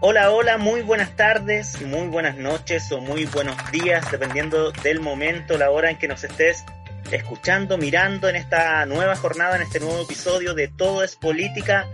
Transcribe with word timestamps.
Hola, 0.00 0.32
hola, 0.32 0.58
muy 0.58 0.82
buenas 0.82 1.14
tardes, 1.14 1.80
muy 1.82 2.08
buenas 2.08 2.36
noches 2.38 2.90
o 2.90 3.00
muy 3.00 3.26
buenos 3.26 3.56
días, 3.70 4.10
dependiendo 4.10 4.72
del 4.72 4.98
momento, 4.98 5.56
la 5.58 5.70
hora 5.70 5.90
en 5.90 5.98
que 5.98 6.08
nos 6.08 6.24
estés 6.24 6.64
escuchando, 7.12 7.78
mirando 7.78 8.28
en 8.28 8.34
esta 8.34 8.84
nueva 8.86 9.14
jornada, 9.14 9.54
en 9.54 9.62
este 9.62 9.78
nuevo 9.78 10.02
episodio 10.02 10.54
de 10.54 10.66
Todo 10.66 11.04
es 11.04 11.14
Política, 11.14 11.86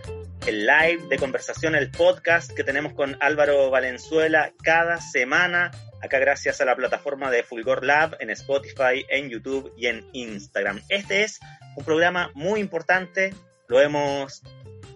el 0.47 0.67
live 0.67 1.07
de 1.09 1.17
conversación, 1.17 1.75
el 1.75 1.91
podcast 1.91 2.53
que 2.53 2.65
tenemos 2.65 2.93
con 2.93 3.17
Álvaro 3.21 3.71
Valenzuela 3.71 4.53
cada 4.63 5.01
semana, 5.01 5.71
acá 6.03 6.19
gracias 6.19 6.61
a 6.61 6.67
la 6.67 6.77
plataforma 6.77 7.31
de 7.31 7.43
Fulgor 7.43 7.83
Lab 7.83 8.17
en 8.21 8.29
Spotify, 8.31 9.07
en 9.09 9.31
YouTube 9.31 9.73
y 9.77 9.87
en 9.87 10.07
Instagram. 10.13 10.83
Este 10.91 11.23
es 11.23 11.41
un 11.77 11.85
programa 11.85 12.31
muy 12.35 12.61
importante, 12.61 13.33
lo 13.69 13.81
hemos 13.81 14.43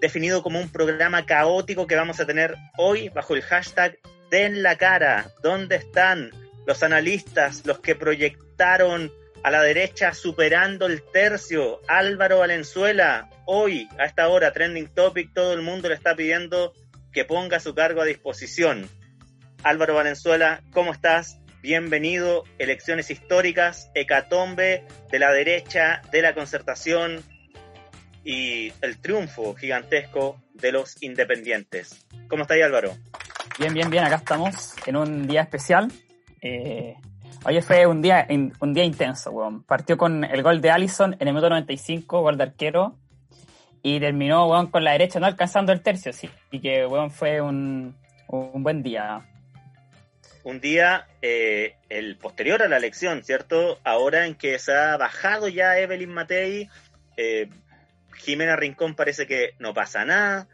definido 0.01 0.43
como 0.43 0.61
un 0.61 0.71
programa 0.71 1.25
caótico 1.25 1.87
que 1.87 1.97
vamos 1.97 2.21
a 2.21 2.27
tener 2.27 2.55
hoy 2.77 3.09
bajo 3.09 3.35
el 3.35 3.43
hashtag 3.43 3.99
Den 4.31 4.62
la 4.62 4.77
cara. 4.77 5.33
¿Dónde 5.43 5.77
están 5.77 6.31
los 6.67 6.83
analistas, 6.83 7.65
los 7.65 7.81
que 7.81 7.95
proyectaron 7.95 9.11
a 9.42 9.50
la 9.50 9.62
derecha 9.62 10.14
superando 10.14 10.86
el 10.86 11.03
tercio? 11.03 11.81
Álvaro 11.89 12.39
Valenzuela, 12.39 13.31
hoy 13.47 13.89
a 13.98 14.05
esta 14.05 14.28
hora, 14.28 14.53
trending 14.53 14.89
topic, 14.89 15.33
todo 15.33 15.53
el 15.53 15.62
mundo 15.62 15.89
le 15.89 15.94
está 15.94 16.14
pidiendo 16.14 16.72
que 17.12 17.25
ponga 17.25 17.61
su 17.61 17.75
cargo 17.75 18.03
a 18.03 18.05
disposición. 18.05 18.89
Álvaro 19.62 19.94
Valenzuela, 19.94 20.62
¿cómo 20.72 20.92
estás? 20.92 21.39
Bienvenido, 21.62 22.44
elecciones 22.59 23.11
históricas, 23.11 23.91
hecatombe 23.94 24.84
de 25.11 25.19
la 25.19 25.33
derecha, 25.33 26.03
de 26.12 26.22
la 26.22 26.34
concertación, 26.34 27.25
y 28.28 28.72
el 28.83 28.98
triunfo 29.00 29.55
gigantesco 29.55 30.39
de 30.53 30.72
los 30.72 31.03
independientes. 31.03 32.06
¿Cómo 32.28 32.42
está 32.42 32.55
ahí 32.55 32.61
Álvaro? 32.61 32.94
Bien, 33.59 33.72
bien, 33.72 33.89
bien, 33.89 34.05
acá 34.05 34.16
estamos 34.16 34.75
en 34.86 34.97
un 34.97 35.27
día 35.27 35.41
especial. 35.41 35.91
Eh, 36.42 36.94
hoy 37.44 37.61
fue 37.62 37.86
un 37.86 38.03
día, 38.03 38.27
un 38.28 38.75
día 38.75 38.84
intenso, 38.84 39.31
weón. 39.31 39.62
Partió 39.64 39.97
con 39.97 40.25
el 40.25 40.42
gol 40.42 40.61
de 40.61 40.70
Allison 40.70 41.14
en 41.19 41.28
el 41.28 41.34
minuto 41.34 41.50
95, 41.50 42.20
gol 42.20 42.36
de 42.36 42.44
arquero, 42.44 42.97
y 43.83 44.00
terminó, 44.00 44.47
weón, 44.47 44.69
con 44.69 44.84
la 44.84 44.92
derecha 44.92 45.20
no 45.20 45.27
alcanzando 45.27 45.72
el 45.72 45.83
tercio, 45.83 46.12
sí. 46.12 46.28
Y 46.50 46.61
que, 46.61 46.86
weón, 46.86 47.11
fue 47.11 47.41
un, 47.41 47.97
un 48.28 48.62
buen 48.62 48.83
día. 48.83 49.27
Un 50.44 50.61
día, 50.61 51.06
eh, 51.20 51.77
el 51.88 52.16
posterior 52.16 52.62
a 52.62 52.69
la 52.69 52.77
elección, 52.77 53.22
¿cierto? 53.22 53.78
Ahora 53.84 54.27
en 54.27 54.34
que 54.34 54.59
se 54.59 54.72
ha 54.72 54.97
bajado 54.97 55.48
ya 55.48 55.78
Evelyn 55.78 56.10
Matei, 56.10 56.69
eh, 57.16 57.48
Jimena 58.15 58.56
Rincón 58.56 58.94
parece 58.94 59.27
que 59.27 59.54
no 59.59 59.75
pasa 59.75 60.04
nada. 60.04 60.47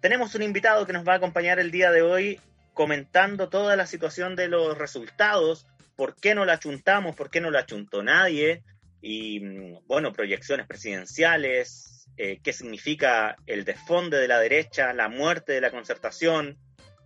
Tenemos 0.00 0.34
un 0.34 0.42
invitado 0.42 0.86
que 0.86 0.92
nos 0.92 1.06
va 1.06 1.14
a 1.14 1.16
acompañar 1.16 1.58
el 1.58 1.70
día 1.70 1.90
de 1.90 2.02
hoy 2.02 2.40
comentando 2.72 3.48
toda 3.48 3.74
la 3.76 3.86
situación 3.86 4.36
de 4.36 4.48
los 4.48 4.78
resultados, 4.78 5.66
por 5.98 6.14
qué 6.14 6.36
no 6.36 6.44
la 6.44 6.52
achuntamos, 6.52 7.16
por 7.16 7.28
qué 7.28 7.40
no 7.40 7.50
la 7.50 7.58
achuntó 7.58 8.04
nadie, 8.04 8.62
y 9.02 9.40
mm, 9.40 9.80
bueno, 9.88 10.12
proyecciones 10.12 10.68
presidenciales, 10.68 12.06
eh, 12.16 12.38
qué 12.40 12.52
significa 12.52 13.34
el 13.46 13.64
desfonde 13.64 14.16
de 14.16 14.28
la 14.28 14.38
derecha, 14.38 14.92
la 14.92 15.08
muerte 15.08 15.54
de 15.54 15.60
la 15.60 15.72
concertación, 15.72 16.56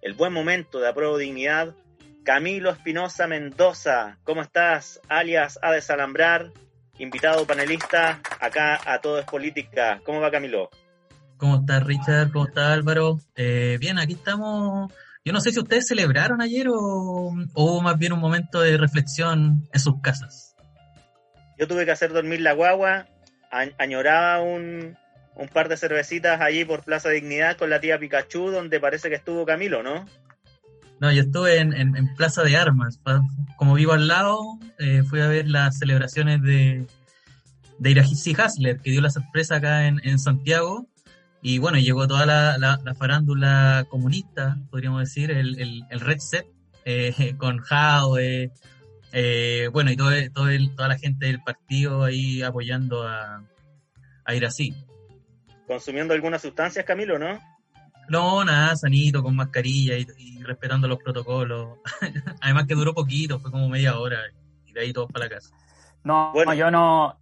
el 0.03 0.13
buen 0.13 0.35
momento 0.35 0.79
de 0.79 0.91
apruebo 0.91 1.17
dignidad. 1.17 1.75
Camilo 2.23 2.69
Espinosa 2.69 3.27
Mendoza, 3.27 4.19
¿cómo 4.25 4.43
estás? 4.43 5.01
Alias 5.09 5.59
a 5.63 5.73
desalambrar, 5.73 6.53
invitado 6.99 7.47
panelista 7.47 8.21
acá 8.41 8.79
a 8.85 9.01
Todo 9.01 9.19
es 9.19 9.25
Política. 9.25 10.03
¿Cómo 10.05 10.21
va 10.21 10.31
Camilo? 10.31 10.69
¿Cómo 11.39 11.61
está 11.61 11.81
Richard? 11.81 12.31
¿Cómo 12.31 12.47
está 12.47 12.75
Álvaro? 12.75 13.19
Eh, 13.37 13.79
bien, 13.81 13.99
aquí 13.99 14.13
estamos. 14.13 14.93
Yo 15.25 15.33
no 15.33 15.41
sé 15.41 15.53
si 15.53 15.61
ustedes 15.61 15.87
celebraron 15.87 16.43
ayer 16.43 16.69
o, 16.69 17.33
o 17.55 17.81
más 17.81 17.99
bien 17.99 18.13
un 18.13 18.21
momento 18.21 18.61
de 18.61 18.77
reflexión 18.77 19.69
en 19.73 19.81
sus 19.81 20.01
casas. 20.01 20.57
Yo 21.59 21.69
tuve 21.69 21.85
que 21.85 21.93
hacer 21.93 22.13
dormir 22.13 22.41
la 22.41 22.55
guagua, 22.55 23.07
añoraba 23.79 24.41
un, 24.43 24.97
un 25.35 25.49
par 25.49 25.69
de 25.69 25.77
cervecitas 25.77 26.41
allí 26.41 26.65
por 26.65 26.83
Plaza 26.83 27.11
Dignidad 27.11 27.57
con 27.57 27.71
la 27.71 27.81
tía 27.81 27.99
Pikachu, 27.99 28.51
donde 28.51 28.81
parece 28.81 29.09
que 29.09 29.17
estuvo 29.17 29.47
Camilo, 29.47 29.83
¿no? 29.83 30.07
No, 31.01 31.11
yo 31.11 31.23
estuve 31.23 31.59
en, 31.59 32.15
Plaza 32.17 32.45
de 32.45 32.57
Armas. 32.57 33.01
Como 33.57 33.75
vivo 33.75 33.93
al 33.93 34.07
lado, 34.07 34.39
eh, 34.79 35.03
fui 35.03 35.21
a 35.21 35.27
ver 35.27 35.49
las 35.49 35.79
celebraciones 35.79 36.41
de, 36.43 36.87
de 37.79 37.91
Irachi 37.91 38.35
Hasler, 38.39 38.79
que 38.79 38.93
dio 38.93 39.01
la 39.01 39.11
sorpresa 39.11 39.57
acá 39.57 39.87
en, 39.87 40.19
Santiago. 40.21 40.87
Y 41.43 41.59
bueno, 41.59 41.79
llegó 41.79 42.07
toda 42.07 42.25
la, 42.25 42.95
farándula 42.97 43.85
comunista, 43.89 44.57
podríamos 44.71 45.01
decir, 45.01 45.33
el, 45.33 45.85
el, 45.91 46.01
Red 46.01 46.21
Set, 46.21 46.47
eh, 46.85 47.35
con 47.39 47.59
Jao, 47.59 48.17
eh, 48.19 49.69
bueno, 49.73 49.91
y 49.91 49.97
todo, 49.97 50.11
todo 50.33 50.47
toda 50.77 50.89
la 50.89 50.99
gente 50.99 51.27
del 51.27 51.43
partido 51.43 52.05
ahí 52.05 52.43
apoyando 52.43 53.07
a, 53.07 53.43
a 54.25 54.35
Irací. 54.35 54.75
¿Consumiendo 55.67 56.15
algunas 56.15 56.43
sustancias, 56.43 56.85
Camilo, 56.85 57.19
no? 57.19 57.41
No, 58.09 58.45
nada, 58.45 58.77
sanito, 58.77 59.23
con 59.23 59.35
mascarilla 59.35 59.97
y, 59.97 60.43
respetando 60.43 60.89
los 60.89 60.99
protocolos. 60.99 61.79
Además 62.41 62.67
que 62.67 62.75
duró 62.75 62.95
poquito, 62.95 63.41
fue 63.41 63.51
como 63.51 63.69
media 63.69 63.99
hora 63.99 64.19
y 64.67 64.73
de 64.73 64.81
ahí 64.81 64.93
todos 64.93 65.11
para 65.11 65.27
la 65.27 65.31
casa. 65.31 65.55
No, 66.05 66.33
yo 66.55 66.71
no, 66.71 67.19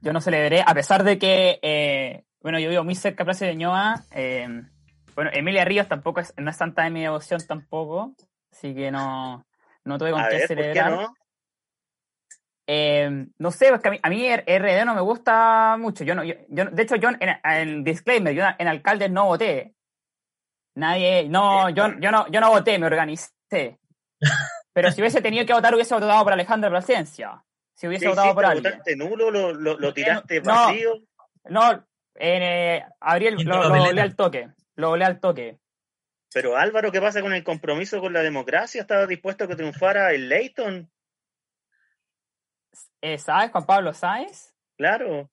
yo 0.00 0.12
no 0.12 0.20
celebré, 0.20 0.62
a 0.64 0.74
pesar 0.74 1.02
de 1.04 1.18
que, 1.18 1.58
eh, 1.60 2.24
bueno, 2.46 2.60
yo 2.60 2.70
vivo 2.70 2.84
muy 2.84 2.94
cerca 2.94 3.24
de 3.24 3.26
Plaza 3.26 3.44
de 3.44 3.56
Ñoa, 3.56 4.04
eh, 4.12 4.46
bueno, 5.16 5.32
Emilia 5.34 5.64
Ríos 5.64 5.88
tampoco 5.88 6.20
es, 6.20 6.32
no 6.36 6.48
es 6.48 6.56
tanta 6.56 6.84
de 6.84 6.90
mi 6.90 7.02
devoción 7.02 7.44
tampoco, 7.44 8.14
así 8.52 8.72
que 8.72 8.92
no, 8.92 9.44
no 9.82 9.98
tuve 9.98 10.12
con 10.12 10.22
qué 10.30 10.46
celebrar. 10.46 10.92
no? 10.92 11.14
Eh, 12.68 13.26
no 13.36 13.50
sé, 13.50 13.70
a 13.70 13.90
mí, 13.90 13.98
a 14.00 14.08
mí, 14.08 14.36
RD 14.36 14.84
no 14.84 14.94
me 14.94 15.00
gusta 15.00 15.76
mucho. 15.76 16.04
Yo 16.04 16.14
no, 16.14 16.22
yo, 16.22 16.34
de 16.46 16.82
hecho, 16.84 16.94
yo 16.94 17.08
en, 17.08 17.18
en 17.42 17.82
disclaimer, 17.82 18.32
yo 18.32 18.44
en 18.56 18.68
alcaldes 18.68 19.10
no 19.10 19.26
voté. 19.26 19.74
Nadie, 20.76 21.28
no, 21.28 21.68
yo, 21.70 21.98
yo 21.98 22.12
no, 22.12 22.28
yo 22.28 22.40
no 22.40 22.50
voté, 22.50 22.78
me 22.78 22.86
organicé. 22.86 23.80
Pero 24.72 24.92
si 24.92 25.00
hubiese 25.00 25.20
tenido 25.20 25.44
que 25.44 25.52
votar, 25.52 25.74
hubiese 25.74 25.94
votado 25.94 26.22
por 26.22 26.32
Alejandro 26.32 26.70
Plasencia. 26.70 27.42
Si 27.74 27.88
hubiese 27.88 28.06
votado 28.06 28.32
por 28.36 28.46
alguien. 28.46 28.70
¿Votaste 28.70 28.94
nulo? 28.94 29.32
¿Lo, 29.32 29.52
lo, 29.52 29.92
tiraste 29.92 30.38
vacío? 30.38 31.00
No, 31.48 31.72
no 31.72 31.85
eh, 32.18 32.84
Abriel 33.00 33.36
lo, 33.44 33.68
lo 33.68 33.84
volé 33.84 34.00
al 34.00 34.16
toque. 34.16 34.48
Lo 34.74 34.90
volé 34.90 35.04
al 35.04 35.20
toque. 35.20 35.58
Pero 36.32 36.56
Álvaro, 36.56 36.92
¿qué 36.92 37.00
pasa 37.00 37.22
con 37.22 37.32
el 37.32 37.44
compromiso 37.44 38.00
con 38.00 38.12
la 38.12 38.22
democracia? 38.22 38.80
¿Estaba 38.80 39.06
dispuesto 39.06 39.44
a 39.44 39.48
que 39.48 39.56
triunfara 39.56 40.12
el 40.12 40.28
Leighton? 40.28 40.90
Eh, 43.00 43.18
¿Sabes, 43.18 43.50
Juan 43.52 43.64
Pablo 43.64 43.94
Sáez? 43.94 44.54
Claro. 44.76 45.30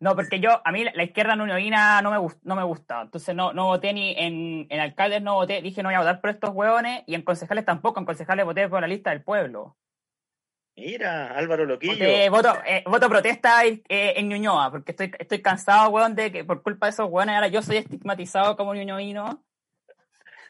No, 0.00 0.14
porque 0.14 0.40
yo, 0.40 0.60
a 0.64 0.72
mí 0.72 0.84
la 0.84 1.02
izquierda 1.02 1.36
no 1.36 1.46
me, 1.46 2.28
no 2.42 2.56
me 2.56 2.64
gusta. 2.64 3.02
Entonces 3.02 3.34
no, 3.34 3.52
no 3.52 3.66
voté 3.66 3.92
ni 3.92 4.14
en, 4.16 4.66
en 4.68 4.80
alcaldes, 4.80 5.22
no 5.22 5.34
voté, 5.34 5.62
dije 5.62 5.82
no 5.82 5.88
voy 5.88 5.96
a 5.96 6.00
votar 6.00 6.20
por 6.20 6.30
estos 6.30 6.50
hueones, 6.50 7.02
y 7.06 7.14
en 7.14 7.22
concejales 7.22 7.64
tampoco, 7.64 8.00
en 8.00 8.06
concejales 8.06 8.44
voté 8.44 8.68
por 8.68 8.80
la 8.80 8.88
lista 8.88 9.10
del 9.10 9.22
pueblo. 9.22 9.76
Mira, 10.80 11.36
Álvaro 11.36 11.66
Loquillo. 11.66 12.30
voto, 12.30 12.54
eh, 12.64 12.82
voto 12.86 13.08
protesta 13.10 13.66
eh, 13.66 13.82
en 13.86 14.28
Ñuñoa, 14.30 14.70
porque 14.70 14.92
estoy, 14.92 15.12
estoy 15.18 15.42
cansado, 15.42 15.90
hueón, 15.90 16.14
de 16.14 16.32
que 16.32 16.42
por 16.42 16.62
culpa 16.62 16.86
de 16.86 16.90
esos 16.92 17.06
hueones 17.10 17.34
ahora 17.34 17.48
yo 17.48 17.60
soy 17.60 17.76
estigmatizado 17.76 18.56
como 18.56 18.74
ñuñoino. 18.74 19.44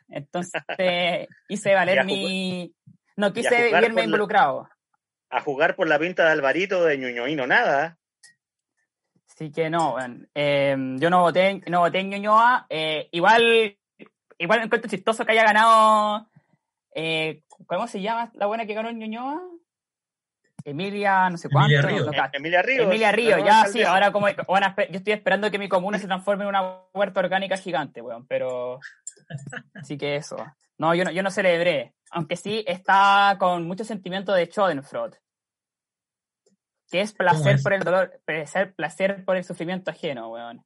Entonces 0.09 0.63
hice 1.49 1.75
valer 1.75 2.05
mi... 2.05 2.73
No 3.17 3.33
quise 3.33 3.73
verme 3.73 4.05
involucrado. 4.05 4.69
a 5.31 5.41
jugar 5.41 5.75
por 5.75 5.89
la 5.89 5.99
pinta 5.99 6.25
de 6.25 6.31
Alvarito 6.31 6.85
de 6.85 6.97
ñuñoino 6.97 7.49
nada. 7.49 7.99
Así 9.29 9.51
que 9.51 9.69
no, 9.69 9.93
bueno, 9.93 10.27
eh, 10.35 10.77
yo 10.99 11.11
no 11.11 11.23
voté, 11.23 11.61
no 11.67 11.81
voté 11.81 12.01
en 12.01 12.11
Ñuñoa. 12.11 12.67
eh, 12.69 13.09
igual, 13.11 13.77
igual 14.39 14.63
encuentro 14.63 14.89
chistoso 14.89 15.25
que 15.25 15.33
haya 15.33 15.45
ganado. 15.45 16.29
eh, 16.95 17.43
¿Cómo 17.67 17.89
se 17.89 18.01
llama 18.01 18.31
la 18.35 18.47
buena 18.47 18.65
que 18.65 18.75
ganó 18.75 18.91
en 18.91 18.99
Ñuñoa? 18.99 19.41
Emilia, 20.65 21.31
no 21.31 21.37
sé 21.37 21.49
cuánto. 21.49 21.75
Emilia 21.75 22.05
no 22.05 22.13
cacho. 22.13 22.37
Emilia 22.37 22.63
Ríos. 22.63 22.87
Emilia 22.87 23.07
la 23.09 23.13
Ríos, 23.13 23.41
nueva 23.41 23.65
ya 23.65 23.69
sí, 23.69 23.83
ahora 23.83 24.13
como 24.13 24.29
yo 24.29 24.35
estoy 24.93 25.13
esperando 25.13 25.51
que 25.51 25.59
mi 25.59 25.69
comuna 25.69 25.99
se 25.99 26.07
transforme 26.07 26.45
en 26.45 26.49
una 26.49 26.83
huerta 26.93 27.21
orgánica 27.21 27.57
gigante, 27.57 28.03
weón, 28.03 28.27
pero 28.27 28.81
así 29.75 29.97
que 29.97 30.17
eso. 30.17 30.37
No, 30.79 30.95
yo 30.95 31.05
no, 31.05 31.11
yo 31.11 31.23
no 31.23 31.31
celebré, 31.31 31.95
aunque 32.11 32.37
sí 32.37 32.65
está 32.67 33.37
con 33.39 33.67
mucho 33.67 33.85
sentimiento 33.85 34.33
de 34.33 34.47
Schadenfreude, 34.47 35.19
que 36.91 37.01
es 37.01 37.13
placer 37.13 37.57
es? 37.57 37.63
por 37.63 37.73
el 37.73 37.83
dolor, 37.83 38.21
placer, 38.25 38.75
placer 38.75 39.25
por 39.25 39.37
el 39.37 39.45
sufrimiento 39.45 39.91
ajeno, 39.91 40.31
weón. 40.31 40.65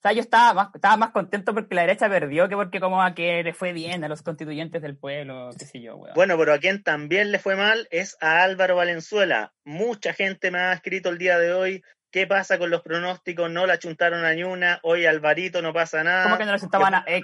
O 0.00 0.02
sea, 0.02 0.12
yo 0.12 0.22
estaba 0.22 0.54
más, 0.54 0.74
estaba 0.74 0.96
más 0.96 1.10
contento 1.10 1.52
porque 1.52 1.74
la 1.74 1.82
derecha 1.82 2.08
perdió 2.08 2.48
que 2.48 2.56
porque 2.56 2.80
como 2.80 3.02
a 3.02 3.14
que 3.14 3.42
le 3.42 3.52
fue 3.52 3.74
bien 3.74 4.02
a 4.02 4.08
los 4.08 4.22
constituyentes 4.22 4.80
del 4.80 4.96
pueblo, 4.96 5.50
qué 5.58 5.66
sé 5.66 5.82
yo, 5.82 5.96
weón. 5.96 6.14
Bueno, 6.14 6.38
pero 6.38 6.54
a 6.54 6.58
quien 6.58 6.82
también 6.82 7.30
le 7.30 7.38
fue 7.38 7.54
mal 7.54 7.86
es 7.90 8.16
a 8.22 8.42
Álvaro 8.42 8.76
Valenzuela. 8.76 9.52
Mucha 9.62 10.14
gente 10.14 10.50
me 10.50 10.58
ha 10.58 10.72
escrito 10.72 11.10
el 11.10 11.18
día 11.18 11.38
de 11.38 11.52
hoy. 11.52 11.84
¿Qué 12.10 12.26
pasa 12.26 12.58
con 12.58 12.70
los 12.70 12.80
pronósticos? 12.80 13.50
No 13.50 13.66
la 13.66 13.78
chuntaron 13.78 14.24
a 14.24 14.32
ni 14.32 14.42
una. 14.42 14.80
Hoy 14.84 15.04
Alvarito 15.04 15.60
no 15.60 15.74
pasa 15.74 16.02
nada. 16.02 16.24
¿Cómo 16.24 16.38
que 16.38 16.46
no 16.46 16.52
lo 16.52 16.58
chuntaban 16.58 16.94
a- 16.94 17.04
eh, 17.06 17.20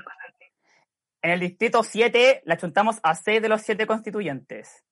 en 1.23 1.31
el 1.31 1.40
distrito 1.40 1.82
7 1.82 2.43
la 2.44 2.58
chuntamos 2.58 3.00
a 3.02 3.14
6 3.14 3.40
de 3.40 3.49
los 3.49 3.62
7 3.62 3.87
constituyentes. 3.87 4.84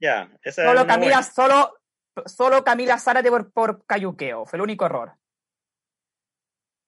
Ya, 0.00 0.30
esa 0.42 0.62
es 0.62 0.68
Solo 0.68 0.82
una 0.82 0.86
Camila, 0.86 1.16
buena. 1.16 1.22
solo, 1.22 1.78
solo 2.24 2.64
Camila 2.64 2.98
Zárate 2.98 3.28
por, 3.28 3.52
por 3.52 3.84
cayuqueo. 3.86 4.46
Fue 4.46 4.56
el 4.56 4.62
único 4.62 4.86
error. 4.86 5.12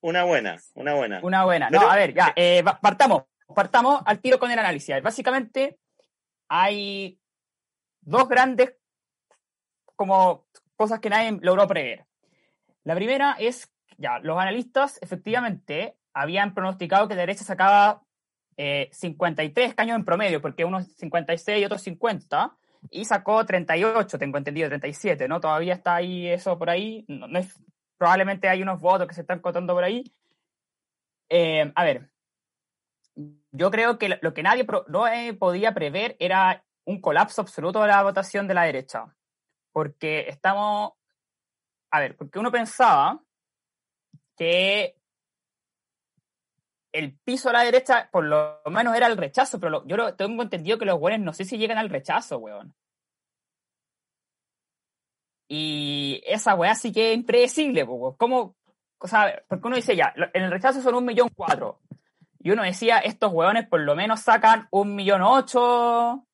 Una 0.07 0.23
buena, 0.23 0.57
una 0.75 0.95
buena. 0.95 1.21
Una 1.21 1.45
buena. 1.45 1.69
No, 1.69 1.81
Pero- 1.81 1.91
a 1.91 1.97
ver, 1.97 2.15
ya, 2.15 2.33
eh, 2.37 2.63
partamos. 2.81 3.25
Partamos 3.53 4.03
al 4.07 4.21
tiro 4.21 4.39
con 4.39 4.53
el 4.53 4.59
análisis. 4.59 5.03
Básicamente, 5.03 5.81
hay 6.49 7.19
dos 8.03 8.29
grandes 8.29 8.77
como 9.97 10.47
cosas 10.77 11.01
que 11.01 11.11
nadie 11.11 11.37
logró 11.43 11.67
prever. 11.67 12.07
La 12.85 12.95
primera 12.95 13.35
es, 13.41 13.69
ya, 13.99 14.21
los 14.21 14.39
analistas 14.39 15.01
efectivamente 15.03 15.97
habían 16.15 16.55
pronosticado 16.55 17.09
que 17.09 17.17
la 17.17 17.23
derecha 17.23 17.43
sacaba 17.43 18.03
eh, 18.57 18.89
53 18.93 19.71
escaños 19.71 19.97
en 19.97 20.05
promedio, 20.05 20.41
porque 20.41 20.65
unos 20.65 20.87
56 20.99 21.61
y 21.61 21.65
otros 21.65 21.83
50, 21.83 22.57
y 22.93 23.05
sacó 23.07 23.45
38, 23.45 24.19
tengo 24.19 24.39
entendido, 24.39 24.69
37, 24.69 25.27
¿no? 25.27 25.41
Todavía 25.41 25.75
está 25.75 25.97
ahí 25.97 26.29
eso 26.29 26.57
por 26.57 26.71
ahí, 26.71 27.05
no, 27.09 27.27
no 27.27 27.41
es, 27.41 27.59
probablemente 27.99 28.49
hay 28.49 28.63
unos 28.63 28.81
votos 28.81 29.07
que 29.09 29.15
se 29.15 29.23
están 29.23 29.41
contando 29.41 29.75
por 29.75 29.85
ahí. 29.85 30.05
Eh, 31.29 31.73
a 31.75 31.85
ver, 31.85 32.11
yo 33.53 33.71
creo 33.71 33.99
que 33.99 34.19
lo- 34.21 34.35
que 34.35 34.43
nadie 34.43 34.65
pro- 34.65 34.85
no 34.89 35.07
eh, 35.09 35.35
podía 35.35 35.73
prever 35.75 36.17
era 36.19 36.65
un 36.85 37.01
colapso 37.01 37.41
absoluto 37.41 37.81
de 37.83 37.89
la 37.89 38.03
votación 38.03 38.47
de 38.47 38.55
la 38.55 38.63
derecha, 38.65 39.07
porque 39.73 40.29
estamos, 40.29 40.93
a 41.91 42.01
ver, 42.01 42.17
porque 42.17 42.39
uno 42.39 42.53
pensaba 42.53 43.21
que 44.37 44.97
el 46.93 47.19
piso 47.19 47.51
a 47.51 47.53
la 47.53 47.63
derecha, 47.65 48.09
por 48.11 48.25
lo 48.25 48.61
menos 48.67 48.95
era 48.97 49.07
el 49.07 49.17
rechazo, 49.17 49.59
pero 49.61 49.85
yo 49.87 49.97
lo- 49.97 50.15
tengo 50.15 50.43
entendido 50.43 50.79
que 50.79 50.85
los 50.87 50.99
buenos 51.01 51.21
no 51.21 51.33
sé 51.33 51.45
si 51.45 51.59
llegan 51.59 51.79
al 51.79 51.91
rechazo, 51.91 52.39
weón. 52.39 52.75
Y 55.49 56.23
esa 56.27 56.55
weá 56.55 56.75
sí 56.75 56.93
que 56.93 57.11
es 57.13 57.17
impredecible, 57.19 57.85
po. 57.87 58.17
¿Cómo? 58.17 58.57
O 58.99 59.07
sea, 59.09 59.43
porque 59.49 59.67
uno 59.67 59.77
dice 59.77 59.95
ya, 59.97 60.13
en 60.35 60.43
el 60.45 60.51
rechazo 60.51 60.81
son 60.83 60.95
un 60.95 61.05
millón 61.05 61.29
cuatro. 61.35 61.81
Y 62.41 62.51
uno 62.51 62.63
decía, 62.63 62.99
estos 62.99 63.33
weones 63.33 63.67
por 63.69 63.81
lo 63.81 63.95
menos 63.97 64.21
sacan 64.21 64.69
un 64.71 64.95
millón 64.95 65.23
ocho. 65.23 66.25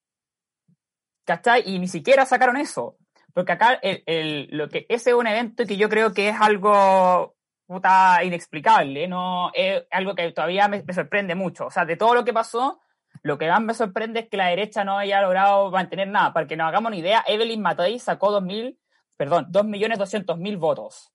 ¿Cachai? 1.25 1.63
Y 1.67 1.79
ni 1.79 1.89
siquiera 1.89 2.27
sacaron 2.27 2.57
eso. 2.57 2.97
Porque 3.35 3.53
acá 3.53 3.75
el, 3.83 4.03
el- 4.07 4.49
lo 4.51 4.69
que, 4.69 4.87
ese 4.89 5.11
es 5.11 5.17
un 5.17 5.27
evento 5.27 5.65
que 5.67 5.77
yo 5.77 5.89
creo 5.89 6.13
que 6.13 6.29
es 6.29 6.37
algo 6.41 7.35
puta 7.67 8.23
inexplicable, 8.23 9.09
no 9.09 9.51
es 9.55 9.85
algo 9.91 10.15
que 10.15 10.31
todavía 10.33 10.69
me, 10.69 10.83
me 10.83 10.93
sorprende 10.93 11.35
mucho. 11.35 11.67
O 11.67 11.71
sea, 11.71 11.87
de 11.87 11.97
todo 11.97 12.15
lo 12.15 12.25
que 12.25 12.33
pasó, 12.35 12.81
lo 13.23 13.39
que 13.39 13.49
más 13.49 13.63
me 13.63 13.73
sorprende 13.73 14.21
es 14.21 14.29
que 14.29 14.37
la 14.37 14.49
derecha 14.49 14.85
no 14.85 14.99
haya 14.99 15.23
logrado 15.23 15.71
mantener 15.71 16.09
nada. 16.09 16.35
Para 16.35 16.47
que 16.47 16.57
nos 16.57 16.69
hagamos 16.69 16.89
una 16.91 16.99
idea, 16.99 17.25
Evelyn 17.27 17.63
Matei 17.63 17.99
sacó 17.99 18.31
2.000, 18.39 18.77
perdón, 19.17 19.47
2.200.000 19.51 20.57
votos. 20.59 21.13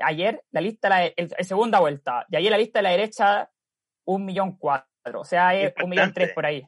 Ayer 0.00 0.44
la 0.50 0.60
lista, 0.60 0.88
la, 0.88 1.06
el, 1.06 1.14
el 1.16 1.44
segunda 1.44 1.80
vuelta, 1.80 2.24
y 2.30 2.36
ayer 2.36 2.50
la 2.50 2.58
lista 2.58 2.78
de 2.78 2.82
la 2.84 2.90
derecha, 2.90 3.50
1.400.000. 4.06 4.84
O 5.14 5.24
sea, 5.24 5.54
es 5.54 5.72
Impactante. 5.80 6.26
1.300.000 6.28 6.34
por 6.34 6.46
ahí. 6.46 6.60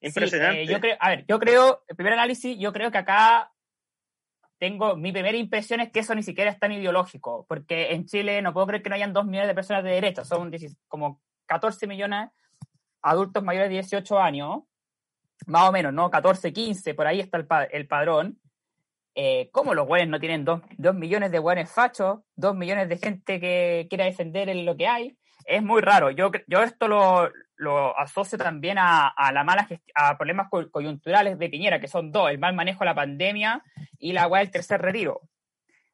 Sí, 0.00 0.06
Impresionante. 0.08 0.62
eh, 0.62 0.66
yo 0.66 0.80
creo, 0.80 0.96
a 1.00 1.08
ver, 1.10 1.24
yo 1.26 1.38
creo, 1.38 1.82
el 1.88 1.96
primer 1.96 2.12
análisis, 2.12 2.58
yo 2.58 2.72
creo 2.72 2.90
que 2.90 2.98
acá 2.98 3.50
tengo, 4.58 4.96
mi 4.96 5.12
primera 5.12 5.36
impresión 5.36 5.80
es 5.80 5.90
que 5.90 6.00
eso 6.00 6.14
ni 6.14 6.22
siquiera 6.22 6.50
es 6.50 6.58
tan 6.58 6.72
ideológico, 6.72 7.46
porque 7.48 7.92
en 7.92 8.04
Chile 8.06 8.42
no 8.42 8.52
puedo 8.52 8.66
creer 8.66 8.82
que 8.82 8.88
no 8.90 8.94
hayan 8.96 9.12
dos 9.12 9.24
millones 9.24 9.48
de 9.48 9.54
personas 9.54 9.82
de 9.84 9.90
derecha, 9.90 10.24
son 10.24 10.50
16 10.50 10.78
como 10.88 11.20
14 11.46 11.86
millones 11.86 12.30
adultos 13.02 13.42
mayores 13.42 13.68
de 13.68 13.74
18 13.74 14.18
años, 14.18 14.62
más 15.46 15.68
o 15.68 15.72
menos, 15.72 15.92
¿no? 15.92 16.10
14, 16.10 16.52
15, 16.52 16.94
por 16.94 17.06
ahí 17.06 17.20
está 17.20 17.36
el, 17.38 17.46
pa- 17.46 17.64
el 17.64 17.86
padrón. 17.86 18.38
Eh, 19.14 19.48
¿Cómo 19.52 19.74
los 19.74 19.86
güeyes 19.86 20.08
no 20.08 20.18
tienen 20.18 20.44
dos, 20.44 20.60
dos 20.76 20.94
millones 20.94 21.30
de 21.30 21.38
güeyes 21.38 21.70
fachos, 21.70 22.20
dos 22.34 22.56
millones 22.56 22.88
de 22.88 22.98
gente 22.98 23.40
que 23.40 23.86
quiera 23.88 24.06
defender 24.06 24.48
en 24.48 24.64
lo 24.64 24.76
que 24.76 24.88
hay? 24.88 25.16
Es 25.46 25.62
muy 25.62 25.82
raro. 25.82 26.10
Yo, 26.10 26.30
yo 26.48 26.62
esto 26.62 26.88
lo, 26.88 27.30
lo 27.56 27.96
asocio 27.98 28.38
también 28.38 28.78
a, 28.78 29.08
a 29.08 29.30
la 29.30 29.44
mala 29.44 29.68
a 29.94 30.16
problemas 30.16 30.48
co- 30.50 30.70
coyunturales 30.70 31.38
de 31.38 31.48
Piñera, 31.48 31.80
que 31.80 31.86
son 31.88 32.10
dos, 32.10 32.30
el 32.30 32.38
mal 32.38 32.54
manejo 32.54 32.80
de 32.80 32.86
la 32.86 32.94
pandemia 32.94 33.62
y 33.98 34.12
la 34.12 34.26
weá 34.26 34.40
del 34.40 34.50
tercer 34.50 34.80
retiro. 34.82 35.20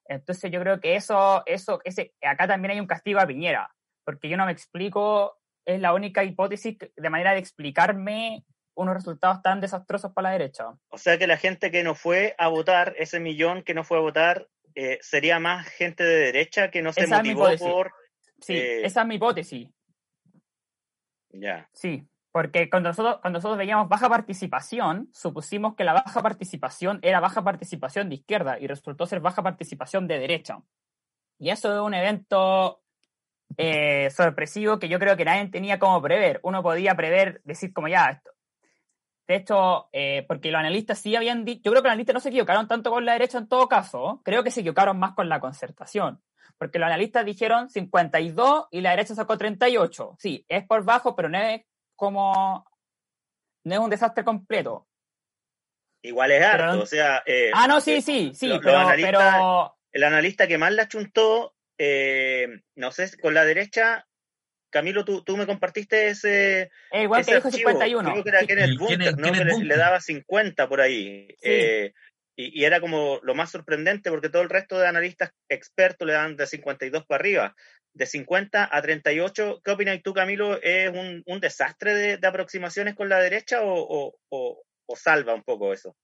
Entonces 0.07 0.51
yo 0.51 0.61
creo 0.61 0.81
que 0.81 0.97
eso, 0.97 1.43
eso, 1.47 1.81
ese, 1.85 2.15
acá 2.23 2.49
también 2.49 2.73
hay 2.73 2.81
un 2.81 2.87
castigo 2.87 3.21
a 3.21 3.27
Piñera, 3.27 3.71
porque 4.05 4.29
yo 4.29 4.37
no 4.37 4.47
me 4.47 4.53
explico, 4.53 5.37
es 5.65 5.81
la 5.81 5.93
única 5.95 6.25
hipótesis 6.25 6.79
de 6.97 7.11
manera 7.11 7.33
de 7.33 7.39
explicarme 7.39 8.45
unos 8.75 8.95
resultados 8.95 9.43
tan 9.43 9.61
desastrosos 9.61 10.13
para 10.13 10.29
la 10.29 10.39
derecha. 10.39 10.67
O 10.89 10.99
sea 10.99 11.19
que 11.19 11.27
la 11.27 11.37
gente 11.37 11.71
que 11.71 11.83
no 11.83 11.95
fue 11.95 12.35
a 12.39 12.49
votar, 12.49 12.95
ese 12.99 13.21
millón 13.21 13.63
que 13.63 13.75
no 13.75 13.85
fue 13.85 13.99
a 13.99 14.01
votar, 14.01 14.49
eh, 14.75 14.99
sería 15.03 15.41
más 15.41 15.67
gente 15.69 16.05
de 16.05 16.17
derecha 16.17 16.71
que 16.71 16.83
no 16.83 16.93
se 16.93 17.03
Esa 17.03 17.19
motivó 17.19 17.49
por. 17.59 17.93
Sí, 18.41 18.55
Eh, 18.55 18.87
esa 18.87 19.03
es 19.03 19.07
mi 19.07 19.17
hipótesis. 19.17 19.69
Ya. 21.33 21.69
Sí, 21.73 22.09
porque 22.33 22.71
cuando 22.71 22.91
nosotros, 22.91 23.19
cuando 23.21 23.39
nosotros 23.39 23.59
veíamos 23.59 23.89
baja 23.89 24.09
participación, 24.09 25.11
supusimos 25.13 25.75
que 25.75 25.85
la 25.85 25.93
baja 25.93 26.23
participación 26.23 26.99
era 27.03 27.21
baja 27.21 27.43
participación 27.43 28.09
de 28.09 28.17
izquierda 28.17 28.59
y 28.59 28.67
resultó 28.67 29.07
ser 29.07 29.21
baja 29.21 29.43
participación 29.43 30.07
de 30.07 30.19
derecha. 30.19 30.63
Y 31.39 31.51
eso 31.51 31.73
es 31.75 31.81
un 31.81 31.95
evento 31.95 32.83
eh, 33.57 34.11
sorpresivo 34.11 34.79
que 34.79 34.89
yo 34.89 34.99
creo 34.99 35.17
que 35.17 35.25
nadie 35.25 35.49
tenía 35.49 35.79
como 35.79 36.01
prever. 36.01 36.41
Uno 36.43 36.63
podía 36.63 36.95
prever, 36.95 37.41
decir 37.45 37.73
como 37.73 37.89
ya 37.89 38.11
esto. 38.11 38.31
De 39.31 39.37
hecho, 39.37 39.89
eh, 39.93 40.25
porque 40.27 40.51
los 40.51 40.59
analistas 40.59 40.99
sí 40.99 41.15
habían 41.15 41.45
dicho, 41.45 41.61
yo 41.63 41.71
creo 41.71 41.83
que 41.83 41.87
los 41.87 41.93
analistas 41.93 42.15
no 42.15 42.19
se 42.21 42.31
equivocaron 42.31 42.67
tanto 42.67 42.91
con 42.91 43.05
la 43.05 43.13
derecha 43.13 43.39
en 43.39 43.47
todo 43.49 43.69
caso, 43.69 44.21
creo 44.25 44.43
que 44.43 44.51
se 44.51 44.59
equivocaron 44.59 44.99
más 44.99 45.13
con 45.15 45.29
la 45.29 45.39
concertación. 45.39 46.21
Porque 46.59 46.81
los 46.81 46.87
analistas 46.89 47.25
dijeron 47.25 47.71
52 47.71 48.67
y 48.73 48.81
la 48.81 48.91
derecha 48.91 49.15
sacó 49.15 49.39
38. 49.39 50.17
Sí, 50.19 50.45
es 50.49 50.67
por 50.67 50.83
bajo, 50.85 51.15
pero 51.15 51.29
no 51.29 51.39
es 51.39 51.63
como. 51.95 52.69
No 53.63 53.73
es 53.75 53.79
un 53.79 53.89
desastre 53.91 54.25
completo. 54.25 54.89
Igual 56.03 56.33
es 56.33 56.43
harto, 56.43 56.65
Pero- 56.73 56.83
o 56.83 56.87
sea. 56.87 57.23
eh, 57.25 57.53
Ah, 57.55 57.69
no, 57.69 57.81
sí, 57.81 57.93
eh, 57.99 58.03
sí, 58.03 58.33
sí, 58.35 58.49
los 58.49 58.59
pero, 58.59 58.79
analistas- 58.79 59.33
pero. 59.35 59.77
El 59.93 60.03
analista 60.03 60.49
que 60.49 60.59
más 60.59 60.73
la 60.73 60.89
chuntó, 60.89 61.55
no 62.75 62.91
sé, 62.91 63.17
con 63.21 63.33
la 63.33 63.45
derecha. 63.45 64.09
Camilo, 64.71 65.05
tú, 65.05 65.23
tú 65.25 65.37
me 65.37 65.47
compartiste 65.47 66.09
ese, 66.09 66.71
El 66.93 67.03
igual 67.05 67.25
que 67.25 67.31
ese 67.33 67.35
dijo 67.37 67.49
archivo. 67.49 67.71
51. 67.71 68.11
Creo 68.13 68.23
que 68.25 68.29
era 68.31 68.41
Sí, 68.41 68.47
Kenneth 68.47 68.65
El 68.69 68.79
Bunker, 68.79 68.99
¿no? 68.99 69.05
Kenneth 69.17 69.39
que 69.39 69.45
le, 69.45 69.51
Bunker. 69.53 69.69
le 69.69 69.77
daba 69.77 70.01
50 70.01 70.69
por 70.69 70.81
ahí. 70.81 71.29
Eh, 71.43 71.93
y, 72.37 72.61
y 72.61 72.65
era 72.65 72.81
como 72.81 73.21
lo 73.23 73.35
más 73.35 73.51
sorprendente 73.51 74.11
porque 74.11 74.29
todo 74.31 74.43
el 74.43 74.49
resto 74.51 74.79
de 74.79 74.87
analistas 74.89 75.33
expertos 75.49 76.07
le 76.07 76.15
dan 76.15 76.37
de 76.37 76.47
52 76.47 77.05
para 77.07 77.21
arriba. 77.21 77.57
De 77.93 78.07
50 78.07 78.69
a 78.71 78.83
38, 78.83 79.61
¿qué 79.65 79.71
opinas 79.73 80.01
tú, 80.03 80.15
Camilo? 80.15 80.63
¿Es 80.63 80.91
un, 80.91 81.23
un 81.27 81.41
desastre 81.41 81.93
de, 81.95 82.17
de 82.19 82.27
aproximaciones 82.29 82.95
con 82.95 83.09
la 83.09 83.19
derecha 83.19 83.63
o, 83.63 83.75
o- 83.75 84.15
o- 84.31 84.63
o 84.87 84.97
salva 84.97 85.35
un 85.35 85.43
poco 85.43 85.73
eso? 85.73 85.97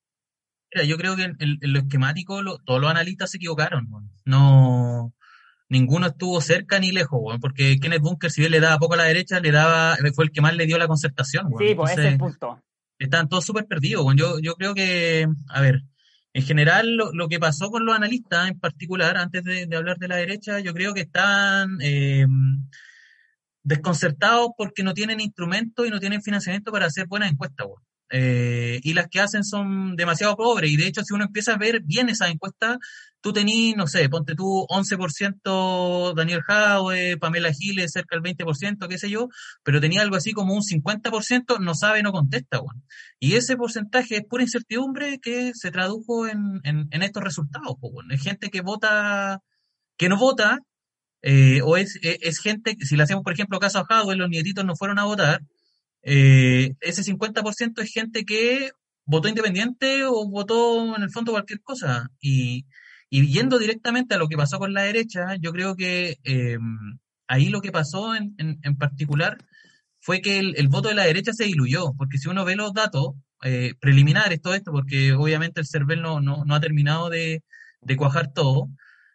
Mira, 0.74 0.84
yo 0.84 0.96
creo 0.96 1.14
que 1.14 1.22
en, 1.22 1.36
en- 1.38 1.58
en 1.62 1.72
lo 1.72 1.78
esquemático 1.78 2.42
lo- 2.42 2.58
todos 2.58 2.80
los 2.80 2.90
analistas 2.90 3.30
se 3.30 3.36
equivocaron. 3.36 3.86
No, 4.24 5.14
ninguno 5.68 6.06
estuvo 6.06 6.40
cerca 6.40 6.78
ni 6.78 6.92
lejos, 6.92 7.18
weón, 7.22 7.40
porque 7.40 7.78
Kenneth 7.80 8.02
Bunker, 8.02 8.30
si 8.30 8.40
bien 8.40 8.52
le 8.52 8.60
daba 8.60 8.78
poco 8.78 8.94
a 8.94 8.98
la 8.98 9.04
derecha, 9.04 9.40
le 9.40 9.50
daba, 9.50 9.96
fue 10.14 10.24
el 10.24 10.30
que 10.30 10.40
más 10.40 10.54
le 10.54 10.66
dio 10.66 10.78
la 10.78 10.88
concertación. 10.88 11.46
weón. 11.48 11.68
Sí, 11.68 11.74
pues 11.74 11.92
ese 11.92 12.00
es 12.00 12.06
el 12.06 12.12
Entonces, 12.14 12.38
punto. 12.38 12.62
estaban 12.98 13.28
todos 13.28 13.44
súper 13.44 13.66
perdidos. 13.66 14.04
weón. 14.04 14.16
Yo, 14.16 14.38
yo 14.40 14.54
creo 14.54 14.74
que, 14.74 15.26
a 15.48 15.60
ver, 15.60 15.82
en 16.36 16.42
general, 16.42 16.96
lo, 16.96 17.28
que 17.28 17.38
pasó 17.38 17.70
con 17.70 17.86
los 17.86 17.96
analistas 17.96 18.48
en 18.48 18.60
particular, 18.60 19.16
antes 19.16 19.42
de, 19.42 19.68
hablar 19.74 19.96
de 19.96 20.08
la 20.08 20.16
derecha, 20.16 20.60
yo 20.60 20.74
creo 20.74 20.92
que 20.92 21.00
están 21.00 21.78
eh, 21.80 22.26
desconcertados 23.62 24.50
porque 24.56 24.82
no 24.82 24.92
tienen 24.92 25.18
instrumentos 25.20 25.86
y 25.86 25.90
no 25.90 25.98
tienen 25.98 26.22
financiamiento 26.22 26.70
para 26.70 26.86
hacer 26.86 27.06
buenas 27.06 27.32
encuestas. 27.32 27.66
Eh, 28.10 28.80
y 28.82 28.94
las 28.94 29.08
que 29.08 29.20
hacen 29.20 29.44
son 29.44 29.96
demasiado 29.96 30.36
pobres. 30.36 30.70
Y 30.70 30.76
de 30.76 30.86
hecho, 30.86 31.02
si 31.02 31.14
uno 31.14 31.24
empieza 31.24 31.54
a 31.54 31.58
ver 31.58 31.80
bien 31.80 32.08
esas 32.08 32.30
encuestas, 32.30 32.76
tú 33.20 33.32
tenés, 33.32 33.76
no 33.76 33.86
sé, 33.86 34.08
ponte 34.08 34.34
tú 34.34 34.66
11% 34.68 36.14
Daniel 36.14 36.42
Jaue, 36.42 37.16
Pamela 37.18 37.52
Giles 37.52 37.92
cerca 37.92 38.16
del 38.16 38.22
20%, 38.22 38.88
qué 38.88 38.98
sé 38.98 39.10
yo, 39.10 39.28
pero 39.62 39.80
tenía 39.80 40.02
algo 40.02 40.16
así 40.16 40.32
como 40.32 40.54
un 40.54 40.62
50% 40.62 41.58
no 41.60 41.74
sabe, 41.74 42.02
no 42.02 42.12
contesta. 42.12 42.60
Bueno. 42.60 42.82
Y 43.18 43.34
ese 43.34 43.56
porcentaje 43.56 44.16
es 44.16 44.24
pura 44.24 44.44
incertidumbre 44.44 45.18
que 45.20 45.52
se 45.54 45.70
tradujo 45.70 46.28
en, 46.28 46.60
en, 46.64 47.02
estos 47.02 47.22
resultados. 47.22 47.76
Bueno. 47.80 48.14
Es 48.14 48.22
gente 48.22 48.50
que 48.50 48.60
vota, 48.60 49.40
que 49.96 50.08
no 50.08 50.16
vota, 50.16 50.60
eh, 51.22 51.60
o 51.62 51.76
es, 51.76 51.98
es, 52.02 52.38
gente, 52.38 52.76
si 52.80 52.96
le 52.96 53.02
hacemos, 53.02 53.24
por 53.24 53.32
ejemplo, 53.32 53.58
caso 53.58 53.80
a 53.80 53.84
Jaue, 53.86 54.16
los 54.16 54.28
nietitos 54.30 54.64
no 54.64 54.76
fueron 54.76 54.98
a 54.98 55.04
votar, 55.04 55.40
eh, 56.02 56.74
ese 56.80 57.02
50% 57.02 57.82
es 57.82 57.92
gente 57.92 58.24
que 58.24 58.70
votó 59.04 59.28
independiente 59.28 60.04
o 60.04 60.28
votó 60.28 60.96
en 60.96 61.02
el 61.02 61.10
fondo 61.10 61.32
cualquier 61.32 61.62
cosa. 61.62 62.08
Y, 62.20 62.66
y 63.10 63.26
yendo 63.32 63.58
directamente 63.58 64.14
a 64.14 64.18
lo 64.18 64.28
que 64.28 64.36
pasó 64.36 64.58
con 64.58 64.74
la 64.74 64.82
derecha, 64.82 65.36
yo 65.40 65.52
creo 65.52 65.76
que 65.76 66.18
eh, 66.24 66.58
ahí 67.28 67.48
lo 67.48 67.60
que 67.60 67.72
pasó 67.72 68.14
en, 68.14 68.34
en, 68.38 68.76
particular 68.76 69.38
fue 70.00 70.20
que 70.20 70.38
el, 70.38 70.68
voto 70.68 70.88
de 70.88 70.94
la 70.94 71.04
derecha 71.04 71.32
se 71.32 71.44
diluyó, 71.44 71.92
porque 71.96 72.18
si 72.18 72.28
uno 72.28 72.44
ve 72.44 72.56
los 72.56 72.72
datos 72.72 73.14
eh, 73.42 73.74
preliminares, 73.80 74.40
todo 74.40 74.54
esto, 74.54 74.72
porque 74.72 75.12
obviamente 75.12 75.60
el 75.60 75.66
CERVEL 75.66 76.02
no, 76.02 76.20
no, 76.20 76.44
no 76.44 76.54
ha 76.54 76.60
terminado 76.60 77.10
de, 77.10 77.42
de 77.80 77.96
cuajar 77.96 78.32
todo, 78.32 78.68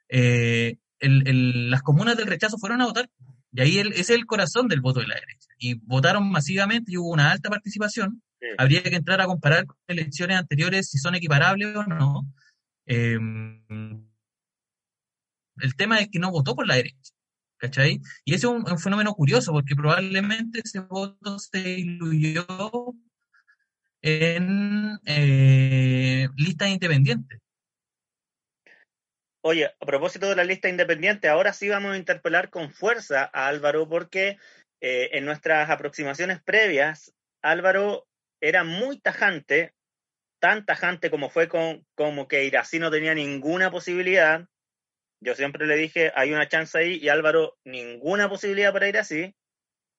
el, 0.09 0.77
el, 0.99 1.69
las 1.69 1.81
comunas 1.81 2.17
del 2.17 2.27
rechazo 2.27 2.57
fueron 2.57 2.81
a 2.81 2.85
votar 2.85 3.09
y 3.53 3.61
ahí 3.61 3.79
ese 3.79 3.99
es 3.99 4.09
el 4.11 4.25
corazón 4.25 4.67
del 4.67 4.81
voto 4.81 5.01
de 5.01 5.07
la 5.07 5.15
derecha. 5.15 5.49
Y 5.57 5.75
votaron 5.75 6.29
masivamente 6.29 6.91
y 6.91 6.97
hubo 6.97 7.09
una 7.09 7.31
alta 7.31 7.49
participación. 7.49 8.21
Habría 8.57 8.81
que 8.81 8.95
entrar 8.95 9.21
a 9.21 9.27
comparar 9.27 9.65
con 9.65 9.77
elecciones 9.87 10.37
anteriores 10.37 10.89
si 10.89 10.97
son 10.97 11.15
equiparables 11.15 11.75
o 11.75 11.83
no. 11.83 12.25
Em, 12.93 14.05
el 15.61 15.75
tema 15.77 15.99
es 15.99 16.09
que 16.09 16.19
no 16.19 16.29
votó 16.29 16.55
por 16.55 16.67
la 16.67 16.75
derecha. 16.75 17.13
¿Cachai? 17.57 18.01
Y 18.25 18.33
ese 18.33 18.47
es 18.47 18.51
un, 18.51 18.79
fenómeno 18.79 19.13
curioso 19.13 19.53
porque 19.53 19.75
probablemente 19.75 20.61
ese 20.63 20.79
voto 20.79 21.39
se 21.39 21.59
diluyó 21.59 22.45
en 24.01 24.97
eh, 25.05 26.27
listas 26.35 26.69
independientes. 26.69 27.39
Oye, 29.43 29.67
a 29.79 29.85
propósito 29.85 30.27
de 30.27 30.35
la 30.35 30.43
lista 30.43 30.67
independiente, 30.67 31.29
ahora 31.29 31.53
sí 31.53 31.69
vamos 31.69 31.93
a 31.93 31.97
interpelar 31.97 32.49
con 32.49 32.71
fuerza 32.71 33.29
a 33.31 33.47
Álvaro 33.47 33.87
porque 33.87 34.37
eh, 34.81 35.11
en 35.13 35.23
nuestras 35.25 35.69
aproximaciones 35.69 36.41
previas, 36.41 37.13
Álvaro 37.41 38.07
era 38.41 38.63
muy 38.63 38.99
tajante, 38.99 39.73
tan 40.41 40.65
tajante 40.65 41.11
como 41.11 41.29
fue 41.29 41.47
con 41.47 41.85
como 41.95 42.27
que 42.27 42.43
Irací 42.43 42.79
no 42.79 42.91
tenía 42.91 43.13
ninguna 43.13 43.71
posibilidad. 43.71 44.47
Yo 45.21 45.35
siempre 45.35 45.67
le 45.67 45.75
dije, 45.75 46.11
hay 46.15 46.33
una 46.33 46.47
chance 46.47 46.75
ahí, 46.77 46.97
y 46.97 47.07
Álvaro, 47.07 47.57
ninguna 47.63 48.27
posibilidad 48.27 48.73
para 48.73 48.89
Irací. 48.89 49.35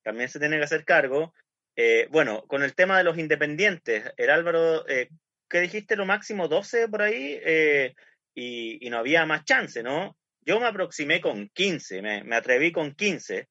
También 0.02 0.28
se 0.28 0.40
tiene 0.40 0.58
que 0.58 0.64
hacer 0.64 0.84
cargo. 0.84 1.32
Eh, 1.76 2.08
bueno, 2.10 2.44
con 2.48 2.64
el 2.64 2.74
tema 2.74 2.98
de 2.98 3.04
los 3.04 3.16
independientes, 3.16 4.12
el 4.16 4.30
Álvaro, 4.30 4.86
eh, 4.88 5.08
¿qué 5.48 5.60
dijiste? 5.60 5.94
Lo 5.94 6.06
máximo 6.06 6.48
12 6.48 6.88
por 6.88 7.02
ahí. 7.02 7.38
Eh, 7.44 7.94
y, 8.34 8.90
no 8.90 8.98
había 8.98 9.26
más 9.26 9.44
chance, 9.44 9.82
¿no? 9.82 10.16
Yo 10.40 10.58
me 10.58 10.66
aproximé 10.66 11.20
con 11.20 11.48
15, 11.48 12.02
me, 12.02 12.36
atreví 12.36 12.72
con 12.72 12.94
15. 12.94 13.48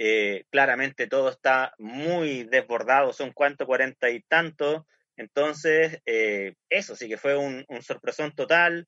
Eh, 0.00 0.44
claramente 0.50 1.06
todo 1.08 1.30
está 1.30 1.74
muy 1.78 2.44
desbordado, 2.44 3.12
son 3.12 3.32
cuánto, 3.32 3.66
cuarenta 3.66 4.10
y 4.10 4.20
tanto. 4.22 4.86
Entonces, 5.18 6.00
eh, 6.06 6.54
eso 6.70 6.96
sí 6.96 7.08
que 7.08 7.18
fue 7.18 7.36
un, 7.36 7.66
sorpresón 7.82 8.32
total. 8.34 8.86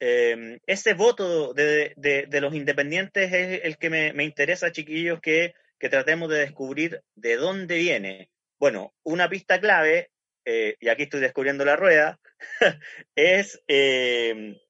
Em, 0.00 0.58
ese 0.66 0.94
voto 0.94 1.54
de, 1.54 1.94
los 2.40 2.54
independientes 2.54 3.32
es 3.32 3.60
el 3.62 3.76
que 3.78 3.90
me, 3.90 4.24
interesa, 4.24 4.72
chiquillos, 4.72 5.20
que, 5.20 5.54
que, 5.78 5.88
tratemos 5.88 6.28
de 6.28 6.40
descubrir 6.40 7.02
de 7.14 7.36
dónde 7.36 7.76
viene. 7.76 8.30
Bueno, 8.58 8.92
una 9.04 9.28
pista 9.28 9.60
clave 9.60 10.10
eh, 10.44 10.76
y 10.80 10.88
aquí 10.88 11.04
estoy 11.04 11.20
descubriendo 11.20 11.64
la 11.64 11.76
rueda, 11.76 12.18
es 13.14 13.62
eh, 13.68 14.60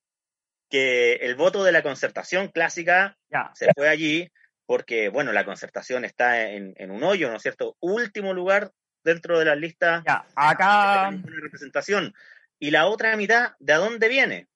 que 0.68 1.14
el 1.14 1.34
voto 1.34 1.64
de 1.64 1.72
la 1.72 1.82
concertación 1.82 2.48
clásica 2.48 3.16
se 3.54 3.68
fue 3.74 3.88
allí 3.88 4.28
porque, 4.66 5.08
bueno, 5.08 5.32
la 5.32 5.44
concertación 5.44 6.04
está 6.04 6.50
en, 6.50 6.90
un 6.90 7.02
hoyo, 7.02 7.30
¿no 7.30 7.36
es 7.36 7.42
cierto? 7.42 7.76
Último 7.80 8.32
lugar 8.32 8.70
dentro 9.04 9.38
de 9.38 9.44
las 9.44 9.58
listas 9.58 10.02
ya, 10.06 10.24
acá... 10.34 11.10
de 11.12 11.40
representación. 11.40 12.14
Y 12.58 12.70
la 12.70 12.86
otra 12.86 13.16
mitad, 13.16 13.52
¿de 13.58 13.74
dónde 13.74 14.08
viene? 14.08 14.48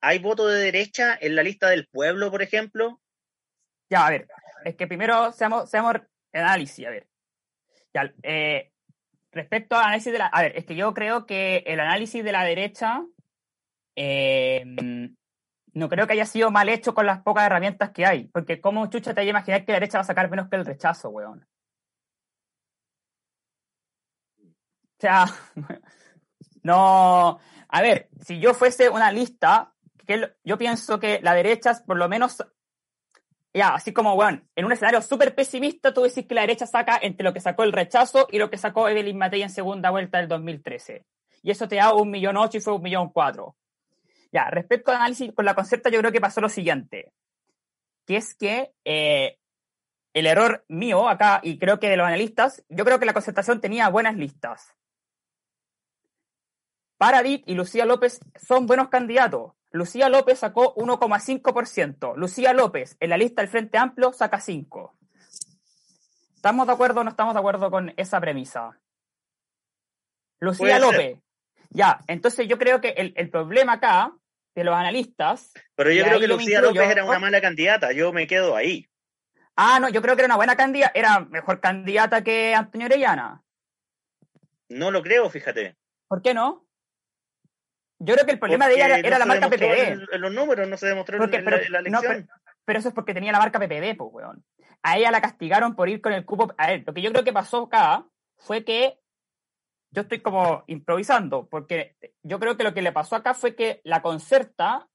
¿Hay 0.00 0.18
voto 0.18 0.46
de 0.46 0.62
derecha 0.62 1.16
en 1.20 1.36
la 1.36 1.42
lista 1.42 1.68
del 1.68 1.86
pueblo, 1.86 2.30
por 2.30 2.42
ejemplo? 2.42 3.00
Ya, 3.90 4.06
a 4.06 4.10
ver, 4.10 4.26
es 4.64 4.74
que 4.74 4.86
primero 4.86 5.32
seamos, 5.32 5.70
seamos 5.70 5.96
análisis, 6.32 6.86
a 6.86 6.90
ver. 6.90 7.06
Ya, 7.94 8.12
eh, 8.22 8.72
Respecto 9.32 9.76
al 9.76 9.84
análisis 9.84 10.12
de 10.12 10.18
la... 10.18 10.26
A 10.26 10.42
ver, 10.42 10.56
es 10.56 10.66
que 10.66 10.76
yo 10.76 10.92
creo 10.92 11.24
que 11.24 11.64
el 11.66 11.80
análisis 11.80 12.22
de 12.22 12.32
la 12.32 12.44
derecha 12.44 13.02
eh, 13.96 14.62
no 15.72 15.88
creo 15.88 16.06
que 16.06 16.12
haya 16.12 16.26
sido 16.26 16.50
mal 16.50 16.68
hecho 16.68 16.94
con 16.94 17.06
las 17.06 17.22
pocas 17.22 17.46
herramientas 17.46 17.90
que 17.92 18.04
hay. 18.04 18.24
Porque 18.28 18.60
¿cómo 18.60 18.90
chucha 18.90 19.14
te 19.14 19.22
hay 19.22 19.30
imaginar 19.30 19.64
que 19.64 19.72
la 19.72 19.76
derecha 19.76 19.98
va 19.98 20.02
a 20.02 20.04
sacar 20.04 20.28
menos 20.28 20.50
que 20.50 20.56
el 20.56 20.66
rechazo, 20.66 21.08
weón? 21.08 21.46
O 24.38 24.90
sea, 25.02 25.26
no... 26.62 27.38
A 27.74 27.80
ver, 27.80 28.08
si 28.20 28.38
yo 28.38 28.52
fuese 28.52 28.90
una 28.90 29.10
lista, 29.10 29.72
yo 30.44 30.58
pienso 30.58 31.00
que 31.00 31.20
la 31.22 31.32
derecha 31.32 31.72
por 31.86 31.96
lo 31.96 32.06
menos 32.08 32.36
ya, 33.54 33.74
así 33.74 33.92
como, 33.92 34.14
bueno, 34.14 34.40
en 34.56 34.64
un 34.64 34.72
escenario 34.72 35.02
súper 35.02 35.34
pesimista, 35.34 35.92
tú 35.92 36.02
decís 36.02 36.26
que 36.26 36.34
la 36.34 36.40
derecha 36.40 36.66
saca 36.66 36.98
entre 37.02 37.24
lo 37.24 37.34
que 37.34 37.40
sacó 37.40 37.64
el 37.64 37.72
rechazo 37.72 38.26
y 38.30 38.38
lo 38.38 38.48
que 38.48 38.56
sacó 38.56 38.88
Evelyn 38.88 39.18
Matei 39.18 39.42
en 39.42 39.50
segunda 39.50 39.90
vuelta 39.90 40.18
del 40.18 40.28
2013. 40.28 41.04
Y 41.42 41.50
eso 41.50 41.68
te 41.68 41.76
da 41.76 41.92
un 41.92 42.10
millón 42.10 42.38
ocho 42.38 42.56
y 42.56 42.60
fue 42.60 42.74
un 42.74 42.82
millón 42.82 43.10
cuatro. 43.10 43.56
Ya, 44.32 44.48
respecto 44.48 44.90
al 44.90 44.98
análisis 44.98 45.32
con 45.34 45.44
la 45.44 45.54
concerta, 45.54 45.90
yo 45.90 45.98
creo 45.98 46.12
que 46.12 46.20
pasó 46.20 46.40
lo 46.40 46.48
siguiente, 46.48 47.12
que 48.06 48.16
es 48.16 48.34
que 48.34 48.72
eh, 48.86 49.36
el 50.14 50.26
error 50.26 50.64
mío 50.68 51.06
acá, 51.08 51.40
y 51.42 51.58
creo 51.58 51.78
que 51.78 51.90
de 51.90 51.98
los 51.98 52.06
analistas, 52.06 52.64
yo 52.70 52.86
creo 52.86 52.98
que 52.98 53.06
la 53.06 53.12
concertación 53.12 53.60
tenía 53.60 53.90
buenas 53.90 54.16
listas. 54.16 54.74
Paradit 57.02 57.42
y 57.48 57.56
Lucía 57.56 57.84
López 57.84 58.20
son 58.36 58.66
buenos 58.66 58.88
candidatos. 58.88 59.54
Lucía 59.72 60.08
López 60.08 60.38
sacó 60.38 60.72
1,5%. 60.76 62.14
Lucía 62.14 62.52
López, 62.52 62.96
en 63.00 63.10
la 63.10 63.16
lista 63.16 63.42
del 63.42 63.50
Frente 63.50 63.76
Amplio, 63.76 64.12
saca 64.12 64.38
5%. 64.38 64.92
¿Estamos 66.36 66.64
de 66.64 66.72
acuerdo 66.72 67.00
o 67.00 67.02
no 67.02 67.10
estamos 67.10 67.34
de 67.34 67.40
acuerdo 67.40 67.72
con 67.72 67.92
esa 67.96 68.20
premisa? 68.20 68.78
Lucía 70.38 70.78
López. 70.78 71.18
Ya, 71.70 71.98
entonces 72.06 72.46
yo 72.46 72.56
creo 72.56 72.80
que 72.80 72.90
el, 72.90 73.30
problema 73.30 73.72
acá 73.72 74.12
de 74.54 74.62
los 74.62 74.76
analistas. 74.76 75.50
Pero 75.74 75.90
yo 75.90 76.04
creo 76.04 76.20
que 76.20 76.28
Lucía 76.28 76.60
López 76.60 76.88
era 76.88 77.04
una 77.04 77.18
mala 77.18 77.40
candidata, 77.40 77.90
yo 77.90 78.12
me 78.12 78.28
quedo 78.28 78.54
ahí. 78.54 78.88
Ah, 79.56 79.80
no, 79.80 79.88
yo 79.88 80.02
creo 80.02 80.14
que 80.14 80.22
era 80.22 80.26
una 80.26 80.36
buena 80.36 80.54
candidata, 80.54 80.92
era 80.94 81.18
mejor 81.18 81.58
candidata 81.58 82.22
que 82.22 82.54
Antonio 82.54 82.86
Orellana. 82.86 83.42
No 84.68 84.92
lo 84.92 85.02
creo, 85.02 85.28
fíjate. 85.30 85.76
¿Por 86.06 86.22
qué 86.22 86.32
no? 86.32 86.64
Yo 88.04 88.14
creo 88.14 88.26
que 88.26 88.32
el 88.32 88.38
problema 88.40 88.66
de 88.66 88.74
ella 88.74 88.98
era, 88.98 89.18
la 89.18 89.26
marca 89.26 89.48
PPD. 89.48 90.12
En, 90.12 90.20
los 90.20 90.32
números 90.32 90.68
no 90.68 90.76
se 90.76 90.88
demostró 90.88 91.22
en, 91.22 91.44
la, 91.44 91.78
elección. 91.78 92.28
pero, 92.64 92.78
eso 92.78 92.88
es 92.88 92.94
porque 92.94 93.14
tenía 93.14 93.30
la 93.30 93.38
marca 93.38 93.60
PPD, 93.60 93.96
pues, 93.96 94.10
weón. 94.12 94.44
A 94.82 94.98
ella 94.98 95.12
la 95.12 95.20
castigaron 95.20 95.76
por 95.76 95.88
ir 95.88 96.00
con 96.00 96.12
el 96.12 96.24
cupo. 96.24 96.52
A 96.58 96.66
ver, 96.66 96.82
lo 96.84 96.92
que 96.92 97.00
yo 97.00 97.12
creo 97.12 97.22
que 97.22 97.32
pasó 97.32 97.64
acá 97.64 98.04
fue 98.36 98.64
que. 98.64 98.98
Yo 99.92 100.02
estoy 100.02 100.20
como 100.20 100.64
improvisando, 100.66 101.46
porque 101.48 101.96
yo 102.22 102.40
creo 102.40 102.56
que 102.56 102.64
lo 102.64 102.72
que 102.72 102.82
le 102.82 102.92
pasó 102.92 103.14
acá 103.14 103.34
fue 103.34 103.54
que 103.54 103.82
la 103.84 104.00
concerta 104.00 104.88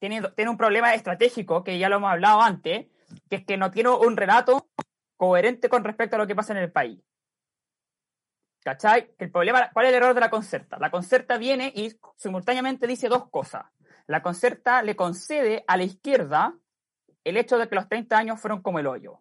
tiene, 0.00 0.20
tiene 0.34 0.50
un 0.50 0.56
problema 0.56 0.92
estratégico, 0.94 1.62
que 1.62 1.78
ya 1.78 1.88
lo 1.88 1.96
hemos 1.96 2.10
hablado 2.10 2.42
antes, 2.42 2.88
que 3.30 3.36
es 3.36 3.44
que 3.46 3.56
no 3.56 3.70
tiene 3.70 3.90
un 3.90 4.16
relato 4.16 4.68
coherente 5.16 5.68
con 5.68 5.84
respecto 5.84 6.16
a 6.16 6.18
lo 6.18 6.26
que 6.26 6.34
pasa 6.34 6.52
en 6.52 6.58
el 6.58 6.72
país. 6.72 6.98
¿Cachai? 8.64 9.14
El 9.18 9.30
problema, 9.30 9.70
¿cuál 9.74 9.84
es 9.84 9.90
el 9.90 9.96
error 9.96 10.14
de 10.14 10.20
la 10.20 10.30
concerta? 10.30 10.78
La 10.80 10.90
concerta 10.90 11.36
viene 11.36 11.70
y 11.74 11.94
simultáneamente 12.16 12.86
dice 12.86 13.08
dos 13.08 13.28
cosas. 13.28 13.66
La 14.06 14.22
concerta 14.22 14.82
le 14.82 14.96
concede 14.96 15.64
a 15.66 15.76
la 15.76 15.84
izquierda 15.84 16.54
el 17.24 17.36
hecho 17.36 17.58
de 17.58 17.68
que 17.68 17.74
los 17.74 17.88
30 17.90 18.16
años 18.16 18.40
fueron 18.40 18.62
como 18.62 18.78
el 18.78 18.86
hoyo, 18.86 19.20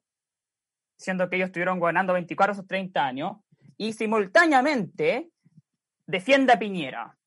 siendo 0.95 1.29
que 1.29 1.35
ellos 1.35 1.47
estuvieron 1.47 1.77
gobernando 1.77 2.13
24 2.13 2.53
esos 2.53 2.67
30 2.67 3.05
años, 3.05 3.37
y 3.77 3.91
simultáneamente 3.91 5.29
defiende 6.05 6.53
a 6.53 6.59
Piñera. 6.59 7.17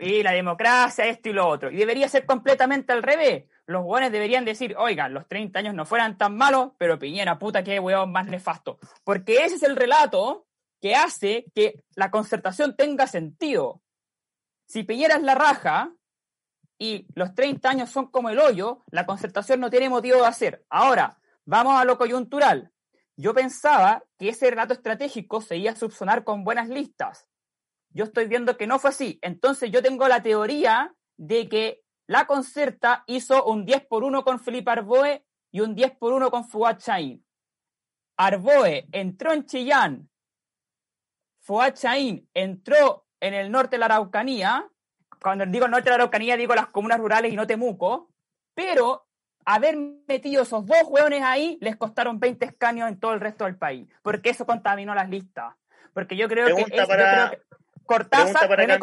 y 0.00 0.22
la 0.22 0.30
democracia, 0.30 1.06
esto 1.06 1.28
y 1.28 1.32
lo 1.32 1.48
otro. 1.48 1.72
Y 1.72 1.76
debería 1.76 2.08
ser 2.08 2.24
completamente 2.24 2.92
al 2.92 3.02
revés. 3.02 3.46
Los 3.66 3.82
hueones 3.84 4.12
deberían 4.12 4.44
decir, 4.44 4.76
oigan, 4.78 5.12
los 5.12 5.26
30 5.26 5.58
años 5.58 5.74
no 5.74 5.84
fueran 5.84 6.16
tan 6.16 6.36
malos, 6.36 6.70
pero 6.78 7.00
Piñera, 7.00 7.36
puta, 7.36 7.64
qué 7.64 7.80
hueón 7.80 8.12
más 8.12 8.26
nefasto. 8.26 8.78
Porque 9.02 9.44
ese 9.44 9.56
es 9.56 9.64
el 9.64 9.74
relato 9.74 10.47
que 10.80 10.94
hace 10.94 11.46
que 11.54 11.82
la 11.94 12.10
concertación 12.10 12.76
tenga 12.76 13.06
sentido. 13.06 13.82
Si 14.66 14.82
Piñera 14.82 15.16
es 15.16 15.22
la 15.22 15.34
raja 15.34 15.94
y 16.78 17.06
los 17.14 17.34
30 17.34 17.68
años 17.68 17.90
son 17.90 18.10
como 18.10 18.30
el 18.30 18.38
hoyo, 18.38 18.84
la 18.90 19.06
concertación 19.06 19.60
no 19.60 19.70
tiene 19.70 19.88
motivo 19.88 20.18
de 20.18 20.26
hacer. 20.26 20.64
Ahora, 20.68 21.18
vamos 21.44 21.80
a 21.80 21.84
lo 21.84 21.98
coyuntural. 21.98 22.72
Yo 23.16 23.34
pensaba 23.34 24.04
que 24.16 24.28
ese 24.28 24.50
relato 24.50 24.74
estratégico 24.74 25.40
se 25.40 25.56
iba 25.56 25.72
a 25.72 25.76
subsonar 25.76 26.22
con 26.22 26.44
buenas 26.44 26.68
listas. 26.68 27.28
Yo 27.90 28.04
estoy 28.04 28.26
viendo 28.26 28.56
que 28.56 28.66
no 28.66 28.78
fue 28.78 28.90
así. 28.90 29.18
Entonces 29.22 29.72
yo 29.72 29.82
tengo 29.82 30.06
la 30.06 30.22
teoría 30.22 30.94
de 31.16 31.48
que 31.48 31.82
la 32.06 32.26
concerta 32.26 33.02
hizo 33.06 33.44
un 33.44 33.64
10 33.64 33.86
por 33.86 34.04
1 34.04 34.22
con 34.22 34.38
Felipe 34.38 34.70
Arboe 34.70 35.24
y 35.50 35.60
un 35.60 35.74
10 35.74 35.96
por 35.96 36.12
1 36.12 36.30
con 36.30 36.48
Fuad 36.48 36.78
Chain. 36.78 37.24
Arboe 38.16 38.86
entró 38.92 39.32
en 39.32 39.46
Chillán, 39.46 40.08
Fuad 41.48 41.72
Chain 41.72 42.28
entró 42.34 43.06
en 43.20 43.32
el 43.32 43.50
norte 43.50 43.76
de 43.76 43.78
la 43.78 43.86
Araucanía, 43.86 44.68
cuando 45.18 45.46
digo 45.46 45.66
norte 45.66 45.84
de 45.84 45.92
la 45.92 45.94
Araucanía 45.94 46.36
digo 46.36 46.54
las 46.54 46.66
comunas 46.66 46.98
rurales 46.98 47.32
y 47.32 47.36
no 47.36 47.46
Temuco, 47.46 48.10
pero 48.52 49.06
haber 49.46 49.78
metido 50.06 50.42
esos 50.42 50.66
dos 50.66 50.76
hueones 50.88 51.22
ahí 51.22 51.56
les 51.62 51.76
costaron 51.76 52.20
20 52.20 52.44
escaños 52.44 52.90
en 52.90 53.00
todo 53.00 53.14
el 53.14 53.20
resto 53.20 53.46
del 53.46 53.56
país, 53.56 53.88
porque 54.02 54.28
eso 54.28 54.44
contaminó 54.44 54.94
las 54.94 55.08
listas. 55.08 55.54
Porque 55.94 56.18
yo 56.18 56.28
creo 56.28 56.54
que, 56.54 56.66
Cortázar, 57.86 58.50
René 58.50 58.78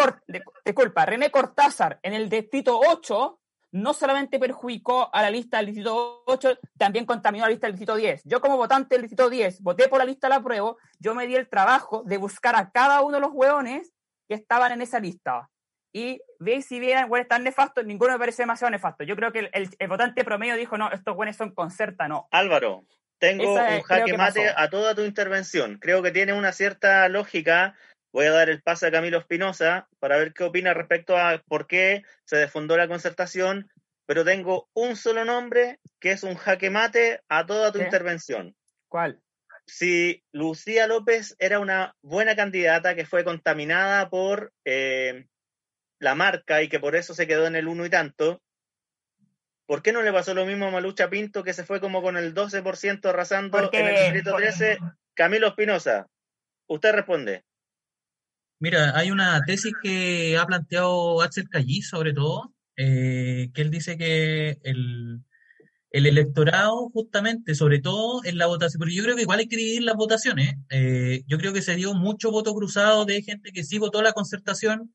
disculpa, 0.66 1.06
René 1.06 1.30
Cortázar 1.30 2.00
en 2.02 2.14
el 2.14 2.30
distrito 2.30 2.80
8 2.80 3.40
no 3.76 3.94
solamente 3.94 4.40
perjudicó 4.40 5.14
a 5.14 5.22
la 5.22 5.30
lista 5.30 5.58
del 5.58 5.66
distrito 5.66 6.24
8, 6.28 6.60
también 6.78 7.06
contaminó 7.06 7.44
a 7.44 7.48
la 7.48 7.52
lista 7.52 7.68
del 7.68 7.74
distrito 7.74 7.96
10. 7.96 8.22
Yo 8.24 8.40
como 8.40 8.56
votante 8.56 8.96
del 8.96 9.02
distrito 9.02 9.30
10 9.30 9.62
voté 9.62 9.90
por 9.90 10.00
la 10.00 10.06
lista 10.06 10.28
de 10.28 10.36
la 10.36 10.42
prueba, 10.42 10.76
yo 10.98 11.14
me 11.14 11.28
di 11.28 11.36
el 11.36 11.50
trabajo 11.50 12.02
de 12.06 12.16
buscar 12.16 12.56
a 12.56 12.72
cada 12.72 13.02
uno 13.02 13.16
de 13.16 13.22
los 13.22 13.32
hueones 13.34 13.92
que 14.30 14.36
estaban 14.36 14.72
en 14.72 14.82
esa 14.82 15.02
lista 15.02 15.50
y 15.92 16.22
veis 16.40 16.66
si 16.66 16.80
bien 16.80 17.10
bueno, 17.10 17.24
están 17.24 17.44
nefastos, 17.44 17.86
ninguno 17.86 18.14
me 18.14 18.20
parece 18.20 18.44
demasiado 18.44 18.72
nefasto. 18.72 19.04
Yo 19.04 19.18
creo 19.18 19.34
que 19.34 19.50
el, 19.52 19.88
votante 19.90 20.24
promedio 20.24 20.56
dijo, 20.56 20.78
no, 20.78 20.90
estos 20.94 21.14
buenos 21.14 21.36
son 21.36 21.54
concerta, 21.54 22.08
no. 22.08 22.30
Álvaro, 22.32 22.86
tengo 23.18 23.56
un 23.56 23.82
jaque 23.82 24.16
mate 24.16 24.54
a 24.56 24.70
toda 24.70 24.96
tu 24.96 25.02
intervención. 25.02 25.80
Creo 25.80 26.02
que 26.02 26.12
tiene 26.12 26.32
una 26.32 26.54
cierta 26.54 27.10
lógica. 27.10 27.76
Voy 28.16 28.28
a 28.28 28.32
dar 28.32 28.50
el 28.50 28.62
pase 28.62 28.88
a 28.88 28.92
Camilo 28.92 29.18
Espinosa 29.18 29.90
para 30.00 30.16
ver 30.16 30.32
qué 30.32 30.46
opina 30.46 30.74
respecto 30.74 31.18
a 31.18 31.44
por 31.50 31.68
qué 31.68 32.04
se 32.24 32.38
defundó 32.38 32.78
la 32.78 32.88
concertación, 32.88 33.70
pero 34.06 34.24
tengo 34.24 34.70
un 34.74 34.96
solo 34.96 35.26
nombre 35.26 35.82
que 36.00 36.14
es 36.14 36.24
un 36.24 36.36
jaque 36.36 36.70
mate 36.70 37.20
a 37.28 37.46
toda 37.46 37.74
tu 37.74 37.80
intervención. 37.80 38.56
¿Cuál? 38.88 39.22
Si 39.68 40.24
Lucía 40.32 40.88
López 40.88 41.36
era 41.40 41.60
una 41.60 41.94
buena 42.02 42.38
candidata 42.38 42.96
que 42.96 43.06
fue 43.06 43.26
contaminada 43.26 44.10
por 44.10 44.54
eh, 44.64 45.28
la 46.00 46.16
marca 46.16 46.62
y 46.62 46.70
que 46.70 46.80
por 46.80 46.96
eso 46.96 47.14
se 47.14 47.28
quedó 47.28 47.48
en 47.48 47.58
el 47.58 47.68
uno 47.68 47.86
y 47.86 47.90
tanto, 47.90 48.42
¿por 49.66 49.84
qué 49.84 49.92
no 49.92 50.04
le 50.04 50.14
pasó 50.14 50.34
lo 50.34 50.46
mismo 50.46 50.68
a 50.68 50.72
Malucha 50.72 51.10
Pinto 51.10 51.44
que 51.44 51.52
se 51.52 51.66
fue 51.66 51.82
como 51.82 52.02
con 52.02 52.16
el 52.16 52.34
12% 52.34 53.10
arrasando 53.10 53.70
en 53.74 53.88
el 53.88 54.14
distrito 54.14 54.38
13? 54.38 54.78
Camilo 55.14 55.50
Espinosa, 55.50 56.08
usted 56.68 56.94
responde. 56.94 57.44
Mira, 58.60 58.98
hay 58.98 59.12
una 59.12 59.42
tesis 59.46 59.74
que 59.84 60.38
ha 60.38 60.46
planteado 60.46 61.22
Axel 61.22 61.50
Callí, 61.50 61.82
sobre 61.82 62.14
todo, 62.14 62.54
eh, 62.78 63.50
que 63.54 63.62
él 63.62 63.70
dice 63.72 63.98
que 63.98 64.60
el, 64.64 65.24
electorado, 65.92 66.90
justamente, 66.90 67.56
sobre 67.56 67.80
todo 67.80 68.24
en 68.26 68.38
la 68.38 68.48
votación, 68.48 68.80
porque 68.80 68.96
yo 68.96 69.04
creo 69.04 69.16
que 69.16 69.22
igual 69.24 69.40
hay 69.40 69.48
que 69.48 69.58
dividir 69.58 69.84
las 69.84 69.96
votaciones. 69.96 70.56
Eh, 70.70 71.24
yo 71.28 71.38
creo 71.38 71.54
que 71.54 71.62
se 71.62 71.76
dio 71.76 71.94
mucho 71.94 72.32
voto 72.32 72.54
cruzado 72.54 73.06
de 73.06 73.22
gente 73.24 73.52
que 73.52 73.64
sí 73.64 73.78
votó 73.78 74.02
la 74.02 74.14
concertación 74.14 74.94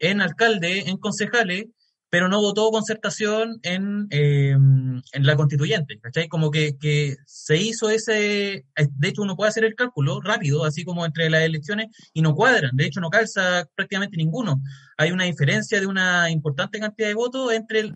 en 0.00 0.20
alcalde, 0.20 0.90
en 0.90 0.98
concejales, 0.98 1.66
pero 2.14 2.28
no 2.28 2.40
votó 2.40 2.70
concertación 2.70 3.58
en, 3.64 4.06
eh, 4.10 4.52
en 4.52 5.26
la 5.26 5.34
constituyente, 5.34 5.98
¿cachai? 5.98 6.28
Como 6.28 6.52
que, 6.52 6.78
que, 6.78 7.16
se 7.26 7.56
hizo 7.56 7.90
ese, 7.90 8.64
de 8.76 9.08
hecho 9.08 9.22
uno 9.22 9.34
puede 9.34 9.48
hacer 9.48 9.64
el 9.64 9.74
cálculo 9.74 10.20
rápido, 10.20 10.64
así 10.64 10.84
como 10.84 11.04
entre 11.04 11.28
las 11.28 11.42
elecciones, 11.42 11.88
y 12.12 12.22
no 12.22 12.36
cuadran, 12.36 12.76
de 12.76 12.86
hecho 12.86 13.00
no 13.00 13.10
calza 13.10 13.68
prácticamente 13.74 14.16
ninguno. 14.16 14.62
Hay 14.96 15.10
una 15.10 15.24
diferencia 15.24 15.80
de 15.80 15.88
una 15.88 16.30
importante 16.30 16.78
cantidad 16.78 17.08
de 17.08 17.14
votos 17.14 17.52
entre 17.52 17.92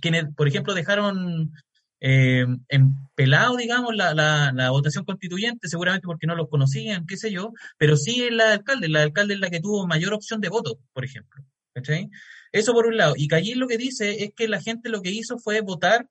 quienes, 0.00 0.26
por 0.36 0.46
ejemplo, 0.46 0.72
dejaron 0.72 1.52
eh, 1.98 2.46
en 2.68 2.94
pelado, 3.16 3.56
digamos, 3.56 3.96
la, 3.96 4.14
la, 4.14 4.70
votación 4.70 5.04
constituyente, 5.04 5.66
seguramente 5.66 6.06
porque 6.06 6.28
no 6.28 6.36
los 6.36 6.48
conocían, 6.48 7.04
qué 7.04 7.16
sé 7.16 7.32
yo, 7.32 7.52
pero 7.78 7.96
sí 7.96 8.22
es 8.22 8.32
la 8.32 8.52
alcalde, 8.52 8.88
la 8.88 9.02
alcalde 9.02 9.34
es 9.34 9.40
la 9.40 9.50
que 9.50 9.58
tuvo 9.58 9.88
mayor 9.88 10.14
opción 10.14 10.40
de 10.40 10.50
voto, 10.50 10.78
por 10.92 11.04
ejemplo. 11.04 11.42
¿cachai? 11.76 12.08
Eso 12.52 12.72
por 12.72 12.86
un 12.86 12.96
lado. 12.96 13.14
Y 13.16 13.28
Callí 13.28 13.54
lo 13.54 13.68
que 13.68 13.78
dice 13.78 14.24
es 14.24 14.32
que 14.34 14.48
la 14.48 14.60
gente 14.60 14.88
lo 14.88 15.02
que 15.02 15.10
hizo 15.10 15.38
fue 15.38 15.60
votar, 15.60 16.08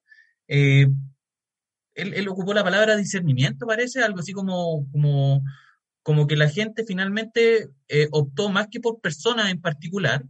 eh, 0.48 0.88
él, 1.96 2.28
ocupó 2.28 2.54
la 2.54 2.64
palabra 2.64 2.98
discernimiento, 2.98 3.66
parece, 3.66 4.04
algo 4.04 4.20
así 4.20 4.34
como, 4.34 4.86
como, 4.92 5.44
como 6.04 6.28
que 6.28 6.36
la 6.36 6.50
gente 6.50 6.84
finalmente 6.86 7.70
eh, 7.88 8.08
optó 8.12 8.50
más 8.50 8.68
que 8.70 8.80
por 8.80 9.00
personas 9.00 9.50
en 9.50 9.62
particular, 9.62 10.24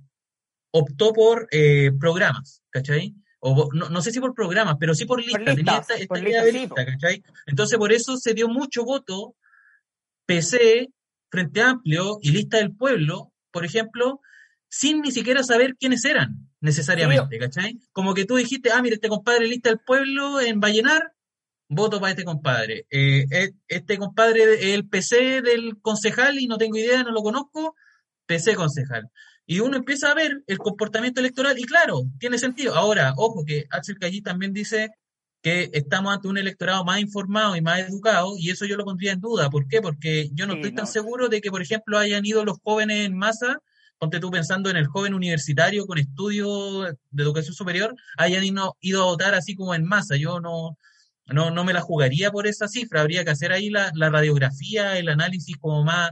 optó 0.71 1.11
por 1.11 1.47
eh, 1.51 1.91
programas, 1.99 2.61
¿cachai? 2.69 3.15
no, 3.73 4.01
sé 4.01 4.11
si 4.11 4.19
por 4.19 4.33
programas, 4.33 4.77
pero 4.79 4.95
sí 4.95 5.05
por 5.05 5.23
listas. 5.23 5.57
Entonces, 7.45 7.77
por 7.77 7.91
eso 7.91 8.17
se 8.17 8.33
dio 8.33 8.47
mucho 8.47 8.83
voto 8.83 9.35
PC, 10.25 10.89
Frente 11.29 11.61
Amplio 11.61 12.17
y 12.21 12.31
Lista 12.31 12.57
del 12.57 12.75
Pueblo, 12.75 13.31
por 13.51 13.65
ejemplo, 13.65 14.19
sin 14.77 15.01
ni 15.01 15.11
siquiera 15.11 15.41
saber 15.41 15.77
quiénes 15.79 16.03
eran 16.03 16.49
necesariamente, 16.59 17.39
¿cachai? 17.39 17.79
Como 17.93 18.13
que 18.13 18.25
tú 18.25 18.35
dijiste, 18.35 18.71
ah, 18.73 18.81
mira, 18.81 18.95
este 18.95 19.07
compadre 19.07 19.47
Lista 19.47 19.69
del 19.69 19.79
Pueblo 19.79 20.41
en 20.41 20.59
Vallenar, 20.59 21.13
voto 21.69 22.01
para 22.01 22.11
este 22.11 22.25
compadre. 22.25 22.85
Eh, 22.89 23.25
e, 23.31 23.51
este 23.69 23.97
compadre 23.97 24.55
es 24.55 24.73
el 24.73 24.89
PC 24.89 25.41
del 25.41 25.79
concejal 25.81 26.37
y 26.39 26.47
no 26.47 26.57
tengo 26.57 26.75
idea, 26.75 27.03
no 27.03 27.11
lo 27.11 27.21
conozco, 27.21 27.75
PC 28.25 28.55
concejal. 28.55 29.09
Y 29.45 29.61
uno 29.61 29.77
empieza 29.77 30.11
a 30.11 30.13
ver 30.13 30.43
el 30.45 30.57
comportamiento 30.57 31.21
electoral 31.21 31.57
y 31.57 31.63
claro, 31.63 32.01
tiene 32.19 32.37
sentido. 32.37 32.75
Ahora, 32.75 33.13
ojo 33.15 33.45
que 33.45 33.67
Axel 33.69 33.97
Callí 33.97 34.21
también 34.21 34.51
dice 34.51 34.89
que 35.41 35.69
estamos 35.71 36.13
ante 36.13 36.27
un 36.27 36.37
electorado 36.37 36.83
más 36.83 36.99
informado 36.99 37.55
y 37.55 37.61
más 37.61 37.79
educado 37.79 38.33
y 38.37 38.49
eso 38.49 38.65
yo 38.65 38.75
lo 38.75 38.83
pondría 38.83 39.13
en 39.13 39.21
duda. 39.21 39.49
¿Por 39.49 39.69
qué? 39.69 39.81
Porque 39.81 40.31
yo 40.33 40.47
no 40.47 40.55
estoy 40.55 40.73
tan 40.75 40.87
seguro 40.87 41.29
de 41.29 41.39
que, 41.39 41.49
por 41.49 41.61
ejemplo, 41.61 41.97
hayan 41.97 42.25
ido 42.25 42.43
los 42.43 42.57
jóvenes 42.61 43.05
en 43.05 43.17
masa, 43.17 43.61
ponte 43.97 44.19
tú 44.19 44.31
pensando 44.31 44.69
en 44.69 44.77
el 44.77 44.87
joven 44.87 45.13
universitario 45.13 45.85
con 45.85 45.97
estudios 45.97 46.93
de 47.11 47.23
educación 47.23 47.53
superior, 47.53 47.95
hayan 48.17 48.43
ido, 48.43 49.01
a 49.01 49.05
votar 49.05 49.35
así 49.35 49.55
como 49.55 49.73
en 49.73 49.85
masa. 49.85 50.15
Yo 50.17 50.39
no, 50.39 50.77
no, 51.27 51.51
no 51.51 51.63
me 51.63 51.73
la 51.73 51.81
jugaría 51.81 52.31
por 52.31 52.47
esa 52.47 52.67
cifra. 52.67 53.01
Habría 53.01 53.23
que 53.23 53.31
hacer 53.31 53.51
ahí 53.51 53.69
la, 53.69 53.91
la 53.95 54.09
radiografía, 54.09 54.97
el 54.97 55.09
análisis 55.09 55.57
como 55.57 55.83
más, 55.83 56.11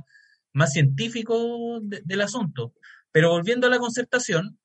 más 0.53 0.71
científico 0.73 1.79
del 1.81 2.21
asunto. 2.21 2.73
Pero 3.11 3.29
volviendo 3.29 3.67
a 3.67 3.69
la 3.69 3.79
concertación, 3.79 4.57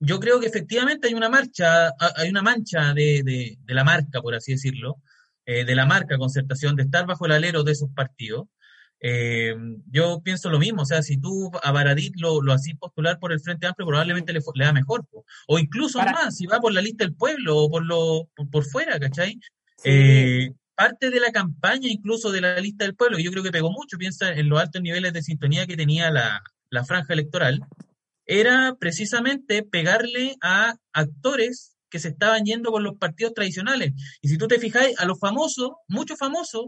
yo 0.00 0.20
creo 0.20 0.40
que 0.40 0.46
efectivamente 0.46 1.08
hay 1.08 1.14
una 1.14 1.28
marcha, 1.28 1.92
hay 2.16 2.30
una 2.30 2.42
mancha 2.42 2.94
de, 2.94 3.22
de, 3.24 3.74
la 3.74 3.84
marca, 3.84 4.20
por 4.22 4.34
así 4.34 4.52
decirlo, 4.52 4.96
eh, 5.44 5.64
de 5.64 5.74
la 5.74 5.86
marca 5.86 6.18
concertación, 6.18 6.76
de 6.76 6.84
estar 6.84 7.06
bajo 7.06 7.26
el 7.26 7.32
alero 7.32 7.64
de 7.64 7.72
esos 7.72 7.90
partidos. 7.90 8.46
Eh, 9.00 9.54
yo 9.90 10.20
pienso 10.22 10.50
lo 10.50 10.58
mismo, 10.58 10.82
o 10.82 10.86
sea, 10.86 11.02
si 11.02 11.18
tú 11.18 11.50
a 11.62 11.70
Baradit 11.70 12.14
lo, 12.16 12.42
lo 12.42 12.52
hacís 12.52 12.76
postular 12.76 13.18
por 13.18 13.32
el 13.32 13.40
Frente 13.40 13.66
Amplio, 13.66 13.86
probablemente 13.86 14.32
le, 14.32 14.40
le 14.54 14.64
da 14.64 14.72
mejor, 14.72 15.06
o 15.46 15.58
incluso 15.58 15.98
más, 16.00 16.36
si 16.36 16.46
va 16.46 16.60
por 16.60 16.72
la 16.72 16.82
lista 16.82 17.04
del 17.04 17.14
pueblo 17.14 17.56
o 17.56 17.70
por, 17.70 17.84
lo, 17.84 18.28
por, 18.50 18.64
fuera, 18.64 18.98
¿cachai? 18.98 19.38
Eh, 19.84 20.50
parte 20.74 21.10
de 21.10 21.20
la 21.20 21.30
campaña 21.30 21.88
incluso 21.88 22.32
de 22.32 22.40
la 22.40 22.58
lista 22.58 22.84
del 22.84 22.96
pueblo, 22.96 23.18
yo 23.18 23.30
creo 23.30 23.44
que 23.44 23.52
pegó 23.52 23.70
mucho, 23.70 23.98
piensa 23.98 24.32
en 24.32 24.48
los 24.48 24.60
altos 24.60 24.82
niveles 24.82 25.12
de 25.12 25.22
sintonía 25.22 25.66
que 25.66 25.76
tenía 25.76 26.10
la, 26.10 26.42
la 26.70 26.84
franja 26.84 27.12
electoral, 27.12 27.60
era 28.26 28.76
precisamente 28.78 29.62
pegarle 29.62 30.36
a 30.42 30.74
actores 30.92 31.76
que 31.88 31.98
se 31.98 32.08
estaban 32.08 32.44
yendo 32.44 32.70
por 32.70 32.82
los 32.82 32.98
partidos 32.98 33.32
tradicionales. 33.32 33.92
Y 34.20 34.28
si 34.28 34.36
tú 34.36 34.46
te 34.46 34.58
fijáis, 34.58 34.98
a 34.98 35.06
los 35.06 35.18
famosos, 35.18 35.72
muchos 35.86 36.18
famosos 36.18 36.66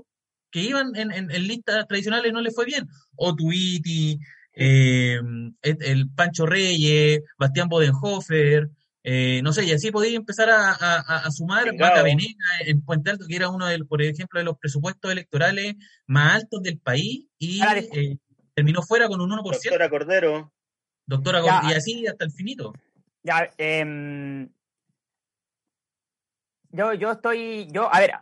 que 0.50 0.60
iban 0.60 0.94
en, 0.96 1.12
en, 1.12 1.28
listas 1.46 1.86
tradicionales 1.86 2.32
no 2.32 2.40
les 2.40 2.54
fue 2.54 2.64
bien. 2.64 2.88
Otuiti, 3.16 4.18
eh, 4.54 5.20
el 5.62 6.10
Pancho 6.10 6.46
Reyes, 6.46 7.20
Bastián 7.38 7.68
Bodenhofer, 7.68 8.68
eh, 9.02 9.40
no 9.42 9.52
sé, 9.52 9.64
y 9.64 9.72
así 9.72 9.90
podía 9.90 10.16
empezar 10.16 10.50
a, 10.50 11.30
sumar 11.30 11.74
Maca 11.74 12.02
Venega 12.02 12.34
en 12.66 12.82
Puente 12.82 13.10
Alto, 13.10 13.24
que 13.26 13.36
era 13.36 13.48
uno, 13.48 13.66
de, 13.66 13.78
por 13.84 14.02
ejemplo, 14.02 14.38
de 14.38 14.44
los 14.44 14.58
presupuestos 14.58 15.10
electorales 15.10 15.76
más 16.06 16.42
altos 16.42 16.62
del 16.62 16.78
país, 16.78 17.26
y 17.38 17.60
terminó 18.54 18.82
fuera 18.82 19.08
con 19.08 19.20
un 19.20 19.30
1%. 19.30 19.42
Doctora 19.42 19.88
Cordero. 19.88 20.52
doctora, 21.06 21.42
Ya. 21.42 21.62
y 21.70 21.72
así 21.72 22.06
hasta 22.06 22.26
el 22.26 22.32
finito. 22.32 22.74
Ya, 23.22 23.50
em, 23.56 24.50
yo, 26.70 26.92
yo 26.94 27.12
estoy, 27.12 27.68
yo, 27.72 27.92
a 27.92 28.00
ver, 28.00 28.12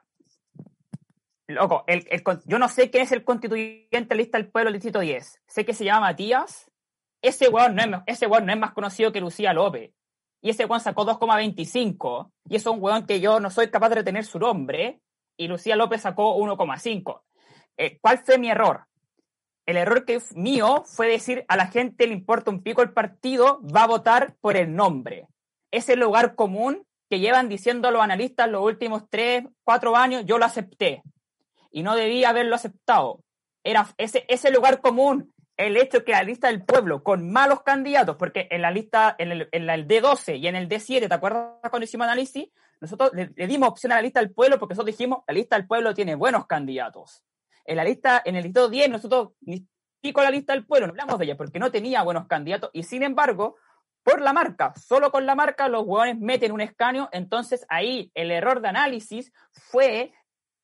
loco, 1.49 1.85
el, 1.87 2.07
el 2.11 2.23
yo 2.45 2.59
no 2.59 2.69
sé 2.69 2.91
quién 2.91 3.03
es 3.03 3.13
el 3.13 3.25
constituyente 3.25 4.15
lista 4.15 4.39
del 4.39 4.49
pueblo 4.49 4.71
del 4.71 4.81
distrito 4.81 5.01
10. 5.01 5.43
Sé 5.47 5.65
que 5.65 5.75
se 5.75 5.85
llama 5.85 6.09
Matías. 6.09 6.71
Ese 7.21 7.49
weón 7.49 7.75
no 7.75 7.83
es, 7.83 8.03
ese 8.07 8.27
weón 8.27 8.47
no 8.47 8.53
es 8.53 8.59
más 8.59 8.73
conocido 8.73 9.11
que 9.13 9.21
Lucía 9.21 9.53
López. 9.53 9.93
Y 10.41 10.51
ese 10.51 10.67
weón 10.67 10.81
sacó 10.81 11.05
2,25. 11.05 12.31
Y 12.49 12.57
es 12.57 12.67
un 12.67 12.79
weón 12.81 13.07
que 13.07 13.21
yo 13.21 13.41
no 13.41 13.51
soy 13.51 13.71
capaz 13.71 13.89
de 13.89 13.97
retener 13.97 14.25
su 14.25 14.39
nombre. 14.39 15.01
Y 15.37 15.49
Lucía 15.49 15.75
López 15.75 16.03
sacó 16.03 16.37
1,5. 16.37 17.23
Eh, 17.77 17.99
¿Cuál 18.01 18.19
fue 18.19 18.39
mi 18.39 18.51
error? 18.51 18.85
El 19.67 19.77
error 19.77 20.05
que 20.05 20.21
mío 20.35 20.85
fue 20.87 21.09
decir 21.09 21.45
a 21.49 21.57
la 21.57 21.67
gente 21.67 22.07
le 22.07 22.15
importa 22.15 22.51
un 22.51 22.63
pico 22.63 22.83
el 22.83 22.93
partido, 22.93 23.61
va 23.63 23.83
a 23.83 23.87
votar 23.87 24.35
por 24.41 24.57
el 24.57 24.75
nombre. 24.75 25.29
Ese 25.71 25.95
lugar 25.95 26.35
común 26.35 26.87
que 27.11 27.21
llevan 27.21 27.49
diciendo 27.49 27.91
los 27.91 28.03
analistas 28.03 28.51
los 28.51 28.65
últimos 28.65 29.05
tres, 29.11 29.45
cuatro 29.65 29.97
años, 29.97 30.25
yo 30.27 30.39
lo 30.39 30.45
acepté. 30.45 31.03
Y 31.71 31.83
no 31.83 31.95
debía 31.95 32.31
haberlo 32.31 32.55
aceptado. 32.55 33.23
Era 33.65 33.89
ese, 33.99 34.25
ese 34.29 34.51
lugar 34.51 34.81
común, 34.81 35.33
el 35.57 35.77
hecho 35.77 36.05
que 36.05 36.13
la 36.13 36.23
lista 36.23 36.49
del 36.49 36.65
pueblo, 36.65 37.03
con 37.03 37.31
malos 37.31 37.63
candidatos, 37.63 38.17
porque 38.17 38.49
en 38.51 38.63
la 38.63 38.71
lista, 38.71 39.15
en 39.19 39.33
el, 39.33 39.49
en 39.53 39.69
el 39.69 39.87
D12 39.87 40.39
y 40.39 40.47
en 40.47 40.57
el 40.57 40.69
D7, 40.69 41.09
¿te 41.09 41.15
acuerdas 41.15 41.59
cuando 41.69 41.85
hicimos 41.85 42.07
análisis? 42.07 42.49
Nosotros 42.81 43.11
le, 43.13 43.31
le 43.35 43.47
dimos 43.47 43.69
opción 43.69 43.93
a 43.93 43.97
la 43.97 44.03
lista 44.03 44.21
del 44.21 44.33
pueblo 44.33 44.59
porque 44.59 44.75
nosotros 44.75 44.97
dijimos, 44.97 45.25
la 45.27 45.35
lista 45.35 45.57
del 45.57 45.67
pueblo 45.67 45.95
tiene 45.95 46.15
buenos 46.15 46.47
candidatos. 46.47 47.25
En 47.65 47.77
la 47.77 47.85
lista, 47.85 48.23
en 48.25 48.37
el 48.37 48.45
distrito 48.45 48.69
10, 48.69 48.89
nosotros 48.89 49.31
ni 49.41 49.67
pico 50.01 50.23
la 50.23 50.31
lista 50.31 50.53
del 50.53 50.65
pueblo, 50.65 50.87
no 50.87 50.93
hablamos 50.93 51.19
de 51.19 51.25
ella 51.25 51.37
porque 51.37 51.59
no 51.59 51.71
tenía 51.71 52.03
buenos 52.03 52.27
candidatos 52.27 52.71
y 52.73 52.85
sin 52.85 53.03
embargo, 53.03 53.57
por 54.03 54.21
la 54.21 54.33
marca, 54.33 54.73
solo 54.77 55.11
con 55.11 55.27
la 55.27 55.35
marca 55.35 55.69
los 55.69 55.85
hueones 55.85 56.19
meten 56.19 56.53
un 56.53 56.61
escaño, 56.61 57.09
entonces 57.13 57.67
ahí 57.69 58.11
el 58.15 58.31
error 58.31 58.61
de 58.61 58.69
análisis 58.69 59.33
fue 59.51 60.13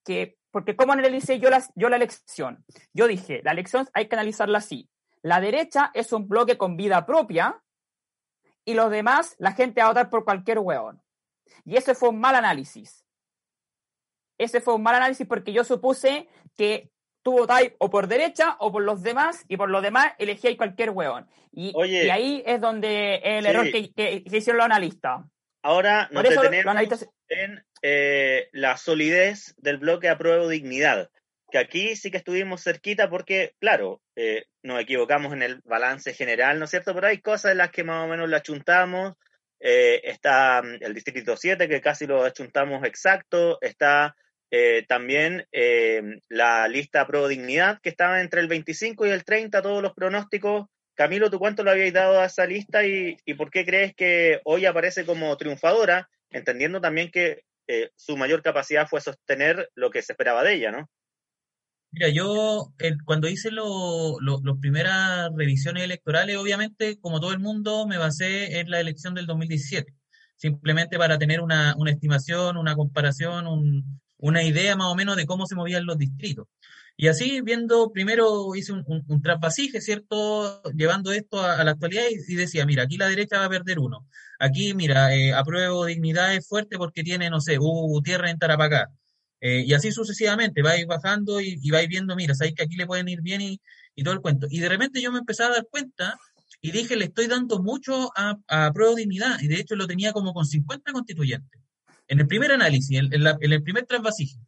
que, 0.05 0.39
porque 0.55 0.77
¿cómo 0.77 0.93
analicé 0.93 1.41
yo 1.41 1.51
la, 1.51 1.63
yo 1.75 1.89
la 1.89 1.97
elección? 1.97 2.65
Yo 2.93 3.09
dije, 3.09 3.41
la 3.45 3.51
elección 3.51 3.89
hay 3.93 4.07
que 4.09 4.15
analizarla 4.15 4.59
así. 4.59 4.89
La 5.21 5.41
derecha 5.41 5.91
es 5.95 6.13
un 6.13 6.29
bloque 6.29 6.57
con 6.57 6.77
vida 6.77 7.05
propia 7.07 7.61
y 8.65 8.75
los 8.75 8.89
demás, 8.91 9.35
la 9.39 9.51
gente 9.53 9.81
va 9.81 9.87
a 9.87 9.91
votar 9.91 10.11
por 10.11 10.25
cualquier 10.25 10.61
hueón. 10.61 11.03
Y 11.65 11.77
ese 11.77 11.95
fue 11.97 12.09
un 12.11 12.21
mal 12.21 12.37
análisis. 12.37 13.05
Ese 14.39 14.61
fue 14.61 14.75
un 14.75 14.83
mal 14.85 14.95
análisis 14.95 15.27
porque 15.27 15.53
yo 15.53 15.65
supuse 15.65 16.29
que 16.57 16.91
tú 17.23 17.33
votáis 17.33 17.73
o 17.79 17.91
por 17.91 18.07
derecha 18.07 18.57
o 18.61 18.71
por 18.71 18.83
los 18.85 19.03
demás 19.03 19.45
y 19.49 19.57
por 19.57 19.71
los 19.71 19.83
demás 19.83 20.13
elegíais 20.19 20.57
cualquier 20.57 20.91
hueón. 20.91 21.29
Y, 21.51 21.73
Oye. 21.75 22.07
y 22.07 22.11
ahí 22.11 22.43
es 22.47 22.61
donde 22.61 23.17
el 23.25 23.45
Sí. 23.45 23.51
error 23.51 23.65
que, 23.73 23.93
que- 23.93 24.25
que 24.25 24.37
hicieron 24.37 24.59
los 24.59 24.67
analistas. 24.67 25.25
Ahora 25.65 26.11
nos 26.13 26.23
detenemos 26.23 26.77
en 27.31 27.65
eh, 27.81 28.49
la 28.53 28.77
solidez 28.77 29.55
del 29.57 29.79
bloque 29.79 30.11
apruebo 30.11 30.47
dignidad, 30.47 31.11
que 31.51 31.57
aquí 31.57 31.97
sí 31.97 32.11
que 32.11 32.19
estuvimos 32.19 32.63
cerquita 32.63 33.09
porque, 33.09 33.55
claro, 33.61 34.03
eh, 34.15 34.45
nos 34.63 34.79
equivocamos 34.79 35.33
en 35.33 35.43
el 35.43 35.63
balance 35.65 36.13
general, 36.13 36.59
¿no 36.59 36.67
es 36.67 36.71
cierto? 36.71 36.95
Pero 36.95 37.07
hay 37.07 37.23
cosas 37.23 37.53
en 37.53 37.59
las 37.59 37.71
que 37.71 37.83
más 37.83 38.05
o 38.05 38.09
menos 38.09 38.29
la 38.29 38.43
chuntamos. 38.43 39.15
Eh, 39.59 40.03
está 40.05 40.61
mm, 40.63 40.81
el 40.83 40.93
distrito 40.93 41.35
7, 41.35 41.67
que 41.67 41.81
casi 41.81 42.07
lo 42.07 42.25
achuntamos 42.25 42.85
exacto. 42.85 43.57
Está 43.63 44.15
eh, 44.51 44.85
también 44.87 45.47
eh, 45.51 46.03
la 46.29 46.69
lista 46.69 47.07
pro 47.07 47.27
dignidad, 47.27 47.81
que 47.81 47.89
estaba 47.89 48.21
entre 48.21 48.43
el 48.43 48.49
25 48.49 49.07
y 49.07 49.11
el 49.11 49.25
30, 49.25 49.63
todos 49.63 49.83
los 49.83 49.95
pronósticos. 49.95 50.67
Camilo, 50.95 51.31
¿tú 51.31 51.39
cuánto 51.39 51.65
le 51.65 51.71
habíais 51.73 51.93
dado 51.93 52.21
a 52.21 52.27
esa 52.27 52.47
lista 52.47 52.87
y, 52.87 53.17
por 53.37 53.51
qué 53.51 53.65
crees 53.65 53.95
que 53.95 54.41
hoy 54.45 54.65
aparece 54.67 55.05
como 55.05 55.37
triunfadora, 55.37 56.09
entendiendo 56.31 56.81
también 56.81 57.11
que 57.11 57.43
eh, 57.67 57.91
su 57.97 58.17
mayor 58.17 58.43
capacidad 58.43 58.87
fue 58.87 59.01
sostener 59.01 59.71
lo 59.75 59.91
que 59.91 60.03
se 60.03 60.13
esperaba 60.13 60.43
de 60.45 60.55
ella, 60.55 60.71
¿no? 60.71 60.89
Mira, 61.91 62.09
yo 62.09 62.73
cuando 63.05 63.29
hice 63.29 63.51
lo- 63.53 64.19
lo- 64.21 64.41
las 64.43 64.59
primeras 64.59 65.31
revisiones 65.37 65.85
electorales, 65.85 66.37
obviamente, 66.37 66.99
como 67.01 67.21
todo 67.21 67.33
el 67.33 67.39
mundo, 67.39 67.87
me 67.87 67.99
basé 67.99 68.59
en 68.59 68.69
la 68.71 68.81
elección 68.81 69.15
del 69.15 69.27
2017, 69.27 69.95
simplemente 70.37 70.99
para 70.99 71.19
tener 71.19 71.41
una, 71.41 71.75
una 71.77 71.93
estimación, 71.93 72.57
una 72.57 72.75
comparación, 72.75 73.47
un- 73.47 74.01
una 74.19 74.43
idea 74.43 74.75
más 74.77 74.89
o 74.89 74.95
menos 74.97 75.17
de 75.17 75.27
cómo 75.27 75.47
se 75.47 75.55
movían 75.55 75.87
los 75.87 75.97
distritos. 75.99 76.49
Y 76.97 77.09
así, 77.09 77.41
viendo, 77.41 77.91
primero 77.91 78.55
hice 78.55 78.73
un, 78.73 78.85
un, 79.09 79.23
trasvasije, 79.23 79.81
¿cierto? 79.81 80.63
Llevando 80.75 81.13
esto 81.13 81.41
a, 81.43 81.65
la 81.65 81.73
actualidad 81.73 82.05
y, 82.29 82.35
decía, 82.37 82.65
mira, 82.67 82.85
aquí 82.85 82.97
la 82.97 83.09
derecha 83.09 83.39
va 83.39 83.47
a 83.47 83.51
perder 83.51 83.81
uno. 83.81 84.07
Aquí, 84.39 84.75
mira, 84.75 85.15
eh, 85.15 85.33
apruebo 85.33 85.87
dignidad 85.87 86.35
es 86.35 86.47
fuerte 86.47 86.77
porque 86.77 87.03
tiene, 87.03 87.31
no 87.31 87.41
sé, 87.41 87.59
Hugo 87.59 87.89
Gutiérrez 87.89 88.31
en 88.31 88.39
Tarapacá. 88.39 88.91
Eh, 89.41 89.65
y 89.67 89.75
así 89.75 89.91
sucesivamente, 89.93 90.63
vais 90.63 90.87
bajando 90.87 91.41
y, 91.41 91.59
y 91.61 91.71
vais 91.71 91.89
viendo, 91.89 92.15
mira, 92.17 92.35
sabéis 92.35 92.55
que 92.55 92.63
aquí 92.63 92.77
le 92.77 92.87
pueden 92.87 93.09
ir 93.09 93.21
bien 93.23 93.41
y, 93.41 93.61
todo 94.03 94.15
el 94.15 94.21
cuento. 94.21 94.47
Y 94.51 94.61
de 94.61 94.69
repente 94.69 95.03
yo 95.03 95.13
me 95.13 95.19
empecé 95.19 95.45
a 95.45 95.51
dar 95.51 95.67
cuenta 95.71 96.19
y 96.61 96.71
dije, 96.73 96.97
le 96.97 97.07
estoy 97.07 97.27
dando 97.27 97.61
mucho 97.63 98.11
a, 98.17 98.37
a 98.49 98.73
Prueba 98.73 98.95
Dignidad. 98.95 99.41
Y 99.41 99.49
de 99.49 99.57
hecho 99.57 99.77
lo 99.77 99.87
tenía 99.87 100.13
como 100.13 100.33
con 100.33 100.47
50 100.47 100.93
constituyentes. 100.93 101.61
En 102.09 102.21
el 102.21 102.27
primer 102.27 102.53
análisis, 102.53 102.99
en, 102.99 103.13
en 103.13 103.25
la- 103.25 103.37
en 103.41 103.53
el 103.53 103.63
primer 103.63 103.85
trasvasije. 103.87 104.39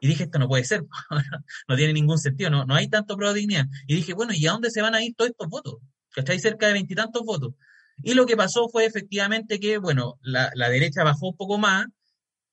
Y 0.00 0.08
dije, 0.08 0.24
esto 0.24 0.38
no 0.38 0.48
puede 0.48 0.64
ser, 0.64 0.82
no 1.68 1.76
tiene 1.76 1.92
ningún 1.92 2.18
sentido, 2.18 2.50
no, 2.50 2.64
no 2.64 2.74
hay 2.74 2.88
tanto 2.88 3.16
Prueba 3.16 3.34
Dignidad. 3.34 3.66
Y 3.86 3.96
dije, 3.96 4.14
bueno, 4.14 4.32
¿y 4.34 4.46
a 4.46 4.52
dónde 4.52 4.70
se 4.70 4.82
van 4.82 4.94
a 4.94 5.02
ir 5.02 5.14
todos 5.14 5.30
estos 5.30 5.48
votos? 5.48 5.76
¿Cachai? 6.12 6.38
Cerca 6.38 6.66
de 6.66 6.72
veintitantos 6.72 7.22
votos. 7.24 7.54
Y 8.02 8.14
lo 8.14 8.26
que 8.26 8.36
pasó 8.36 8.68
fue 8.68 8.86
efectivamente 8.86 9.60
que, 9.60 9.78
bueno, 9.78 10.18
la, 10.22 10.50
la 10.54 10.70
derecha 10.70 11.04
bajó 11.04 11.28
un 11.28 11.36
poco 11.36 11.58
más, 11.58 11.86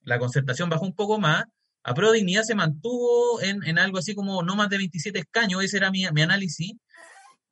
la 0.02 0.20
concertación 0.20 0.70
bajó 0.70 0.86
un 0.86 0.94
poco 0.96 1.20
más, 1.20 1.46
a 1.84 1.94
Pro 1.94 2.12
Dignidad 2.12 2.44
se 2.44 2.54
mantuvo 2.54 3.42
en, 3.42 3.64
en 3.64 3.80
algo 3.80 3.98
así 3.98 4.14
como 4.14 4.44
no 4.44 4.56
más 4.58 4.70
de 4.70 4.78
27 4.78 5.20
escaños, 5.20 5.64
ese 5.64 5.78
era 5.78 5.90
mi, 5.90 6.06
mi 6.12 6.22
análisis, 6.22 6.74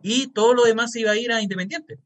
y 0.01 0.27
todo 0.33 0.53
lo 0.53 0.63
demás 0.65 0.91
se 0.91 0.99
iba 0.99 1.11
a 1.11 1.17
ir 1.17 1.31
a 1.31 1.41
Independiente. 1.41 1.99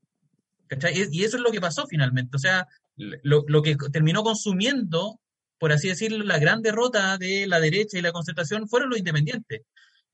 ¿cachai? 0.70 0.94
Y 1.12 1.24
eso 1.24 1.38
es 1.38 1.44
lo 1.44 1.52
que 1.52 1.60
pasó 1.60 1.86
finalmente. 1.88 2.38
O 2.38 2.40
sea, 2.40 2.68
lo, 2.96 3.44
lo 3.48 3.62
que 3.62 3.76
terminó 3.92 4.24
consumiendo, 4.24 5.20
por 5.60 5.72
así 5.72 5.90
decirlo, 5.90 6.24
la 6.24 6.40
gran 6.40 6.62
derrota 6.62 7.18
de 7.18 7.48
la 7.48 7.60
derecha 7.60 7.98
y 7.98 8.02
la 8.02 8.12
concertación 8.12 8.68
fueron 8.68 8.90
los 8.90 9.00
independientes. 9.00 9.62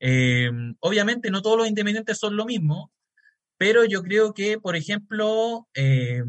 Eh, 0.00 0.50
obviamente 0.80 1.30
no 1.30 1.42
todos 1.42 1.56
los 1.58 1.68
independientes 1.68 2.18
son 2.18 2.36
lo 2.36 2.44
mismo, 2.44 2.92
pero 3.56 3.84
yo 3.84 4.02
creo 4.02 4.34
que, 4.34 4.58
por 4.58 4.76
ejemplo, 4.76 5.68
eh, 5.74 6.22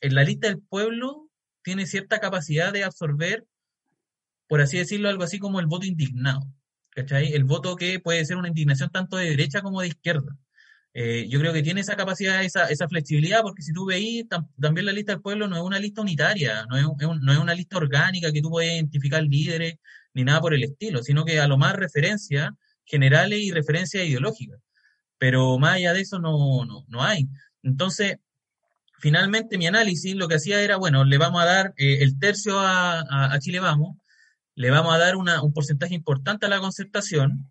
en 0.00 0.14
la 0.14 0.24
lista 0.24 0.48
del 0.48 0.62
pueblo 0.62 1.28
tiene 1.62 1.86
cierta 1.86 2.20
capacidad 2.20 2.72
de 2.72 2.84
absorber, 2.84 3.44
por 4.48 4.60
así 4.60 4.78
decirlo, 4.78 5.08
algo 5.08 5.24
así 5.24 5.38
como 5.38 5.60
el 5.60 5.66
voto 5.66 5.86
indignado. 5.86 6.40
¿Cachai? 6.90 7.32
El 7.32 7.44
voto 7.44 7.76
que 7.76 8.00
puede 8.00 8.24
ser 8.24 8.36
una 8.36 8.48
indignación 8.48 8.90
tanto 8.90 9.16
de 9.16 9.30
derecha 9.30 9.62
como 9.62 9.80
de 9.80 9.88
izquierda. 9.88 10.36
Eh, 10.92 11.26
yo 11.28 11.38
creo 11.38 11.52
que 11.52 11.62
tiene 11.62 11.80
esa 11.82 11.94
capacidad, 11.96 12.42
esa, 12.44 12.66
esa 12.68 12.88
flexibilidad, 12.88 13.42
porque 13.42 13.62
si 13.62 13.72
tú 13.72 13.86
veis, 13.86 14.26
tam- 14.28 14.48
también 14.60 14.86
la 14.86 14.92
lista 14.92 15.12
del 15.12 15.20
pueblo 15.22 15.46
no 15.48 15.56
es 15.56 15.62
una 15.62 15.78
lista 15.78 16.00
unitaria, 16.02 16.66
no 16.68 16.76
es, 16.76 16.84
no 17.20 17.32
es 17.32 17.38
una 17.38 17.54
lista 17.54 17.76
orgánica 17.76 18.32
que 18.32 18.42
tú 18.42 18.50
puedes 18.50 18.72
identificar 18.72 19.22
líderes 19.22 19.76
ni 20.14 20.24
nada 20.24 20.40
por 20.40 20.52
el 20.54 20.64
estilo, 20.64 21.02
sino 21.04 21.24
que 21.24 21.38
a 21.40 21.46
lo 21.46 21.56
más 21.58 21.76
referencias 21.76 22.50
generales 22.84 23.38
y 23.40 23.52
referencias 23.52 24.04
ideológicas. 24.04 24.58
Pero 25.18 25.58
más 25.58 25.74
allá 25.76 25.92
de 25.92 26.00
eso 26.00 26.18
no, 26.18 26.64
no, 26.64 26.84
no 26.88 27.02
hay. 27.04 27.28
Entonces, 27.62 28.16
finalmente 28.98 29.58
mi 29.58 29.66
análisis 29.66 30.14
lo 30.14 30.28
que 30.28 30.36
hacía 30.36 30.62
era, 30.62 30.76
bueno, 30.76 31.04
le 31.04 31.18
vamos 31.18 31.42
a 31.42 31.46
dar 31.46 31.74
eh, 31.76 31.98
el 32.02 32.18
tercio 32.18 32.58
a, 32.58 33.00
a- 33.00 33.32
a 33.32 33.38
Chile 33.40 33.60
Vamos, 33.60 33.96
le 34.54 34.70
vamos 34.70 34.94
a 34.94 34.98
dar 34.98 35.16
una- 35.16 35.42
un 35.42 35.52
porcentaje 35.52 35.94
importante 35.94 36.46
a 36.46 36.48
la 36.48 36.60
concertación, 36.60 37.50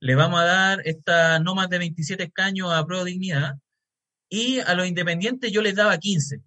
le 0.00 0.14
vamos 0.14 0.40
a 0.40 0.44
dar 0.44 0.80
esta 0.84 1.38
no 1.40 1.54
más 1.54 1.68
de 1.68 1.78
27 1.78 2.24
escaños 2.24 2.72
a 2.72 2.84
Pro 2.86 3.04
Dignidad, 3.04 3.54
y 4.28 4.60
a 4.60 4.74
los 4.74 4.86
independientes 4.86 5.50
yo 5.52 5.62
les 5.62 5.74
daba 5.74 5.96
15, 5.98 6.40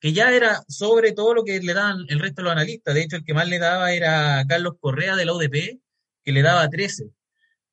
que 0.00 0.12
ya 0.12 0.32
era 0.32 0.62
sobre 0.68 1.12
todo 1.12 1.34
lo 1.34 1.44
que 1.44 1.60
le 1.60 1.74
daban 1.74 2.04
el 2.08 2.18
resto 2.20 2.40
de 2.40 2.44
los 2.44 2.52
analistas. 2.52 2.94
De 2.94 3.02
hecho, 3.02 3.16
el 3.16 3.24
que 3.24 3.34
más 3.34 3.48
le 3.48 3.58
daba 3.58 3.92
era 3.92 4.44
Carlos 4.48 4.74
Correa 4.80 5.14
de 5.16 5.24
la 5.26 5.34
UDP, 5.34 5.78
que 6.24 6.32
le 6.32 6.42
daba 6.42 6.68
13. 6.68 7.04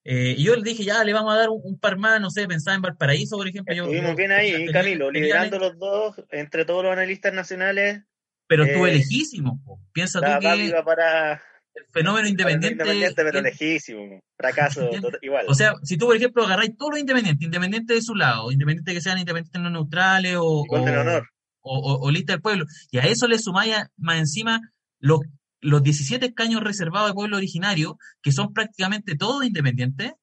Eh, 0.07 0.35
y 0.38 0.43
yo 0.43 0.55
le 0.55 0.61
dije, 0.61 0.83
ya 0.83 1.03
le 1.03 1.13
vamos 1.13 1.33
a 1.33 1.38
dar 1.38 1.49
un, 1.49 1.59
un 1.63 1.79
par 1.79 1.97
más, 1.97 2.21
no 2.21 2.29
sé, 2.29 2.47
pensaba 2.47 2.75
en 2.75 2.81
Valparaíso, 2.83 3.38
por 3.38 3.47
ejemplo. 3.47 3.73
Estuvimos 3.73 4.11
yo 4.11 4.15
bien 4.15 4.31
ahí, 4.31 4.51
tenía- 4.51 4.71
Camilo, 4.71 5.07
tenía- 5.07 5.21
liderando 5.21 5.57
los 5.59 5.79
dos 5.79 6.15
entre 6.29 6.63
todos 6.65 6.83
los 6.83 6.91
analistas 6.93 7.33
nacionales. 7.33 8.03
Pero 8.47 8.65
estuve 8.65 8.91
eh, 8.91 8.95
lejísimo. 8.97 9.59
po. 9.65 9.79
Piensa 9.93 10.19
tú 10.19 10.27
que 10.39 10.65
iba 10.65 10.83
para 10.85 11.41
el 11.75 11.85
fenómeno 11.91 12.27
independiente. 12.27 12.83
independiente, 12.83 13.23
pero 13.23 13.41
lejísimo. 13.41 14.21
Fracaso 14.38 14.89
igual. 15.21 15.45
O 15.47 15.53
sea, 15.53 15.73
si 15.83 15.97
tú, 15.97 16.05
por 16.07 16.15
ejemplo, 16.15 16.43
agarráis 16.45 16.75
todos 16.77 16.91
los 16.91 16.99
independientes, 16.99 17.45
independientes 17.45 17.95
de 17.97 18.01
su 18.01 18.15
lado, 18.15 18.51
independientes 18.51 18.93
que 18.93 19.01
sean 19.01 19.17
independientes 19.19 19.61
no 19.61 19.69
neutrales 19.69 20.35
o, 20.39 20.63
Igual 20.65 20.85
del 20.85 20.97
o- 20.97 21.01
honor. 21.01 21.29
o, 21.61 21.77
o- 21.79 22.07
o 22.07 22.11
lista 22.11 22.33
del 22.33 22.41
pueblo, 22.41 22.65
y 22.91 22.97
a 22.99 23.01
eso 23.03 23.27
le 23.27 23.38
sumáis 23.39 23.75
más 23.97 24.17
encima 24.19 24.61
los, 24.99 25.19
los 25.61 25.83
17 25.83 26.27
escaños 26.27 26.61
reservados 26.63 27.09
de 27.09 27.13
pueblo 27.13 27.38
originario, 27.38 27.97
que 28.21 28.31
son 28.31 28.53
prácticamente 28.53 29.15
todos 29.15 29.45
independientes, 29.45 30.13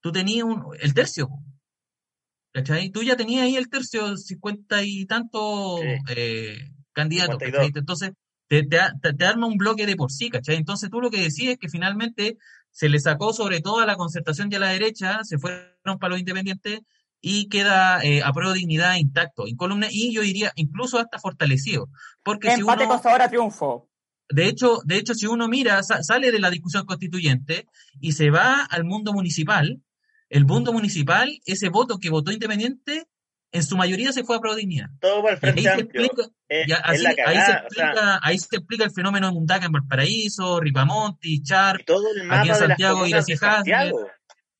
tú 0.00 0.12
tenías 0.12 0.44
un- 0.44 0.64
el 0.80 0.92
tercio. 0.94 1.28
¿cachai? 2.52 2.90
Tú 2.90 3.02
ya 3.02 3.16
tenías 3.16 3.44
ahí 3.44 3.56
el 3.56 3.68
tercio, 3.68 4.16
cincuenta 4.16 4.82
y 4.82 5.06
tanto 5.06 5.78
Sí. 5.78 5.86
eh, 6.16 6.58
candidatos, 6.92 7.36
52. 7.38 7.52
¿cachai? 7.68 7.72
Entonces, 7.80 8.10
te, 8.50 8.64
te, 8.64 9.12
te- 9.16 9.24
arma 9.24 9.46
un 9.46 9.56
bloque 9.56 9.86
de 9.86 9.94
por 9.94 10.10
sí, 10.10 10.28
¿cachai? 10.28 10.56
Entonces, 10.56 10.90
tú 10.90 11.00
lo 11.00 11.08
que 11.10 11.20
decías 11.22 11.52
es 11.52 11.58
que 11.58 11.68
finalmente 11.68 12.36
se 12.72 12.88
le 12.88 12.98
sacó 12.98 13.32
sobre 13.32 13.60
todo 13.60 13.78
a 13.78 13.86
la 13.86 13.94
concertación 13.94 14.50
y 14.50 14.56
a 14.56 14.58
la 14.58 14.70
derecha, 14.70 15.20
se 15.22 15.38
fueron 15.38 15.98
para 16.00 16.10
los 16.10 16.18
independientes 16.18 16.80
y 17.20 17.48
queda 17.48 18.02
eh, 18.02 18.22
a 18.24 18.32
prueba 18.32 18.52
de 18.52 18.58
dignidad 18.58 18.96
intacto, 18.96 19.46
incólume, 19.46 19.88
y 19.92 20.12
yo 20.12 20.22
diría 20.22 20.52
incluso 20.56 20.98
hasta 20.98 21.20
fortalecido. 21.20 21.88
Porque 22.24 22.48
si 22.50 22.60
Empate 22.60 22.84
uno, 22.84 22.94
con 22.94 23.02
sabor 23.02 23.22
a 23.22 23.28
triunfo. 23.28 23.88
de 24.30 24.46
hecho, 24.48 24.78
de 24.84 24.96
hecho, 24.96 25.14
si 25.14 25.26
uno 25.26 25.46
mira, 25.46 25.82
sa- 25.84 26.02
sale 26.02 26.32
de 26.32 26.40
la 26.40 26.50
discusión 26.50 26.86
constituyente 26.86 27.66
y 28.00 28.12
se 28.12 28.30
va 28.30 28.64
al 28.64 28.84
mundo 28.84 29.12
municipal, 29.12 29.80
el 30.28 30.44
mundo 30.44 30.72
municipal, 30.72 31.28
ese 31.44 31.68
voto 31.68 31.98
que 31.98 32.10
votó 32.10 32.30
independiente, 32.32 33.06
en 33.52 33.62
su 33.62 33.76
mayoría 33.76 34.12
se 34.12 34.22
fue 34.24 34.36
a 34.36 34.40
pro 34.40 34.54
dignidad. 34.54 34.88
Todo 35.00 35.22
para 35.22 35.34
el 35.34 35.40
Y 35.42 35.46
ahí 35.46 35.52
Frente 35.64 35.74
se 35.74 35.80
explica, 35.80 36.22
Eh, 36.48 36.64
así, 36.84 37.02
la 37.02 37.08
ahí, 37.10 37.14
se 37.16 37.16
cagada, 37.16 37.40
o 37.66 37.70
sea, 37.70 37.86
explica, 37.86 38.20
ahí 38.22 38.38
se 38.38 38.56
explica 38.56 38.84
el 38.84 38.90
fenómeno 38.92 39.26
de 39.28 39.32
Mundaca 39.32 39.66
en 39.66 39.72
Valparaíso, 39.72 40.60
Ripamonti, 40.60 41.34
y 41.34 41.42
Char, 41.42 41.82
todo 41.84 42.12
el 42.12 42.20
aquí 42.20 42.26
mapa 42.28 42.40
en 42.40 42.46
de 42.46 42.48
las 42.50 42.58
Santiago, 42.58 43.04
Hasler, 43.04 43.38
Santiago. 43.38 44.06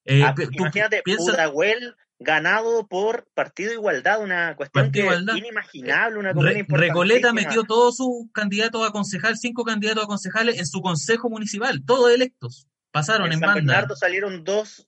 eh, 0.04 0.22
Ah, 0.24 0.34
imagínate, 0.52 1.02
piensas, 1.02 1.26
Pudahuel 1.34 1.94
ganado 2.22 2.86
por 2.86 3.28
Partido 3.32 3.72
Igualdad, 3.72 4.20
una 4.22 4.54
cuestión 4.56 4.84
Partido 4.86 5.04
que 5.06 5.08
Igualdad. 5.12 5.34
inimaginable, 5.36 6.18
una 6.18 6.34
comuna 6.34 6.50
Re- 6.52 6.66
Recoleta 6.68 7.32
metió 7.32 7.64
todos 7.64 7.96
sus 7.96 8.30
candidatos 8.32 8.86
a 8.86 8.90
concejal, 8.92 9.38
cinco 9.38 9.64
candidatos 9.64 10.04
a 10.04 10.06
concejales 10.06 10.58
en 10.58 10.66
su 10.66 10.82
consejo 10.82 11.30
municipal, 11.30 11.82
todos 11.86 12.12
electos, 12.12 12.66
pasaron 12.90 13.26
En 13.28 13.34
en, 13.34 13.38
San 13.40 13.46
banda. 13.54 13.72
Bernardo 13.72 13.96
salieron 13.96 14.44
dos 14.44 14.86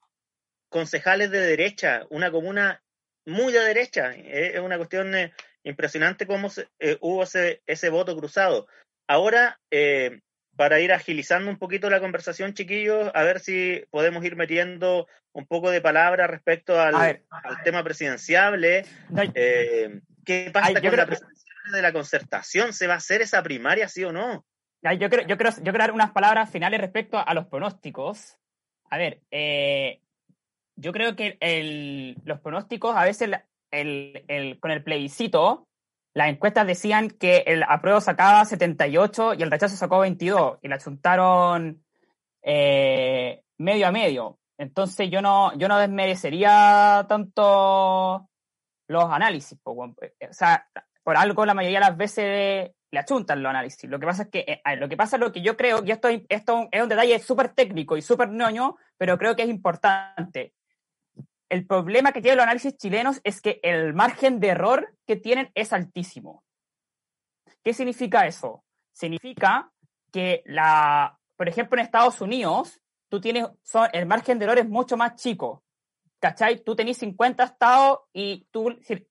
concejales 0.69 1.31
de 1.31 1.41
derecha, 1.41 2.03
una 2.11 2.31
comuna 2.31 2.83
muy 3.27 3.53
de 3.53 3.61
derecha. 3.61 4.15
Es 4.15 4.59
una 4.61 4.77
cuestión 4.77 5.15
eh, 5.15 5.33
impresionante 5.65 6.27
cómo 6.27 6.51
se- 6.51 6.69
eh, 6.79 6.99
hubo 7.01 7.23
ese, 7.23 7.63
ese 7.67 7.89
voto 7.91 8.17
cruzado. 8.17 8.67
Ahora, 9.09 9.61
eh, 9.71 10.21
para 10.57 10.81
ir 10.81 10.93
agilizando 10.93 11.51
un 11.51 11.59
poquito 11.59 11.89
la 11.91 12.01
conversación, 12.01 12.55
chiquillos, 12.55 13.11
a 13.15 13.23
ver 13.23 13.41
si 13.41 13.85
podemos 13.91 14.25
ir 14.25 14.37
metiendo 14.37 15.07
un 15.33 15.47
poco 15.47 15.71
de 15.71 15.81
palabra 15.81 16.27
respecto 16.27 16.81
al, 16.81 16.95
ver. 16.95 17.23
al 17.31 17.63
tema 17.63 17.83
presidenciable. 17.83 18.85
Eh, 19.35 20.01
¿Qué 20.25 20.51
pasa 20.53 20.69
Ay, 20.69 20.75
con 20.75 20.83
creo 20.83 20.97
la 20.97 21.07
presidenciable 21.07 21.77
de 21.77 21.83
la 21.83 21.93
concertación? 21.93 22.73
¿Se 22.73 22.87
va 22.87 22.95
a 22.95 22.99
hacer 22.99 23.23
esa 23.23 23.43
primaria, 23.43 23.89
sí 23.89 24.05
o 24.05 24.13
no? 24.13 24.45
Ya, 24.83 24.93
yo, 24.95 25.09
creo, 25.09 25.27
yo, 25.27 25.39
creo, 25.39 25.53
yo 25.63 25.73
dar 25.73 25.93
unas 25.93 26.11
palabras 26.11 26.51
finales 26.51 26.81
respecto 26.81 27.19
a 27.19 27.33
los 27.35 27.47
pronósticos. 27.47 28.37
A 28.91 28.99
ver, 28.99 29.21
eh, 29.31 30.01
yo 30.77 30.93
creo 30.93 31.17
que 31.17 31.37
el- 31.41 32.17
los 32.25 32.41
pronósticos, 32.41 32.97
a 32.97 33.05
veces 33.05 33.31
el- 33.71 34.25
el- 34.29 34.61
con 34.61 34.71
el 34.71 34.83
plebiscito, 34.83 35.67
las 36.15 36.29
encuestas 36.29 36.67
decían 36.67 37.09
que 37.09 37.45
el 37.47 37.63
apruebo 37.63 38.01
sacaba 38.01 38.45
78 38.45 39.35
y 39.35 39.43
el 39.43 39.51
rechazo 39.51 39.77
sacó 39.77 40.01
22 40.01 40.59
y 40.63 40.69
la 40.69 40.79
chuntaron 40.79 41.83
eh, 42.43 43.43
medio 43.59 43.87
a 43.87 43.93
medio. 43.93 44.39
Entonces 44.59 45.09
yo 45.11 45.23
no, 45.23 45.57
yo 45.57 45.69
no 45.69 45.79
desmerecería 45.79 47.07
tanto 47.09 48.29
los 48.89 49.05
análisis. 49.05 49.59
weón. 49.65 49.97
O 50.29 50.33
sea, 50.33 50.67
por 51.03 51.17
algo 51.17 51.47
la 51.47 51.55
mayoría 51.55 51.79
de 51.79 51.87
las 51.87 51.97
veces 51.97 52.73
le 52.91 52.99
achuntan 52.99 53.43
los 53.43 53.51
análisis. 53.51 53.89
Lo 53.89 53.99
que 53.99 54.07
pasa 54.07 54.25
es 54.25 54.29
que, 54.29 54.41
eh, 54.41 54.77
lo 54.77 54.89
que 54.89 54.97
pasa 54.97 55.17
es 55.17 55.21
lo 55.21 55.33
que 55.33 55.41
yo 55.41 55.57
creo, 55.57 55.83
y 55.85 55.91
esto, 55.93 56.09
esto 56.29 56.69
es 56.71 56.83
un 56.83 56.89
detalle 56.89 57.19
súper 57.21 57.49
técnico 57.51 57.97
y 57.97 58.03
súper 58.03 58.29
ñoño, 58.29 58.77
pero 58.99 59.17
creo 59.19 59.35
que 59.35 59.43
es 59.43 59.49
importante. 59.49 60.53
El 61.53 61.67
problema 61.67 62.13
que 62.13 62.23
tienen 62.23 62.39
los 62.39 62.45
análisis 62.45 62.79
chilenos 62.79 63.21
es 63.25 63.43
que 63.43 63.61
el 63.63 63.93
margen 63.93 64.41
de 64.41 64.49
error 64.49 64.97
que 65.07 65.17
tienen 65.17 65.51
es 65.55 65.75
altísimo. 65.75 66.45
¿Qué 67.63 67.75
significa 67.75 68.27
eso? 68.27 68.65
Significa 68.91 69.71
que 70.11 70.43
la, 70.47 71.19
por 71.37 71.51
ejemplo, 71.51 71.79
en 71.79 71.85
Estados 71.85 72.23
Unidos, 72.23 72.81
tú 73.11 73.21
tienes, 73.21 73.49
el 73.93 74.07
margen 74.07 74.39
de 74.39 74.47
error 74.47 74.61
es 74.61 74.67
mucho 74.67 74.97
más 74.97 75.17
chico. 75.17 75.63
¿Cachai? 76.21 76.65
Tú 76.65 76.75
tenés 76.75 76.97
50 76.97 77.45
estados 77.45 77.99
y 78.15 78.49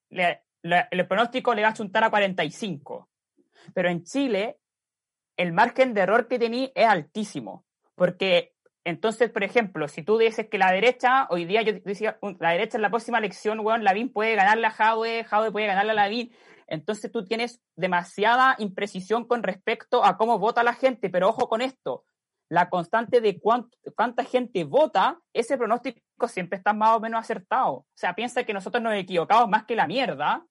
el 0.10 1.08
pronóstico 1.08 1.54
le 1.54 1.62
vas 1.62 1.74
a 1.74 1.78
chuntar 1.78 2.06
a 2.06 2.10
45. 2.10 3.08
Pero 3.72 3.88
en 3.88 4.04
Chile, 4.04 4.58
el 5.38 5.54
margen 5.54 5.94
de 5.94 6.02
error 6.02 6.28
que 6.28 6.40
tenés 6.40 6.72
es 6.74 6.88
altísimo. 6.88 7.68
Porque 7.94 8.56
entonces, 8.84 9.30
por 9.30 9.44
ejemplo, 9.44 9.88
si 9.88 10.04
tú 10.04 10.18
dices 10.18 10.48
que 10.50 10.58
la 10.58 10.72
derecha, 10.72 11.28
hoy 11.30 11.46
día 11.46 11.62
yo 11.62 11.74
decía, 11.86 12.18
la 12.40 12.52
derecha 12.52 12.78
en 12.78 12.82
la 12.82 12.90
próxima 12.90 13.20
elección, 13.20 13.60
weón, 13.60 13.84
Lavín 13.84 14.12
puede 14.12 14.36
ganarle 14.36 14.66
a 14.68 14.72
Jadwe, 14.72 15.24
Jadwe 15.24 15.52
puede 15.52 15.68
ganarle 15.68 15.92
a 15.92 15.96
Lavín. 15.96 16.32
Entonces 16.68 17.12
tú 17.12 17.26
tienes 17.26 17.62
demasiada 17.76 18.56
imprecisión 18.58 19.26
con 19.26 19.44
respecto 19.44 20.04
a 20.04 20.18
cómo 20.18 20.40
vota 20.40 20.64
la 20.64 20.74
gente, 20.74 21.10
pero 21.10 21.30
ojo 21.30 21.48
con 21.48 21.62
esto, 21.62 22.06
la 22.50 22.70
constante 22.70 23.22
de 23.22 23.40
cuánta 23.40 24.24
gente 24.24 24.64
vota, 24.64 25.20
ese 25.32 25.58
pronóstico 25.58 26.28
siempre 26.28 26.58
está 26.58 26.74
más 26.74 26.98
o 26.98 27.00
menos 27.00 27.20
acertado. 27.20 27.72
O 27.72 27.88
sea, 27.94 28.16
piensa 28.16 28.44
que 28.44 28.54
nosotros 28.54 28.82
nos 28.82 28.94
equivocamos 28.96 29.48
más 29.48 29.66
que 29.66 29.76
la 29.76 29.88
mierda. 29.88 30.46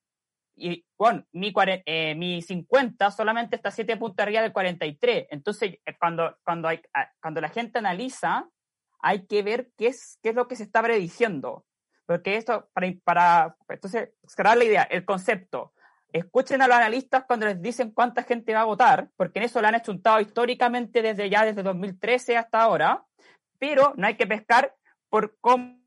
Y 0.61 0.85
bueno, 0.99 1.25
mi, 1.33 1.53
eh, 1.87 2.15
mi 2.15 2.43
50 2.43 3.11
solamente 3.11 3.57
está 3.57 3.71
7 3.71 3.97
puntos 3.97 4.23
arriba 4.23 4.43
del 4.43 4.53
43. 4.53 5.29
Entonces, 5.31 5.79
eh, 5.85 5.97
cuando, 5.99 6.37
cuando, 6.45 6.69
hay, 6.69 6.83
ah, 6.95 7.11
cuando 7.21 7.41
la 7.41 7.49
gente 7.49 7.79
analiza, 7.79 8.47
hay 9.01 9.27
que 9.27 9.43
ver 9.43 9.71
qué 9.79 9.89
es, 9.89 10.19
qué 10.23 10.31
es 10.31 10.35
lo 10.35 10.47
que 10.47 10.57
se 10.57 10.65
está 10.65 10.83
prediciendo. 10.83 11.65
Porque 12.07 12.37
esto, 12.37 12.69
para, 12.75 12.93
para 13.05 13.57
entonces, 13.69 14.11
cerrar 14.27 14.59
la 14.59 14.65
idea, 14.65 14.83
el 14.83 15.05
concepto. 15.05 15.73
Escuchen 16.13 16.61
a 16.61 16.67
los 16.67 16.77
analistas 16.77 17.25
cuando 17.27 17.47
les 17.47 17.63
dicen 17.63 17.93
cuánta 17.93 18.25
gente 18.25 18.53
va 18.53 18.63
a 18.63 18.65
votar, 18.65 19.09
porque 19.17 19.39
en 19.39 19.45
eso 19.45 19.61
lo 19.61 19.69
han 19.69 19.77
estuntado 19.77 20.21
históricamente 20.21 21.03
desde 21.03 21.31
ya, 21.31 21.45
desde 21.45 21.63
2013 21.63 22.37
hasta 22.37 22.63
ahora, 22.63 23.05
pero 23.59 23.95
no 23.97 24.09
hay 24.09 24.17
que 24.17 24.27
pescar 24.27 24.75
por 25.09 25.37
cómo, 25.41 25.79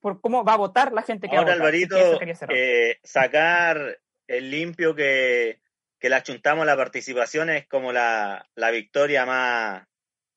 por 0.00 0.20
cómo 0.20 0.44
va 0.44 0.54
a 0.54 0.58
votar 0.58 0.92
la 0.92 1.02
gente 1.02 1.28
que 1.28 1.36
Ahora, 1.36 1.56
va 1.56 1.68
a 1.68 1.70
votar. 1.70 1.74
Alvarito, 1.74 2.20
eh, 2.50 2.98
sacar 3.02 3.98
el 4.26 4.50
limpio 4.50 4.94
que, 4.94 5.60
que 5.98 6.08
le 6.08 6.16
achuntamos 6.16 6.62
a 6.62 6.66
la 6.66 6.76
participación 6.76 7.50
es 7.50 7.66
como 7.66 7.92
la, 7.92 8.48
la 8.54 8.70
victoria 8.70 9.26
más, 9.26 9.84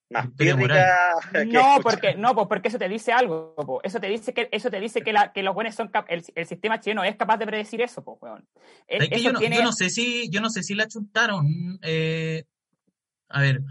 más 0.10 0.28
pírrica 0.38 0.95
que 1.34 1.45
No, 1.45 1.78
porque, 1.82 2.15
no, 2.15 2.36
pues 2.36 2.48
porque 2.48 2.67
eso 2.67 2.78
te 2.80 2.89
dice 2.89 3.12
algo, 3.13 3.56
po. 3.56 3.82
eso 3.84 4.00
te 4.00 4.08
dice 4.08 4.34
que, 4.34 4.50
eso 4.52 4.69
te 4.69 4.80
dice 4.80 5.02
que, 5.02 5.13
la, 5.13 5.32
que 5.34 5.43
los 5.43 5.54
buenos 5.56 5.76
son 5.76 5.91
el, 6.08 6.24
el 6.36 6.45
sistema 6.45 6.80
chileno 6.80 7.04
es 7.04 7.15
capaz 7.15 7.38
de 7.38 7.45
predecir 7.48 7.82
eso, 7.82 8.04
pues, 8.04 8.17
weón. 8.21 8.48
Es- 8.88 9.04
Es 9.04 9.10
que 9.10 9.15
eso 9.15 9.24
yo, 9.26 9.32
no, 9.34 9.39
tiene- 9.39 9.58
yo 9.58 9.63
no 9.63 9.71
sé 9.74 9.89
si, 9.89 10.30
yo 10.30 10.41
no 10.41 10.50
sé 10.50 10.63
si 10.63 10.76
la 10.76 10.88
chuntaron. 10.88 11.80
eh, 11.82 12.43
a 13.30 13.41
ver, 13.41 13.62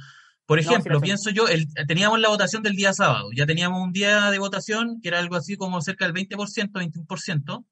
por 0.46 0.58
ejemplo, 0.58 1.00
pienso 1.00 1.30
yo, 1.30 1.48
el, 1.48 1.66
teníamos 1.86 2.20
la 2.20 2.28
votación 2.28 2.62
del 2.62 2.74
día 2.76 2.92
sábado, 2.92 3.30
ya 3.34 3.46
teníamos 3.46 3.80
un 3.80 3.92
día 3.92 4.30
de 4.30 4.38
votación 4.38 5.00
que 5.00 5.08
era 5.08 5.18
algo 5.18 5.36
así 5.36 5.56
como 5.56 5.80
cerca 5.80 6.04
del 6.04 6.12
20%, 6.12 6.72
21%, 6.72 7.64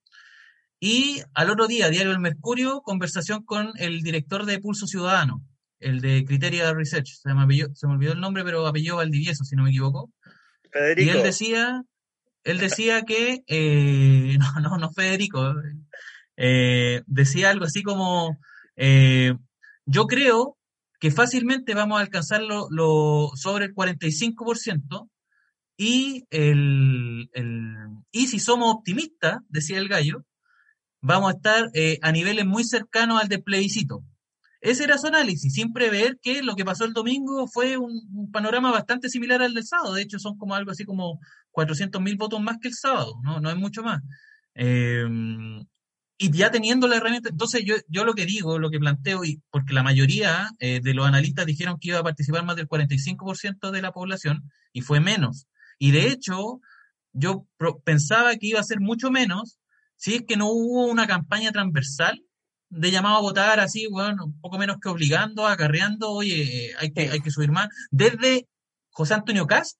y 0.84 1.22
al 1.34 1.48
otro 1.48 1.68
día, 1.68 1.88
Diario 1.90 2.10
El 2.10 2.18
Mercurio, 2.18 2.80
conversación 2.82 3.44
con 3.44 3.70
el 3.76 4.02
director 4.02 4.44
de 4.46 4.58
Pulso 4.58 4.88
Ciudadano, 4.88 5.40
el 5.78 6.00
de 6.00 6.24
Criteria 6.24 6.72
Research, 6.74 7.06
se 7.22 7.32
me, 7.32 7.42
apelló- 7.42 7.72
se 7.72 7.86
me 7.86 7.92
olvidó 7.92 8.14
el 8.14 8.20
nombre, 8.20 8.42
pero 8.42 8.66
apellido 8.66 8.96
Valdivieso, 8.96 9.44
si 9.44 9.54
no 9.54 9.62
me 9.62 9.70
equivoco. 9.70 10.10
Y 10.64 10.68
Federico, 10.72 11.12
él 11.18 11.22
decía, 11.22 11.82
él 12.42 12.58
decía 12.58 13.02
que, 13.02 13.44
eh, 13.46 14.36
no, 14.40 14.60
no, 14.60 14.76
no 14.76 14.90
Federico, 14.90 15.54
eh, 16.36 17.02
decía 17.06 17.50
algo 17.50 17.64
así 17.66 17.84
como, 17.84 18.38
eh, 18.74 19.34
yo 19.86 20.06
creo 20.08 20.56
que 20.98 21.12
fácilmente 21.12 21.74
vamos 21.74 21.98
a 21.98 22.02
alcanzar 22.02 22.42
lo, 22.42 22.66
lo- 22.70 23.30
sobre 23.36 23.66
el 23.66 23.74
45% 23.74 25.08
y, 25.76 26.24
el, 26.30 27.30
el, 27.34 27.76
y 28.10 28.26
si 28.26 28.40
somos 28.40 28.74
optimistas, 28.74 29.38
decía 29.48 29.78
el 29.78 29.88
gallo, 29.88 30.24
vamos 31.02 31.32
a 31.32 31.36
estar 31.36 31.70
eh, 31.74 31.98
a 32.00 32.12
niveles 32.12 32.46
muy 32.46 32.64
cercanos 32.64 33.20
al 33.20 33.28
del 33.28 33.42
plebiscito. 33.42 34.02
Ese 34.60 34.84
era 34.84 34.96
su 34.96 35.08
análisis, 35.08 35.52
sin 35.52 35.72
prever 35.72 36.18
que 36.22 36.40
lo 36.42 36.54
que 36.54 36.64
pasó 36.64 36.84
el 36.84 36.92
domingo 36.92 37.48
fue 37.48 37.76
un, 37.76 38.30
panorama 38.32 38.70
bastante 38.70 39.08
similar 39.08 39.42
al 39.42 39.54
del 39.54 39.66
sábado. 39.66 39.94
De 39.94 40.02
hecho, 40.02 40.20
son 40.20 40.38
como 40.38 40.54
algo 40.54 40.70
así 40.70 40.84
como 40.84 41.20
400.000 41.50 42.16
votos 42.16 42.40
más 42.40 42.58
que 42.58 42.68
el 42.68 42.74
sábado, 42.74 43.20
no, 43.24 43.40
no 43.40 43.50
es 43.50 43.56
mucho 43.56 43.82
más. 43.82 44.00
Eh, 44.54 45.04
y 46.22 46.30
ya 46.30 46.52
teniendo 46.52 46.86
la 46.86 46.96
herramienta, 46.96 47.30
entonces 47.30 47.64
yo, 47.64 47.74
yo 47.88 48.04
lo 48.04 48.14
que 48.14 48.24
digo, 48.24 48.60
lo 48.60 48.70
que 48.70 48.78
planteo, 48.78 49.24
y 49.24 49.42
porque 49.50 49.74
la 49.74 49.82
mayoría 49.82 50.50
eh, 50.60 50.80
de 50.80 50.94
los 50.94 51.04
analistas 51.04 51.46
dijeron 51.46 51.78
que 51.80 51.88
iba 51.88 51.98
a 51.98 52.04
participar 52.04 52.44
más 52.44 52.54
del 52.54 52.68
45% 52.68 53.72
de 53.72 53.82
la 53.82 53.90
población, 53.90 54.48
y 54.72 54.82
fue 54.82 55.00
menos. 55.00 55.48
Y 55.80 55.90
de 55.90 56.06
hecho, 56.06 56.60
yo 57.12 57.48
pensaba 57.82 58.36
que 58.36 58.46
iba 58.46 58.60
a 58.60 58.64
ser 58.64 58.78
mucho 58.78 59.10
menos 59.10 59.58
si 60.02 60.16
es 60.16 60.22
que 60.26 60.36
no 60.36 60.48
hubo 60.48 60.86
una 60.86 61.06
campaña 61.06 61.52
transversal 61.52 62.20
de 62.70 62.90
llamado 62.90 63.18
a 63.18 63.20
votar 63.20 63.60
así, 63.60 63.86
bueno, 63.86 64.24
un 64.24 64.40
poco 64.40 64.58
menos 64.58 64.78
que 64.82 64.88
obligando, 64.88 65.46
acarreando, 65.46 66.10
oye, 66.10 66.72
hay 66.80 66.92
que, 66.92 67.02
hay 67.02 67.20
que 67.20 67.30
subir 67.30 67.52
más, 67.52 67.68
desde 67.92 68.48
José 68.90 69.14
Antonio 69.14 69.46
Cast 69.46 69.78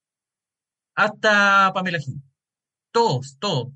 hasta 0.95 1.73
Pamela 1.75 1.99
Gil. 1.99 2.23
Todos, 2.93 3.37
todos. 3.41 3.73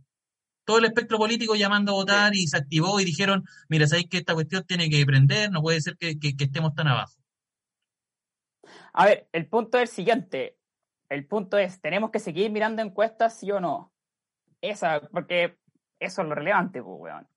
todo 0.64 0.78
el 0.78 0.84
espectro 0.84 1.18
político 1.18 1.56
llamando 1.56 1.90
a 1.90 1.96
votar 1.96 2.36
y 2.36 2.46
se 2.46 2.58
activó 2.58 3.00
y 3.00 3.04
dijeron, 3.04 3.44
mira, 3.68 3.88
sabéis 3.88 4.06
que 4.08 4.18
esta 4.18 4.34
cuestión 4.34 4.62
tiene 4.64 4.88
que 4.88 5.04
prender, 5.04 5.50
no 5.50 5.62
puede 5.62 5.80
ser 5.80 5.96
que, 5.96 6.16
que, 6.16 6.36
estemos 6.38 6.74
tan 6.74 6.86
abajo. 6.86 7.14
A 8.92 9.06
ver, 9.06 9.28
el 9.32 9.48
punto 9.48 9.78
es 9.78 9.90
el 9.90 9.96
siguiente. 9.96 10.56
El 11.08 11.26
punto 11.26 11.58
es, 11.58 11.80
¿tenemos 11.80 12.12
que 12.12 12.20
seguir 12.20 12.52
mirando 12.52 12.82
encuestas, 12.82 13.36
sí 13.36 13.50
o 13.50 13.58
no? 13.58 13.92
Esa, 14.60 15.00
porque 15.10 15.58
eso 15.98 16.22
es 16.22 16.28
lo 16.28 16.34
relevante, 16.34 16.82
pues, 16.82 16.96
weón. 16.98 17.28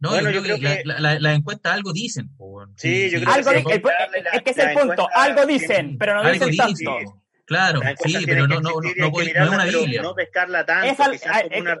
No, 0.00 0.10
bueno, 0.10 0.30
yo, 0.30 0.42
creo, 0.42 0.58
que, 0.58 0.82
las 0.84 1.20
la, 1.20 1.32
encuestas 1.32 1.72
algo 1.72 1.92
dicen. 1.92 2.28
Pues, 2.36 2.68
sí, 2.76 3.10
yo 3.10 3.20
creo 3.20 3.62
que, 3.64 3.82
es 4.34 4.42
que 4.42 4.50
es 4.50 4.58
el 4.58 4.74
punto, 4.74 5.08
algo 5.14 5.46
dicen, 5.46 5.96
pero 5.98 6.22
no 6.22 6.30
dicen 6.30 6.56
tanto. 6.56 7.22
Claro, 7.46 7.80
sí, 8.04 8.24
pero 8.26 8.46
no, 8.46 8.60
no, 8.60 8.70
no, 8.70 8.80
no, 8.80 9.20
es 9.20 9.48
una 9.50 9.64
Biblia. 9.64 10.02
No 10.02 10.14
pescarla 10.14 10.64
tanto, 10.64 11.10
quizás 11.10 11.42
como, 11.42 11.60
una, 11.60 11.78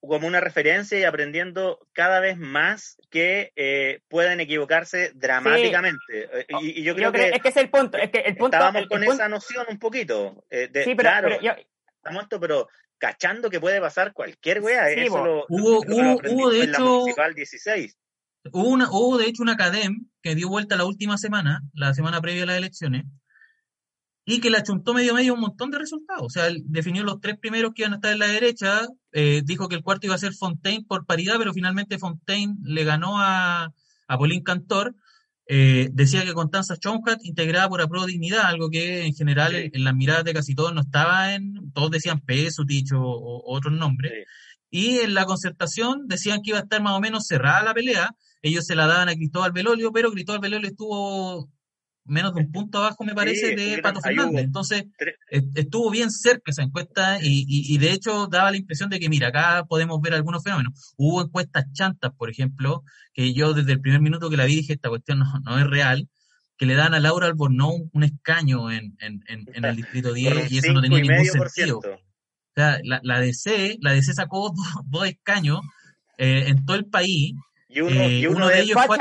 como 0.00 0.26
una 0.26 0.40
referencia 0.40 0.98
y 0.98 1.04
aprendiendo 1.04 1.78
cada 1.92 2.20
vez 2.20 2.36
más 2.36 2.98
que 3.10 3.52
eh, 3.56 4.00
pueden 4.08 4.40
equivocarse 4.40 5.12
dramáticamente. 5.14 6.00
Eh, 6.08 6.46
y, 6.60 6.82
yo 6.82 6.94
creo, 6.94 7.12
que, 7.12 7.30
es 7.30 7.40
que 7.40 7.48
es 7.48 7.56
el 7.56 7.70
punto, 7.70 7.98
es 7.98 8.10
que 8.10 8.18
el 8.18 8.36
punto 8.36 8.56
estábamos 8.56 8.86
con 8.88 9.04
esa 9.04 9.28
noción 9.28 9.66
un 9.68 9.78
poquito. 9.78 10.44
Eh, 10.50 10.68
de, 10.70 10.84
sí, 10.84 10.94
pero, 10.94 11.08
claro, 11.08 11.28
pero 11.30 11.42
yo, 11.42 11.52
estamos 11.96 12.22
esto, 12.24 12.40
pero 12.40 12.68
cachando 13.00 13.50
que 13.50 13.58
puede 13.58 13.80
pasar 13.80 14.12
cualquier 14.12 14.60
wea. 14.60 14.88
Sí, 14.94 15.00
eso 15.00 15.24
lo, 15.24 15.46
hubo, 15.48 15.80
hubo, 15.80 16.20
hubo 16.30 16.50
de 16.50 16.62
hecho, 16.62 17.04
16. 17.34 17.98
Hubo, 18.52 18.68
una, 18.68 18.88
hubo 18.90 19.18
de 19.18 19.26
hecho 19.26 19.42
una 19.42 19.54
academ 19.54 20.06
que 20.22 20.34
dio 20.34 20.48
vuelta 20.48 20.76
la 20.76 20.84
última 20.84 21.18
semana, 21.18 21.62
la 21.72 21.94
semana 21.94 22.20
previa 22.20 22.44
a 22.44 22.46
las 22.46 22.58
elecciones, 22.58 23.04
y 24.24 24.40
que 24.40 24.50
la 24.50 24.62
chuntó 24.62 24.94
medio 24.94 25.14
medio 25.14 25.34
un 25.34 25.40
montón 25.40 25.70
de 25.70 25.78
resultados. 25.78 26.22
O 26.24 26.30
sea, 26.30 26.46
él 26.46 26.62
definió 26.66 27.02
los 27.02 27.20
tres 27.20 27.38
primeros 27.38 27.72
que 27.74 27.82
iban 27.82 27.94
a 27.94 27.96
estar 27.96 28.12
en 28.12 28.18
la 28.18 28.28
derecha, 28.28 28.86
eh, 29.12 29.42
dijo 29.44 29.68
que 29.68 29.76
el 29.76 29.82
cuarto 29.82 30.06
iba 30.06 30.14
a 30.14 30.18
ser 30.18 30.34
Fontaine 30.34 30.84
por 30.86 31.06
paridad, 31.06 31.34
pero 31.38 31.52
finalmente 31.52 31.98
Fontaine 31.98 32.54
le 32.62 32.84
ganó 32.84 33.18
a, 33.18 33.72
a 34.06 34.18
Pauline 34.18 34.44
Cantor. 34.44 34.94
Eh, 35.52 35.88
decía 35.92 36.24
que 36.24 36.32
Constanza 36.32 36.76
Choncat 36.76 37.24
integrada 37.24 37.68
por 37.68 37.80
Apro 37.80 38.06
Dignidad, 38.06 38.44
algo 38.46 38.70
que 38.70 39.04
en 39.04 39.14
general 39.14 39.56
en, 39.56 39.82
las 39.82 39.96
miradas 39.96 40.22
de 40.22 40.32
casi 40.32 40.54
todos 40.54 40.72
no 40.72 40.82
estaba 40.82 41.34
en, 41.34 41.72
todos 41.72 41.90
decían 41.90 42.20
Pesutich 42.20 42.92
o, 42.92 43.00
o 43.02 43.56
otros 43.56 43.74
nombres. 43.74 44.26
Y 44.70 44.98
en 44.98 45.12
la 45.12 45.24
concertación 45.24 46.06
decían 46.06 46.42
que 46.42 46.50
iba 46.50 46.60
a 46.60 46.62
estar 46.62 46.80
más 46.80 46.92
o 46.96 47.00
menos 47.00 47.26
cerrada 47.26 47.64
la 47.64 47.74
pelea. 47.74 48.14
Ellos 48.42 48.64
se 48.64 48.76
la 48.76 48.86
daban 48.86 49.08
a 49.08 49.14
Cristóbal 49.16 49.50
Belolio, 49.50 49.90
pero 49.90 50.12
Cristóbal 50.12 50.40
Belolio 50.40 50.68
estuvo 50.68 51.50
menos 52.04 52.34
de 52.34 52.40
un 52.40 52.52
punto 52.52 52.78
abajo, 52.78 53.04
me 53.04 53.14
parece, 53.14 53.54
de 53.54 53.78
Pato 53.78 54.00
Fernández. 54.00 54.44
Entonces, 54.44 54.84
estuvo 55.28 55.90
bien 55.90 56.10
cerca 56.10 56.50
esa 56.50 56.62
encuesta 56.62 57.18
y, 57.22 57.44
y, 57.46 57.78
de 57.78 57.92
hecho 57.92 58.26
daba 58.26 58.50
la 58.50 58.56
impresión 58.56 58.90
de 58.90 58.98
que, 58.98 59.08
mira, 59.08 59.28
acá 59.28 59.64
podemos 59.68 60.00
ver 60.00 60.14
algunos 60.14 60.42
fenómenos. 60.42 60.94
Hubo 60.96 61.22
encuestas 61.22 61.66
chantas, 61.72 62.12
por 62.16 62.30
ejemplo, 62.30 62.82
que 63.12 63.32
yo 63.32 63.54
desde 63.54 63.72
el 63.72 63.80
primer 63.80 64.00
minuto 64.00 64.30
que 64.30 64.36
la 64.36 64.44
vi 64.44 64.56
dije, 64.56 64.74
esta 64.74 64.88
cuestión 64.88 65.20
no, 65.44 65.58
es 65.58 65.66
real, 65.66 66.08
que 66.56 66.66
le 66.66 66.74
dan 66.74 66.94
a 66.94 67.00
Laura 67.00 67.26
Albornoz 67.26 67.82
un 67.92 68.02
escaño 68.02 68.70
en, 68.70 68.96
en, 69.00 69.22
en, 69.26 69.64
el 69.64 69.76
Distrito 69.76 70.12
10 70.12 70.50
y 70.52 70.58
eso 70.58 70.72
no 70.72 70.82
tenía 70.82 71.00
ningún 71.00 71.24
sentido. 71.24 71.78
O 71.78 72.52
sea, 72.54 72.80
la, 72.82 73.00
la 73.02 73.20
DC, 73.20 73.78
la 73.80 73.92
DC 73.92 74.12
sacó 74.12 74.52
dos, 74.84 75.06
escaños 75.06 75.60
eh, 76.18 76.44
en 76.48 76.64
todo 76.64 76.76
el 76.76 76.86
país. 76.86 77.34
Y 77.68 77.80
uno, 77.80 78.10
y 78.10 78.26
uno, 78.26 78.50
eh, 78.50 78.54
de 78.54 78.60
ellos 78.62 78.78
fue 78.84 78.98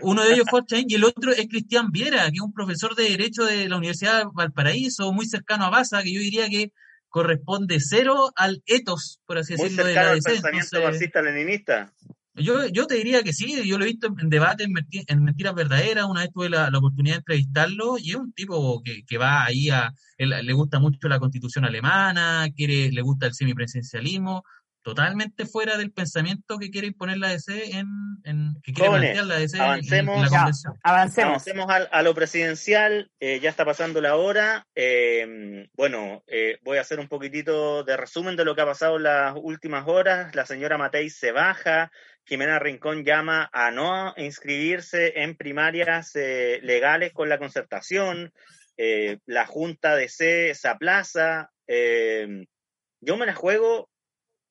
uno 0.00 0.24
de 0.24 0.32
ellos 0.32 0.46
fue 0.50 0.64
Chain 0.64 0.86
y 0.88 0.94
el 0.94 1.04
otro 1.04 1.32
es 1.32 1.48
Cristian 1.48 1.90
Viera, 1.90 2.24
que 2.30 2.36
es 2.36 2.40
un 2.40 2.52
profesor 2.52 2.94
de 2.94 3.10
Derecho 3.10 3.44
de 3.44 3.68
la 3.68 3.76
Universidad 3.76 4.18
de 4.18 4.30
Valparaíso, 4.32 5.12
muy 5.12 5.26
cercano 5.26 5.64
a 5.64 5.70
Baza, 5.70 6.02
que 6.02 6.12
yo 6.12 6.20
diría 6.20 6.48
que 6.48 6.72
corresponde 7.08 7.78
cero 7.80 8.30
al 8.36 8.62
etos, 8.66 9.20
por 9.26 9.38
así 9.38 9.54
decirlo, 9.54 9.84
de 9.84 9.94
la 9.94 10.14
DC. 10.14 10.30
pensamiento 10.30 10.82
marxista-leninista. 10.82 11.92
Yo, 12.34 12.66
yo 12.66 12.86
te 12.86 12.96
diría 12.96 13.22
que 13.22 13.32
sí, 13.32 13.66
yo 13.66 13.78
lo 13.78 13.84
he 13.84 13.88
visto 13.88 14.14
en 14.18 14.28
debate, 14.28 14.64
en, 14.64 15.24
Mentiras 15.24 15.54
Verdaderas, 15.54 16.04
una 16.04 16.20
vez 16.20 16.30
tuve 16.32 16.50
la, 16.50 16.68
oportunidad 16.68 17.14
de 17.14 17.18
entrevistarlo 17.20 17.96
y 17.98 18.10
es 18.10 18.16
un 18.16 18.34
tipo 18.34 18.82
que, 18.82 19.04
que 19.06 19.16
va 19.16 19.46
ahí 19.46 19.70
a, 19.70 19.90
le 20.18 20.52
gusta 20.52 20.78
mucho 20.78 21.08
la 21.08 21.18
constitución 21.18 21.64
alemana, 21.64 22.46
quiere, 22.54 22.92
le 22.92 23.00
gusta 23.00 23.26
el 23.26 23.32
semipresencialismo, 23.32 24.44
totalmente 24.86 25.46
fuera 25.46 25.76
del 25.76 25.90
pensamiento 25.90 26.60
que 26.60 26.70
quiere 26.70 26.86
imponer 26.86 27.18
la 27.18 27.30
DC 27.30 27.76
en, 27.76 27.88
en 28.22 28.54
que 28.62 28.72
quiere 28.72 28.88
plantear 28.88 29.26
la 29.26 29.34
DC 29.34 29.60
avancemos, 29.60 30.16
en, 30.16 30.22
la 30.22 30.28
convención. 30.28 30.74
avancemos. 30.80 31.48
avancemos 31.48 31.88
a, 31.90 32.02
lo 32.02 32.14
presidencial, 32.14 33.10
eh, 33.18 33.40
ya 33.40 33.50
está 33.50 33.64
pasando 33.64 34.00
la 34.00 34.14
hora. 34.14 34.64
Eh, 34.76 35.66
bueno, 35.72 36.22
eh, 36.28 36.60
voy 36.62 36.78
a 36.78 36.82
hacer 36.82 37.00
un 37.00 37.08
poquitito 37.08 37.82
de 37.82 37.96
resumen 37.96 38.36
de 38.36 38.44
lo 38.44 38.54
que 38.54 38.60
ha 38.60 38.66
pasado 38.66 38.98
en 38.98 39.02
las 39.02 39.34
últimas 39.36 39.88
horas. 39.88 40.32
La 40.36 40.46
señora 40.46 40.78
Matei 40.78 41.10
se 41.10 41.32
baja, 41.32 41.90
Jimena 42.24 42.60
Rincón 42.60 43.04
llama 43.04 43.50
a 43.52 43.72
no 43.72 44.14
inscribirse 44.16 45.20
en 45.20 45.34
primarias 45.34 46.12
legales 46.14 47.12
con 47.12 47.28
la 47.28 47.38
concertación, 47.38 48.32
la 48.76 49.46
Junta 49.46 49.96
de 49.96 50.08
C 50.08 50.54
se 50.54 50.68
aplaza. 50.68 51.50
yo 51.66 53.16
me 53.16 53.26
la 53.26 53.34
juego 53.34 53.88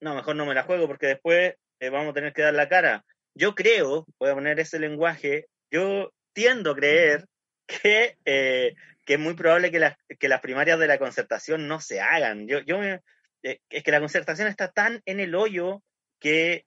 no, 0.05 0.13
mejor 0.13 0.35
no 0.35 0.45
me 0.45 0.53
la 0.53 0.61
juego 0.61 0.85
porque 0.85 1.07
después 1.07 1.55
eh, 1.79 1.89
vamos 1.89 2.11
a 2.11 2.13
tener 2.13 2.31
que 2.31 2.43
dar 2.43 2.53
la 2.53 2.69
cara. 2.69 3.03
Yo 3.33 3.55
creo, 3.55 4.05
voy 4.19 4.29
a 4.29 4.35
poner 4.35 4.59
ese 4.59 4.77
lenguaje, 4.77 5.47
yo 5.71 6.13
tiendo 6.31 6.71
a 6.71 6.75
creer 6.75 7.25
que, 7.65 8.15
eh, 8.23 8.75
que 9.03 9.15
es 9.15 9.19
muy 9.19 9.33
probable 9.33 9.71
que 9.71 9.79
las, 9.79 9.97
que 10.19 10.29
las 10.29 10.41
primarias 10.41 10.77
de 10.77 10.87
la 10.87 10.99
concertación 10.99 11.67
no 11.67 11.81
se 11.81 12.01
hagan. 12.01 12.47
Yo, 12.47 12.59
yo 12.59 12.83
eh, 12.83 13.01
es 13.41 13.83
que 13.83 13.91
la 13.91 13.99
concertación 13.99 14.47
está 14.47 14.71
tan 14.71 15.01
en 15.05 15.19
el 15.19 15.33
hoyo 15.33 15.81
que 16.19 16.63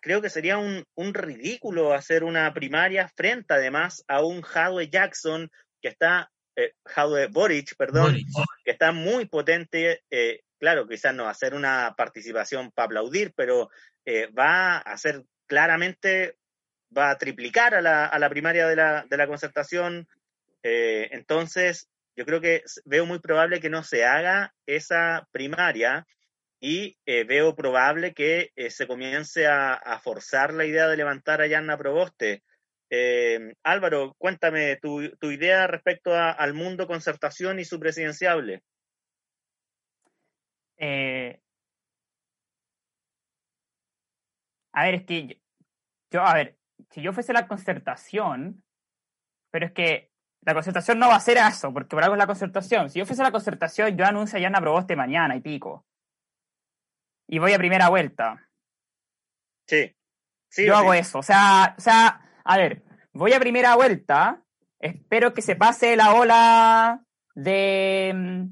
creo 0.00 0.22
que 0.22 0.30
sería 0.30 0.56
un, 0.58 0.84
un, 0.94 1.14
ridículo 1.14 1.92
hacer 1.92 2.24
una 2.24 2.52
primaria 2.54 3.08
frente 3.08 3.54
además 3.54 4.02
a 4.08 4.24
un 4.24 4.42
Hadwe 4.42 4.88
Jackson 4.88 5.50
que 5.82 5.88
está, 5.88 6.30
eh, 6.56 6.72
Boric, 7.30 7.76
perdón, 7.76 8.16
que 8.64 8.70
está 8.70 8.92
muy 8.92 9.26
potente 9.26 10.02
claro, 10.58 10.86
quizás 10.86 11.14
no 11.14 11.24
va 11.24 11.30
a 11.30 11.34
una 11.54 11.94
participación 11.96 12.70
para 12.72 12.86
aplaudir, 12.86 13.32
pero 13.34 13.70
eh, 14.04 14.26
va 14.26 14.78
a 14.78 14.96
ser 14.96 15.24
claramente, 15.46 16.36
va 16.96 17.10
a 17.10 17.18
triplicar 17.18 17.74
a 17.74 17.80
la, 17.80 18.06
a 18.06 18.18
la 18.18 18.28
primaria 18.28 18.66
de 18.66 18.76
la, 18.76 19.06
de 19.08 19.16
la 19.16 19.26
concertación. 19.26 20.08
Eh, 20.62 21.08
entonces, 21.12 21.88
yo 22.16 22.24
creo 22.24 22.40
que 22.40 22.62
veo 22.84 23.06
muy 23.06 23.20
probable 23.20 23.60
que 23.60 23.70
no 23.70 23.82
se 23.82 24.04
haga 24.04 24.54
esa 24.66 25.28
primaria 25.30 26.06
y 26.60 26.98
eh, 27.06 27.24
veo 27.24 27.54
probable 27.54 28.12
que 28.12 28.50
se 28.70 28.88
comience 28.88 29.46
a, 29.46 30.00
forzar 30.02 30.52
la 30.52 30.64
idea 30.64 30.88
de 30.88 30.96
levantar 30.96 31.40
a 31.40 31.46
Yanna 31.46 31.78
Proboste. 31.78 32.42
Álvaro, 33.62 34.16
cuéntame 34.18 34.76
tu, 34.76 35.08
tu 35.18 35.30
idea 35.30 35.68
respecto 35.68 36.14
al 36.14 36.54
mundo 36.54 36.88
concertación 36.88 37.60
y 37.60 37.64
su 37.64 37.78
presidenciable. 37.78 38.62
Eh, 40.78 41.40
a 44.72 44.84
ver, 44.84 44.94
es 44.94 45.04
que 45.04 45.40
yo, 46.10 46.22
a 46.22 46.34
ver, 46.34 46.58
si 46.90 47.02
yo 47.02 47.12
fuese 47.12 47.32
la 47.32 47.48
concertación, 47.48 48.62
pero 49.50 49.66
es 49.66 49.72
que 49.72 50.10
la 50.42 50.54
concertación 50.54 50.98
no 50.98 51.08
va 51.08 51.16
a 51.16 51.20
ser 51.20 51.38
eso, 51.38 51.72
porque 51.72 51.96
por 51.96 52.02
algo 52.02 52.14
es 52.14 52.18
la 52.18 52.26
concertación. 52.26 52.90
Si 52.90 52.98
yo 52.98 53.06
fuese 53.06 53.22
la 53.22 53.32
concertación, 53.32 53.96
yo 53.96 54.04
anuncio 54.04 54.38
ya 54.38 54.48
una 54.48 54.60
Proboste 54.60 54.96
mañana 54.96 55.36
y 55.36 55.40
pico. 55.40 55.84
Y 57.26 57.38
voy 57.38 57.52
a 57.52 57.58
primera 57.58 57.88
vuelta. 57.88 58.48
Sí. 59.66 59.94
sí 60.48 60.64
yo 60.64 60.76
hago 60.76 60.94
eso. 60.94 61.18
O 61.18 61.22
sea, 61.22 61.74
o 61.76 61.80
sea, 61.80 62.22
a 62.44 62.56
ver, 62.56 62.82
voy 63.12 63.32
a 63.32 63.40
primera 63.40 63.74
vuelta, 63.74 64.42
espero 64.78 65.34
que 65.34 65.42
se 65.42 65.56
pase 65.56 65.96
la 65.96 66.14
ola 66.14 67.04
de, 67.34 68.48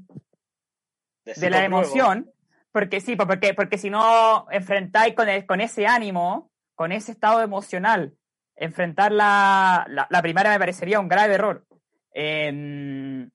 de, 1.35 1.49
la 1.49 1.65
emoción, 1.65 2.31
porque 2.71 3.01
sí, 3.01 3.15
porque, 3.15 3.53
porque 3.53 3.77
si 3.77 3.89
no 3.89 4.47
enfrentáis 4.51 5.13
con, 5.15 5.27
con 5.45 5.61
ese 5.61 5.87
ánimo, 5.87 6.51
con 6.75 6.91
ese 6.91 7.11
estado 7.11 7.41
emocional, 7.41 8.13
enfrentar 8.55 9.11
la, 9.11 9.85
la, 10.09 10.21
primaria 10.21 10.51
me 10.51 10.59
parecería 10.59 10.99
un 10.99 11.07
grave 11.07 11.35
error. 11.35 11.65
Em, 12.13 13.29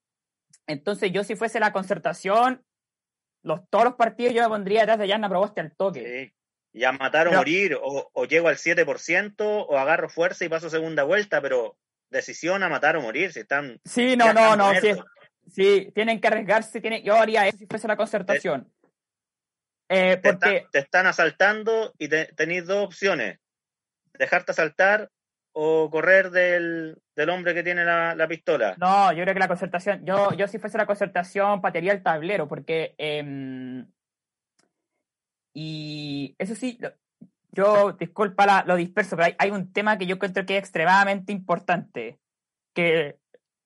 entonces, 0.67 1.13
yo 1.13 1.25
si 1.25 1.37
fuese 1.37 1.61
la 1.61 1.73
concertación, 1.73 2.65
los, 3.43 3.61
todos 3.71 3.85
los 3.85 3.95
partidos 3.95 4.35
yo 4.35 4.43
me 4.43 4.49
pondría 4.49 4.81
detrás 4.81 4.99
de 4.99 5.09
Yanna 5.09 5.29
Proboste 5.29 5.61
al 5.61 5.75
toque. 5.75 6.35
Y 6.73 6.85
a 6.85 6.93
matar 6.93 7.29
o 7.29 7.33
morir, 7.33 7.79
o, 7.81 8.25
llego 8.25 8.49
al 8.49 8.57
7%, 8.57 9.35
o 9.39 9.79
agarro 9.79 10.09
fuerza 10.09 10.45
y 10.45 10.49
paso 10.49 10.71
segunda 10.71 11.03
vuelta, 11.03 11.43
pero 11.43 11.77
decisión 12.09 12.63
a 12.63 12.69
matar 12.69 12.97
o 12.97 13.03
morir, 13.03 13.33
si 13.33 13.41
están... 13.41 13.79
Sí, 13.85 14.17
no, 14.17 14.33
no, 14.33 14.57
no, 14.57 14.73
Sí, 15.53 15.93
tienen 15.95 16.21
que 16.21 16.29
arriesgarse. 16.29 16.81
Tienen, 16.81 17.03
yo 17.05 17.15
haría 17.15 17.47
eso 17.47 17.59
si 17.59 17.67
fuese 17.67 17.87
la 17.87 17.97
concertación. 17.97 18.73
Eh, 19.89 20.19
porque... 20.23 20.67
te, 20.73 20.79
están 20.79 21.07
asaltando 21.07 21.93
y 21.99 22.09
tenéis 22.09 22.67
dos 22.67 22.87
opciones. 22.87 23.39
Dejarte 24.15 24.53
asaltar 24.53 25.11
o 25.53 25.91
correr 25.91 26.31
del, 26.31 26.97
hombre 27.29 27.53
que 27.53 27.63
tiene 27.63 27.85
la, 27.85 28.27
pistola. 28.29 28.75
No, 28.79 29.13
yo 29.13 29.23
creo 29.23 29.35
que 29.35 29.41
la 29.41 29.49
concertación, 29.49 30.05
yo, 30.05 30.33
yo 30.33 30.49
si 30.49 30.59
fuese 30.59 30.79
la 30.79 30.87
concertación 30.87 31.61
patearía 31.61 31.93
el 31.93 32.03
tablero, 32.03 32.49
porque 32.49 32.95
em, 32.97 33.87
Y 35.53 36.35
eso 36.39 36.55
sí, 36.55 36.79
yo 37.51 37.93
disculpa 37.93 38.47
la, 38.47 38.65
lo 38.67 38.77
disperso, 38.77 39.17
pero 39.17 39.27
hay, 39.27 39.35
hay, 39.39 39.51
un 39.51 39.73
tema 39.75 39.99
que 39.99 40.07
yo 40.07 40.15
encuentro 40.15 40.47
que 40.47 40.57
es 40.57 40.63
extremadamente 40.63 41.33
importante, 41.33 42.19
que 42.75 43.19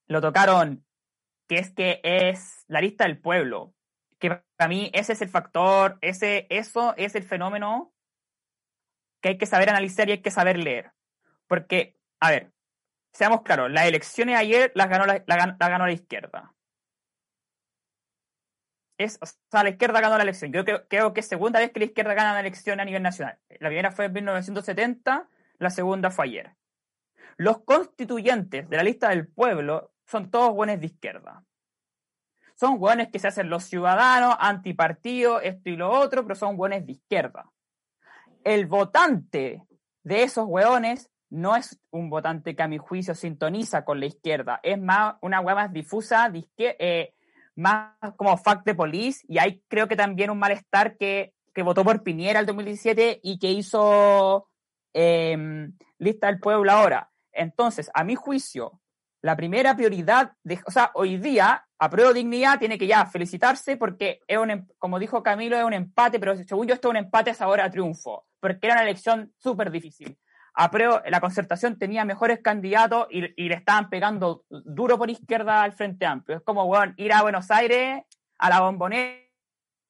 lo 0.08 0.20
tocaron, 0.20 0.85
que 1.48 1.58
es 1.58 1.72
que 1.72 2.00
es 2.02 2.64
la 2.68 2.80
lista 2.80 3.04
del 3.04 3.18
pueblo. 3.18 3.74
Que 4.18 4.42
para 4.56 4.68
mí 4.68 4.90
ese 4.94 5.12
es 5.12 5.22
el 5.22 5.28
factor, 5.28 5.98
ese, 6.00 6.46
eso 6.50 6.94
es 6.96 7.14
el 7.14 7.22
fenómeno 7.22 7.92
que 9.20 9.30
hay 9.30 9.38
que 9.38 9.46
saber 9.46 9.68
analizar 9.68 10.08
y 10.08 10.12
hay 10.12 10.22
que 10.22 10.30
saber 10.30 10.58
leer. 10.58 10.92
Porque, 11.46 11.98
a 12.20 12.30
ver, 12.30 12.52
seamos 13.12 13.42
claros, 13.42 13.70
las 13.70 13.86
elecciones 13.86 14.36
ayer 14.36 14.72
las 14.74 14.88
ganó 14.88 15.06
la, 15.06 15.22
la, 15.26 15.56
la 15.58 15.68
ganó 15.68 15.86
la 15.86 15.92
izquierda. 15.92 16.52
Es, 18.98 19.18
o 19.20 19.26
sea, 19.26 19.62
la 19.62 19.70
izquierda 19.70 20.00
ganó 20.00 20.16
la 20.16 20.22
elección. 20.22 20.52
Yo 20.52 20.64
creo, 20.64 20.88
creo, 20.88 21.12
que 21.12 21.20
es 21.20 21.28
segunda 21.28 21.60
vez 21.60 21.70
que 21.70 21.80
la 21.80 21.86
izquierda 21.86 22.14
gana 22.14 22.32
la 22.32 22.40
elección 22.40 22.80
a 22.80 22.84
nivel 22.84 23.02
nacional. 23.02 23.38
La 23.60 23.68
primera 23.68 23.92
fue 23.92 24.06
en 24.06 24.12
1970, 24.14 25.28
la 25.58 25.70
segunda 25.70 26.10
fue 26.10 26.24
ayer. 26.26 26.56
Los 27.36 27.58
constituyentes 27.58 28.68
de 28.68 28.76
la 28.76 28.82
lista 28.82 29.10
del 29.10 29.28
pueblo 29.28 29.92
son 30.06 30.30
todos 30.30 30.54
buenos 30.54 30.80
de 30.80 30.86
izquierda. 30.86 31.44
Son 32.54 32.78
buenos 32.78 33.08
que 33.08 33.18
se 33.18 33.28
hacen 33.28 33.50
los 33.50 33.64
ciudadanos, 33.64 34.34
antipartido, 34.38 35.40
esto 35.40 35.68
y 35.68 35.76
lo 35.76 35.90
otro, 35.90 36.22
pero 36.22 36.34
son 36.34 36.56
buenos 36.56 36.86
de 36.86 36.92
izquierda. 36.92 37.50
El 38.44 38.66
votante 38.66 39.62
de 40.02 40.22
esos 40.22 40.46
hueones 40.46 41.10
no 41.28 41.56
es 41.56 41.78
un 41.90 42.08
votante 42.08 42.54
que 42.54 42.62
a 42.62 42.68
mi 42.68 42.78
juicio 42.78 43.14
sintoniza 43.14 43.84
con 43.84 44.00
la 44.00 44.06
izquierda, 44.06 44.60
es 44.62 44.80
más 44.80 45.16
una 45.20 45.40
hueá 45.40 45.54
más 45.54 45.72
difusa, 45.72 46.32
eh, 46.56 47.14
más 47.56 47.92
como 48.16 48.36
fact 48.38 48.64
de 48.64 48.74
police, 48.74 49.24
y 49.28 49.38
hay 49.38 49.62
creo 49.68 49.88
que 49.88 49.96
también 49.96 50.30
un 50.30 50.38
malestar 50.38 50.96
que, 50.96 51.34
que 51.52 51.62
votó 51.62 51.84
por 51.84 52.02
Piñera 52.02 52.40
el 52.40 52.46
2017 52.46 53.20
y 53.22 53.38
que 53.38 53.50
hizo 53.50 54.48
eh, 54.94 55.68
lista 55.98 56.28
del 56.28 56.38
pueblo 56.38 56.70
ahora. 56.70 57.10
Entonces, 57.32 57.90
a 57.92 58.04
mi 58.04 58.14
juicio, 58.14 58.80
la 59.22 59.36
primera 59.36 59.74
prioridad, 59.76 60.32
de, 60.42 60.60
o 60.66 60.70
sea, 60.70 60.90
hoy 60.94 61.16
día, 61.16 61.64
a 61.78 61.90
prueba 61.90 62.10
de 62.10 62.20
dignidad, 62.20 62.58
tiene 62.58 62.78
que 62.78 62.86
ya 62.86 63.06
felicitarse 63.06 63.76
porque 63.76 64.20
es 64.26 64.38
un, 64.38 64.50
em, 64.50 64.66
como 64.78 64.98
dijo 64.98 65.22
Camilo, 65.22 65.56
es 65.56 65.64
un 65.64 65.72
empate, 65.72 66.18
pero 66.18 66.36
según 66.36 66.66
yo 66.66 66.74
esto 66.74 66.88
es 66.88 66.90
un 66.90 66.96
empate 66.96 67.30
es 67.30 67.40
ahora 67.40 67.70
triunfo, 67.70 68.26
porque 68.40 68.66
era 68.66 68.74
una 68.74 68.82
elección 68.82 69.32
súper 69.38 69.70
difícil. 69.70 70.18
A 70.54 70.70
prueba, 70.70 71.02
la 71.06 71.20
concertación 71.20 71.78
tenía 71.78 72.04
mejores 72.04 72.40
candidatos 72.40 73.08
y, 73.10 73.24
y, 73.42 73.48
le 73.48 73.56
estaban 73.56 73.90
pegando 73.90 74.44
duro 74.48 74.96
por 74.96 75.10
izquierda 75.10 75.62
al 75.62 75.74
Frente 75.74 76.06
Amplio. 76.06 76.38
Es 76.38 76.44
como, 76.44 76.66
bueno, 76.66 76.94
ir 76.96 77.12
a 77.12 77.20
Buenos 77.20 77.50
Aires, 77.50 78.04
a 78.38 78.48
la 78.48 78.60
bombonera 78.60 79.26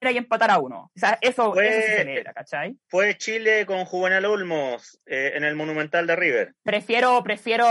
y 0.01 0.17
empatar 0.17 0.51
a 0.51 0.59
uno. 0.59 0.91
O 0.95 0.99
sea, 0.99 1.19
eso, 1.21 1.53
fue, 1.53 1.69
eso 1.69 1.87
se 1.87 1.97
celebra, 1.97 2.33
¿cachai? 2.33 2.77
Fue 2.89 3.17
Chile 3.17 3.67
con 3.67 3.85
Juvenal 3.85 4.25
Olmos 4.25 5.01
eh, 5.07 5.33
en 5.35 5.45
el 5.45 5.57
Monumental 5.57 6.07
de 6.07 6.17
River. 6.17 6.55
Prefiero, 6.63 7.23
prefiero 7.23 7.67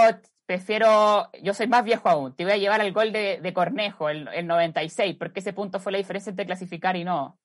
prefiero, 0.46 1.30
yo 1.42 1.54
soy 1.54 1.68
más 1.68 1.84
viejo 1.84 2.08
aún, 2.10 2.36
te 2.36 2.44
voy 2.44 2.54
a 2.54 2.58
llevar 2.58 2.82
al 2.82 2.92
gol 2.92 3.12
de, 3.12 3.40
de 3.42 3.54
Cornejo, 3.54 4.10
el, 4.10 4.28
el, 4.30 4.48
96, 4.48 5.16
porque 5.18 5.40
ese 5.40 5.54
punto 5.54 5.80
fue 5.80 5.92
la 5.92 5.98
diferencia 5.98 6.30
entre 6.30 6.46
clasificar 6.46 6.96
y 6.96 7.04
no. 7.04 7.40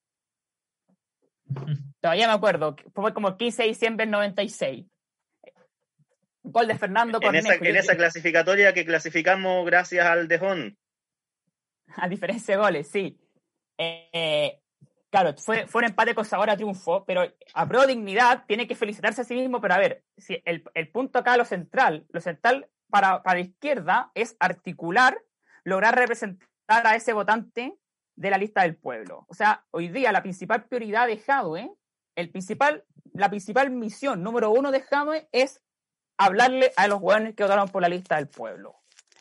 Todavía 2.01 2.27
me 2.27 2.33
acuerdo, 2.33 2.75
fue 2.93 3.13
como 3.13 3.37
15 3.37 3.63
de 3.63 3.69
diciembre 3.69 4.05
del 4.05 4.11
96. 4.11 4.85
Gol 6.43 6.67
de 6.67 6.77
Fernando 6.77 7.19
Cornejo. 7.19 7.47
En 7.47 7.53
esa, 7.53 7.69
en 7.69 7.75
esa 7.75 7.95
clasificatoria 7.95 8.73
que 8.73 8.85
clasificamos 8.85 9.63
gracias 9.65 10.05
al 10.05 10.27
Dejón. 10.27 10.77
A 11.95 12.07
diferencia 12.07 12.55
de 12.55 12.61
goles, 12.61 12.87
sí. 12.87 13.19
Eh, 13.77 14.59
claro, 15.09 15.35
fue, 15.37 15.67
fue 15.67 15.79
un 15.79 15.89
empate 15.89 16.15
con 16.15 16.23
sabor 16.23 16.49
a 16.49 16.55
triunfo, 16.55 17.03
pero 17.05 17.23
a 17.53 17.67
pro 17.67 17.85
dignidad 17.85 18.45
tiene 18.47 18.67
que 18.67 18.75
felicitarse 18.75 19.21
a 19.21 19.25
sí 19.25 19.33
mismo, 19.35 19.59
pero 19.59 19.73
a 19.73 19.79
ver, 19.79 20.03
si 20.17 20.41
el, 20.45 20.63
el 20.73 20.87
punto 20.89 21.19
acá, 21.19 21.35
lo 21.35 21.45
central, 21.45 22.05
lo 22.09 22.21
central 22.21 22.69
para, 22.91 23.23
para 23.23 23.39
la 23.39 23.45
izquierda 23.45 24.11
es 24.13 24.35
articular, 24.39 25.17
lograr 25.63 25.95
representar 25.95 26.47
a 26.67 26.95
ese 26.95 27.13
votante 27.13 27.73
de 28.15 28.29
la 28.29 28.37
lista 28.37 28.61
del 28.61 28.75
pueblo. 28.75 29.25
O 29.27 29.33
sea, 29.33 29.65
hoy 29.71 29.87
día 29.87 30.11
la 30.11 30.21
principal 30.21 30.65
prioridad 30.65 31.07
de 31.07 31.17
Jadwe, 31.17 31.71
el 32.15 32.29
principal, 32.29 32.85
la 33.13 33.29
principal 33.29 33.71
misión 33.71 34.21
número 34.21 34.51
uno 34.51 34.71
de 34.71 34.81
Jadwe 34.81 35.27
es 35.31 35.61
hablarle 36.17 36.71
a 36.75 36.87
los 36.87 36.99
jóvenes 36.99 37.35
que 37.35 37.43
votaron 37.43 37.69
por 37.69 37.81
la 37.81 37.89
lista 37.89 38.17
del 38.17 38.27
pueblo. 38.27 38.75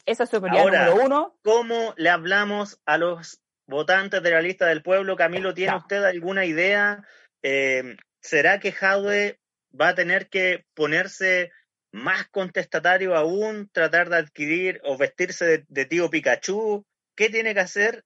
Esa 0.04 0.24
es 0.24 0.30
su 0.30 0.40
prioridad 0.40 0.64
Ahora, 0.64 0.86
número 0.86 1.06
uno. 1.06 1.38
¿Cómo 1.42 1.94
le 1.96 2.10
hablamos 2.10 2.80
a 2.84 2.98
los 2.98 3.40
votantes 3.66 4.22
de 4.22 4.30
la 4.30 4.42
lista 4.42 4.66
del 4.66 4.82
pueblo? 4.82 5.16
Camilo, 5.16 5.54
¿tiene 5.54 5.76
usted 5.76 6.02
alguna 6.04 6.44
idea? 6.44 7.04
Eh, 7.42 7.96
¿Será 8.20 8.60
que 8.60 8.72
Jadwe 8.72 9.40
va 9.78 9.88
a 9.88 9.94
tener 9.94 10.28
que 10.28 10.66
ponerse 10.74 11.52
más 11.92 12.28
contestatario 12.28 13.16
aún, 13.16 13.68
tratar 13.72 14.08
de 14.08 14.16
adquirir 14.16 14.80
o 14.84 14.96
vestirse 14.96 15.64
de, 15.68 15.84
tío 15.86 16.10
Pikachu? 16.10 16.84
¿Qué 17.16 17.28
tiene 17.28 17.54
que 17.54 17.60
hacer 17.60 18.04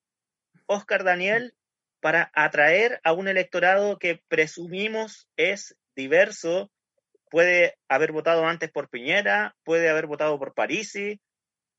Oscar 0.66 1.04
Daniel 1.04 1.54
para 2.00 2.30
atraer 2.34 3.00
a 3.04 3.12
un 3.12 3.28
electorado 3.28 3.98
que 3.98 4.20
presumimos 4.28 5.28
es 5.36 5.76
diverso? 5.94 6.70
Puede 7.30 7.76
haber 7.88 8.12
votado 8.12 8.46
antes 8.46 8.70
por 8.70 8.88
Piñera, 8.88 9.54
puede 9.64 9.88
haber 9.88 10.06
votado 10.06 10.38
por 10.38 10.54
Parisi, 10.54 11.20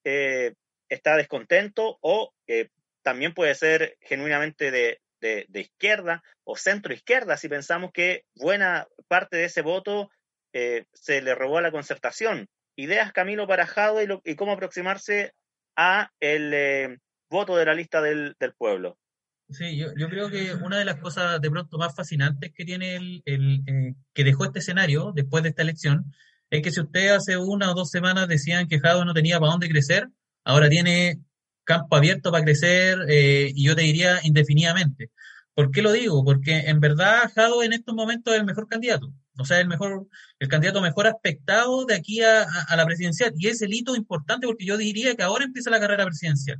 eh, 0.03 0.53
está 0.89 1.17
descontento 1.17 1.97
o 2.01 2.33
eh, 2.47 2.69
también 3.01 3.33
puede 3.33 3.55
ser 3.55 3.97
genuinamente 4.01 4.69
de, 4.71 4.99
de, 5.19 5.45
de, 5.49 5.61
izquierda 5.61 6.23
o 6.43 6.57
centro 6.57 6.93
izquierda 6.93 7.37
si 7.37 7.49
pensamos 7.49 7.91
que 7.91 8.25
buena 8.35 8.87
parte 9.07 9.37
de 9.37 9.45
ese 9.45 9.61
voto 9.61 10.09
eh, 10.57 10.85
se 10.93 11.21
le 11.21 11.35
robó 11.35 11.57
a 11.57 11.61
la 11.61 11.71
concertación. 11.71 12.47
Ideas, 12.77 13.11
Camilo, 13.11 13.45
para 13.45 13.67
Jado 13.67 14.01
y, 14.01 14.07
lo, 14.07 14.21
y 14.23 14.35
cómo 14.35 14.53
aproximarse 14.53 15.33
a 15.75 16.11
el 16.21 16.53
eh, 16.53 16.97
voto 17.29 17.57
de 17.57 17.65
la 17.65 17.73
lista 17.73 18.01
del, 18.01 18.35
del 18.39 18.53
pueblo. 18.53 18.97
Sí, 19.49 19.75
yo, 19.75 19.87
yo, 19.97 20.07
creo 20.07 20.29
que 20.29 20.53
una 20.53 20.79
de 20.79 20.85
las 20.85 20.95
cosas 21.01 21.41
de 21.41 21.51
pronto 21.51 21.77
más 21.77 21.93
fascinantes 21.93 22.53
que 22.55 22.63
tiene 22.63 22.95
el, 22.95 23.21
el 23.25 23.63
eh, 23.67 23.95
que 24.13 24.23
dejó 24.23 24.45
este 24.45 24.59
escenario 24.59 25.11
después 25.13 25.43
de 25.43 25.49
esta 25.49 25.61
elección 25.61 26.13
es 26.49 26.61
que 26.61 26.71
si 26.71 26.79
usted 26.79 27.09
hace 27.09 27.35
una 27.35 27.69
o 27.69 27.75
dos 27.75 27.89
semanas 27.89 28.29
decían 28.29 28.69
que 28.69 28.79
Jado 28.79 29.03
no 29.03 29.13
tenía 29.13 29.39
para 29.39 29.51
dónde 29.51 29.67
crecer, 29.67 30.07
ahora 30.45 30.69
tiene 30.69 31.19
campo 31.65 31.97
abierto 31.97 32.31
para 32.31 32.45
crecer 32.45 32.97
eh, 33.09 33.51
y 33.53 33.65
yo 33.65 33.75
te 33.75 33.81
diría 33.81 34.19
indefinidamente. 34.23 35.11
¿Por 35.53 35.69
qué 35.71 35.81
lo 35.81 35.91
digo? 35.91 36.23
Porque 36.23 36.59
en 36.59 36.79
verdad 36.79 37.29
Jado 37.35 37.61
en 37.61 37.73
estos 37.73 37.93
momentos 37.93 38.33
es 38.33 38.39
el 38.39 38.45
mejor 38.45 38.69
candidato. 38.69 39.11
O 39.37 39.45
sea, 39.45 39.59
el 39.59 39.67
mejor, 39.67 40.07
el 40.39 40.47
candidato 40.47 40.81
mejor 40.81 41.07
aspectado 41.07 41.85
de 41.85 41.95
aquí 41.95 42.21
a, 42.21 42.43
a, 42.43 42.61
a 42.69 42.75
la 42.75 42.85
presidencial. 42.85 43.33
Y 43.37 43.47
es 43.47 43.61
el 43.61 43.73
hito 43.73 43.95
importante 43.95 44.47
porque 44.47 44.65
yo 44.65 44.77
diría 44.77 45.15
que 45.15 45.23
ahora 45.23 45.45
empieza 45.45 45.69
la 45.69 45.79
carrera 45.79 46.05
presidencial. 46.05 46.59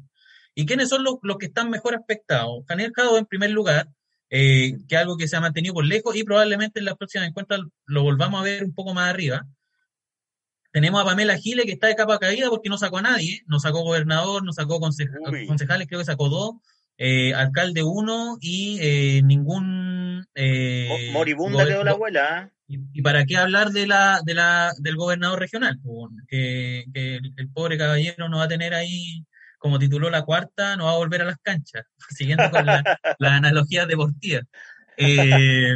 ¿Y 0.55 0.65
quiénes 0.65 0.89
son 0.89 1.03
los, 1.03 1.15
los 1.21 1.37
que 1.37 1.47
están 1.47 1.69
mejor 1.69 1.95
aspectados? 1.95 2.65
Daniel 2.65 2.93
Jado 2.95 3.17
en 3.17 3.25
primer 3.25 3.51
lugar, 3.51 3.89
eh, 4.29 4.77
que 4.87 4.95
es 4.95 5.01
algo 5.01 5.17
que 5.17 5.27
se 5.27 5.35
ha 5.35 5.41
mantenido 5.41 5.73
por 5.73 5.85
lejos 5.85 6.15
y 6.15 6.23
probablemente 6.23 6.79
en 6.79 6.85
las 6.85 6.95
próximas 6.95 7.27
encuestas 7.27 7.59
lo 7.85 8.03
volvamos 8.03 8.39
a 8.39 8.43
ver 8.43 8.63
un 8.63 8.73
poco 8.73 8.93
más 8.93 9.09
arriba. 9.09 9.45
Tenemos 10.71 11.01
a 11.01 11.05
Pamela 11.05 11.37
Giles 11.37 11.65
que 11.65 11.73
está 11.73 11.87
de 11.87 11.95
capa 11.95 12.19
caída 12.19 12.49
porque 12.49 12.69
no 12.69 12.77
sacó 12.77 12.97
a 12.97 13.01
nadie, 13.01 13.43
no 13.47 13.59
sacó 13.59 13.81
gobernador, 13.83 14.43
no 14.43 14.51
sacó 14.53 14.79
conceja 14.79 15.13
Uy. 15.29 15.45
concejales, 15.45 15.87
creo 15.87 15.99
que 15.99 16.05
sacó 16.05 16.29
dos, 16.29 16.55
eh, 16.97 17.33
alcalde 17.33 17.83
uno 17.83 18.37
y 18.39 18.77
eh, 18.81 19.21
ningún... 19.23 20.25
Eh, 20.33 21.09
Moribunda 21.13 21.65
quedó 21.65 21.83
la 21.83 21.91
abuela. 21.91 22.51
¿Y, 22.67 22.79
¿Y, 22.93 23.01
para 23.01 23.25
qué 23.25 23.37
hablar 23.37 23.69
de 23.69 23.85
la, 23.85 24.21
de 24.25 24.33
la, 24.33 24.73
del 24.79 24.95
gobernador 24.95 25.39
regional? 25.39 25.79
Que, 26.27 26.85
que 26.93 27.17
el, 27.17 27.33
el 27.37 27.49
pobre 27.49 27.77
caballero 27.77 28.27
no 28.27 28.37
va 28.37 28.45
a 28.45 28.49
tener 28.49 28.73
ahí 28.73 29.23
como 29.65 29.79
tituló 29.79 30.11
la 30.11 30.21
cuarta, 30.21 30.75
no 30.75 30.85
va 30.85 30.91
a 30.91 30.97
volver 30.97 31.23
a 31.23 31.25
las 31.25 31.37
canchas, 31.41 31.85
siguiendo 32.09 32.51
con 32.51 32.65
la, 32.67 32.83
la 33.17 33.35
analogía 33.35 33.87
deportiva. 33.87 34.41
Eh, 34.95 35.75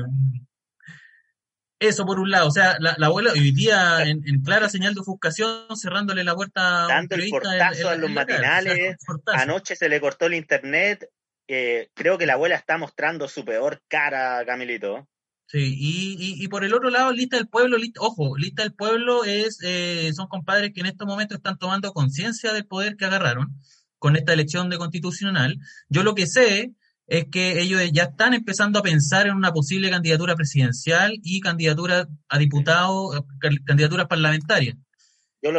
eso 1.79 2.05
por 2.05 2.19
un 2.19 2.29
lado, 2.29 2.47
o 2.47 2.51
sea, 2.51 2.77
la, 2.79 2.95
la 2.97 3.07
abuela 3.07 3.31
hoy 3.31 3.51
día 3.51 4.03
en, 4.03 4.21
en, 4.27 4.41
clara 4.41 4.69
señal 4.69 4.93
de 4.93 4.99
ofuscación, 4.99 5.65
cerrándole 5.77 6.23
la 6.23 6.35
puerta 6.35 6.87
Dando 6.87 7.15
el 7.15 7.29
portazo 7.29 7.81
en, 7.81 7.87
en, 7.87 7.87
a 7.87 7.95
los 7.95 8.11
matinales, 8.11 8.97
o 9.07 9.31
sea, 9.31 9.41
anoche 9.41 9.75
se 9.75 9.87
le 9.87 10.01
cortó 10.01 10.25
el 10.25 10.33
internet, 10.33 11.09
eh, 11.47 11.89
creo 11.93 12.17
que 12.17 12.25
la 12.25 12.33
abuela 12.33 12.55
está 12.55 12.77
mostrando 12.77 13.27
su 13.27 13.45
peor 13.45 13.81
cara, 13.87 14.43
Camilito. 14.45 15.07
Sí, 15.47 15.73
y, 15.75 16.15
y, 16.19 16.43
y, 16.43 16.47
por 16.47 16.63
el 16.63 16.75
otro 16.75 16.91
lado, 16.91 17.11
Lista 17.11 17.37
del 17.37 17.47
Pueblo, 17.47 17.77
lista, 17.77 18.01
ojo, 18.03 18.37
Lista 18.37 18.61
del 18.61 18.75
Pueblo 18.75 19.23
es, 19.23 19.57
eh, 19.63 20.11
son 20.13 20.27
compadres 20.27 20.73
que 20.75 20.81
en 20.81 20.85
estos 20.85 21.07
momentos 21.07 21.37
están 21.37 21.57
tomando 21.57 21.91
conciencia 21.91 22.53
del 22.53 22.67
poder 22.67 22.97
que 22.97 23.05
agarraron 23.05 23.55
con 23.97 24.15
esta 24.15 24.33
elección 24.33 24.69
de 24.69 24.77
constitucional. 24.77 25.57
Yo 25.87 26.03
lo 26.03 26.13
que 26.13 26.27
sé 26.27 26.71
es 27.09 27.25
que 27.31 27.59
ellos 27.59 27.81
ya 27.91 28.03
están 28.03 28.35
empezando 28.35 28.77
a 28.77 28.83
pensar 28.83 29.25
en 29.25 29.35
una 29.35 29.51
posible 29.51 29.89
candidatura 29.89 30.35
presidencial 30.35 31.13
y 31.23 31.41
candidatura 31.41 32.07
a 32.29 32.37
diputado, 32.37 33.25
candidaturas 33.65 34.05
parlamentarias. 34.05 34.75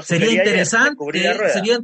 sería 0.02 0.30
interesante, 0.30 0.96
sería, 1.52 1.80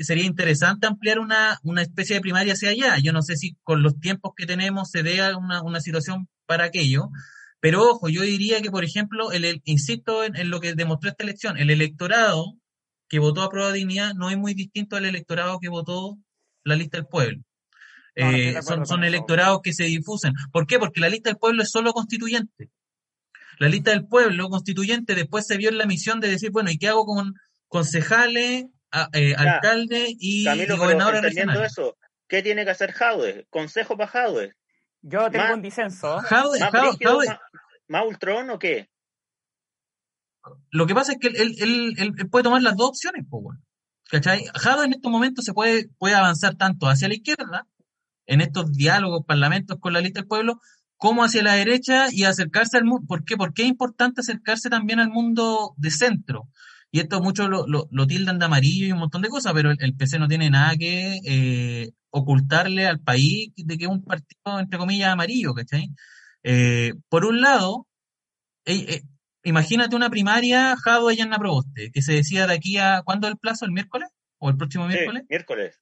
sería, 0.00 0.24
interesante 0.24 0.88
ampliar 0.88 1.20
una, 1.20 1.60
una 1.62 1.82
especie 1.82 2.16
de 2.16 2.22
primaria 2.22 2.54
hacia 2.54 2.70
allá. 2.70 2.98
Yo 2.98 3.12
no 3.12 3.22
sé 3.22 3.36
si 3.36 3.56
con 3.62 3.84
los 3.84 4.00
tiempos 4.00 4.32
que 4.36 4.46
tenemos 4.46 4.90
se 4.90 5.04
dé 5.04 5.20
una, 5.36 5.62
una 5.62 5.80
situación 5.80 6.28
para 6.46 6.64
aquello, 6.64 7.10
pero 7.60 7.88
ojo, 7.88 8.08
yo 8.08 8.22
diría 8.22 8.60
que, 8.62 8.72
por 8.72 8.82
ejemplo, 8.82 9.30
el, 9.30 9.62
insisto 9.64 10.24
en, 10.24 10.50
lo 10.50 10.58
que 10.60 10.74
demostró 10.74 11.10
esta 11.10 11.22
elección, 11.22 11.56
el 11.56 11.70
electorado 11.70 12.56
que 13.08 13.20
votó 13.20 13.42
a 13.42 13.48
prueba 13.48 13.68
de 13.68 13.78
dignidad 13.78 14.12
no 14.14 14.28
es 14.28 14.36
muy 14.36 14.54
distinto 14.54 14.96
al 14.96 15.04
electorado 15.04 15.60
que 15.60 15.68
votó 15.68 16.18
la 16.64 16.74
lista 16.74 16.96
del 16.96 17.06
pueblo. 17.06 17.44
Eh, 18.16 18.62
son, 18.62 18.86
son 18.86 19.04
electorados 19.04 19.60
que 19.62 19.72
se 19.72 19.84
difusen. 19.84 20.34
¿Por 20.52 20.66
qué? 20.66 20.78
Porque 20.78 21.00
la 21.00 21.08
lista 21.08 21.30
del 21.30 21.38
pueblo 21.38 21.62
es 21.62 21.70
solo 21.70 21.92
constituyente. 21.92 22.70
La 23.58 23.68
lista 23.68 23.90
del 23.90 24.06
pueblo 24.06 24.48
constituyente 24.48 25.14
después 25.14 25.46
se 25.46 25.56
vio 25.56 25.68
en 25.68 25.78
la 25.78 25.86
misión 25.86 26.20
de 26.20 26.28
decir, 26.28 26.50
bueno, 26.50 26.70
¿y 26.70 26.78
qué 26.78 26.88
hago 26.88 27.04
con 27.04 27.34
concejales, 27.68 28.66
eh, 29.12 29.34
alcalde 29.36 30.06
y, 30.08 30.44
gobernadores 30.76 31.22
regionales? 31.22 31.72
eso, 31.72 31.96
¿qué 32.28 32.42
tiene 32.42 32.64
que 32.64 32.70
hacer 32.70 32.92
Jaude? 32.92 33.46
¿Consejo 33.50 33.96
para 33.96 34.10
Jaude? 34.10 34.54
Yo 35.02 35.30
tengo 35.30 35.54
un 35.54 35.62
disenso. 35.62 36.18
Jaude, 36.20 36.60
¿Más 37.88 38.06
Ultron 38.06 38.50
o 38.50 38.58
qué? 38.58 38.88
Lo 40.70 40.86
que 40.86 40.94
pasa 40.94 41.12
es 41.12 41.18
que 41.18 41.28
él, 41.28 42.28
puede 42.30 42.42
tomar 42.42 42.62
las 42.62 42.76
dos 42.76 42.90
opciones, 42.90 43.24
pues, 43.28 43.58
¿cachai? 44.10 44.44
Jaude 44.54 44.86
en 44.86 44.92
estos 44.94 45.10
momentos 45.10 45.44
se 45.44 45.52
puede, 45.52 45.88
puede 45.98 46.14
avanzar 46.14 46.56
tanto 46.56 46.86
hacia 46.86 47.08
la 47.08 47.14
izquierda, 47.14 47.66
en 48.26 48.40
estos 48.40 48.72
diálogos, 48.72 49.24
parlamentos 49.26 49.78
con 49.80 49.92
la 49.92 50.00
lista 50.00 50.20
del 50.20 50.28
pueblo, 50.28 50.60
como 50.96 51.24
hacia 51.24 51.42
la 51.42 51.54
derecha 51.54 52.06
y 52.10 52.24
acercarse 52.24 52.76
al 52.76 52.84
mundo. 52.84 53.06
¿Por 53.06 53.24
qué? 53.24 53.36
Porque 53.36 53.62
es 53.62 53.68
importante 53.68 54.20
acercarse 54.20 54.70
también 54.70 55.00
al 55.00 55.10
mundo 55.10 55.74
de 55.76 55.90
centro. 55.90 56.48
Y 56.90 57.00
esto 57.00 57.20
muchos 57.20 57.48
lo, 57.48 57.66
lo, 57.66 58.06
tildan 58.06 58.38
de 58.38 58.44
amarillo 58.44 58.86
y 58.86 58.92
un 58.92 59.00
montón 59.00 59.20
de 59.22 59.28
cosas, 59.28 59.52
pero 59.52 59.72
el, 59.72 59.96
PC 59.96 60.20
no 60.20 60.28
tiene 60.28 60.48
nada 60.48 60.76
que 60.76 61.18
eh, 61.24 61.90
ocultarle 62.10 62.86
al 62.86 63.00
país 63.00 63.52
de 63.56 63.76
que 63.76 63.84
es 63.84 63.90
un 63.90 64.04
partido, 64.04 64.60
entre 64.60 64.78
comillas, 64.78 65.08
amarillo, 65.08 65.54
¿cachai? 65.54 65.90
Eh, 66.44 66.94
por 67.08 67.24
un 67.24 67.40
lado, 67.40 67.88
eh, 68.64 69.02
imagínate 69.42 69.96
una 69.96 70.08
primaria 70.08 70.76
Jado 70.76 71.10
Yanna 71.10 71.38
Proboste, 71.38 71.90
que 71.90 72.00
se 72.00 72.12
decía 72.12 72.46
de 72.46 72.54
aquí 72.54 72.78
a, 72.78 73.02
¿cuándo 73.04 73.26
es 73.26 73.32
el 73.32 73.38
plazo? 73.38 73.64
¿El 73.64 73.72
miércoles? 73.72 74.08
¿O 74.38 74.50
el 74.50 74.56
próximo 74.56 74.86
miércoles? 74.86 75.24
miércoles. 75.28 75.80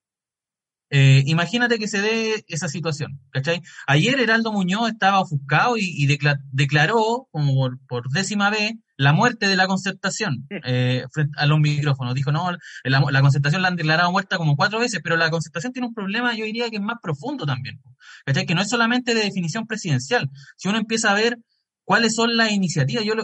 Eh, 0.95 1.23
imagínate 1.25 1.79
que 1.79 1.89
se 1.89 2.03
dé 2.03 2.45
esa 2.49 2.69
situación, 2.69 3.19
¿cachai? 3.31 3.63
Ayer 3.87 4.21
Heraldo 4.21 4.53
Muñoz 4.53 4.91
estaba 4.91 5.21
ofuscado 5.21 5.79
y, 5.79 6.07
declaró, 6.53 7.29
como 7.31 7.71
por, 7.89 8.11
décima 8.11 8.51
vez, 8.51 8.75
la 8.99 9.15
muerte 9.15 9.49
de 9.49 9.57
la 9.57 9.67
concertación 9.67 10.47
eh, 10.67 11.07
frente 11.11 11.33
a 11.39 11.47
los 11.47 11.59
micrófonos. 11.61 12.15
Dijo, 12.15 12.31
no, 12.31 12.51
la, 12.85 13.21
concertación 13.23 13.63
la 13.63 13.69
han 13.69 13.77
declarado 13.77 14.13
muerta 14.13 14.37
como 14.37 14.55
cuatro 14.55 14.81
veces, 14.81 15.01
pero 15.03 15.17
la 15.17 15.31
concertación 15.31 15.73
tiene 15.73 15.89
un 15.89 15.95
problema, 15.95 16.35
yo 16.35 16.45
diría 16.45 16.69
que 16.69 16.77
es 16.77 16.83
más 16.83 16.99
profundo 17.03 17.47
también, 17.47 17.81
¿cachai? 18.27 18.45
Que 18.45 18.55
no 18.55 18.61
es 18.61 18.69
solamente 18.69 19.15
de 19.15 19.23
definición 19.23 19.67
presidencial. 19.67 20.29
Si 20.59 20.69
uno 20.69 20.77
empieza 20.77 21.11
a 21.11 21.15
ver 21.15 21.39
cuáles 21.85 22.15
son 22.15 22.37
las 22.37 22.53
iniciativas, 22.53 23.03
yo 23.03 23.15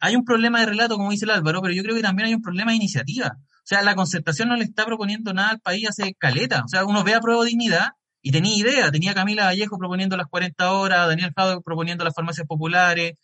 hay 0.00 0.16
un 0.16 0.24
problema 0.24 0.60
de 0.60 0.66
relato, 0.66 0.96
como 0.96 1.10
dice 1.10 1.26
el 1.26 1.32
Álvaro, 1.32 1.60
pero 1.60 1.74
yo 1.74 1.82
creo 1.82 1.94
que 1.94 2.00
también 2.02 2.28
hay 2.28 2.34
un 2.34 2.40
problema 2.40 2.70
de 2.70 2.78
iniciativa. 2.78 3.36
O 3.64 3.66
sea, 3.66 3.82
la 3.82 3.94
concertación 3.94 4.50
no 4.50 4.56
le 4.56 4.64
está 4.64 4.84
proponiendo 4.84 5.32
nada 5.32 5.50
al 5.50 5.60
país 5.60 5.88
hace 5.88 6.14
caleta. 6.14 6.62
O 6.64 6.68
sea, 6.68 6.84
uno 6.84 7.02
ve 7.02 7.14
a 7.14 7.20
prueba 7.20 7.44
dignidad 7.44 7.92
y 8.20 8.30
tenía 8.30 8.54
idea. 8.56 8.90
Tenía 8.90 9.14
Camila 9.14 9.44
Vallejo 9.44 9.78
proponiendo 9.78 10.18
las 10.18 10.26
40 10.26 10.72
horas, 10.72 11.08
Daniel 11.08 11.32
Jado 11.34 11.62
proponiendo 11.62 12.04
las 12.04 12.14
farmacias 12.14 12.46
populares, 12.46 13.14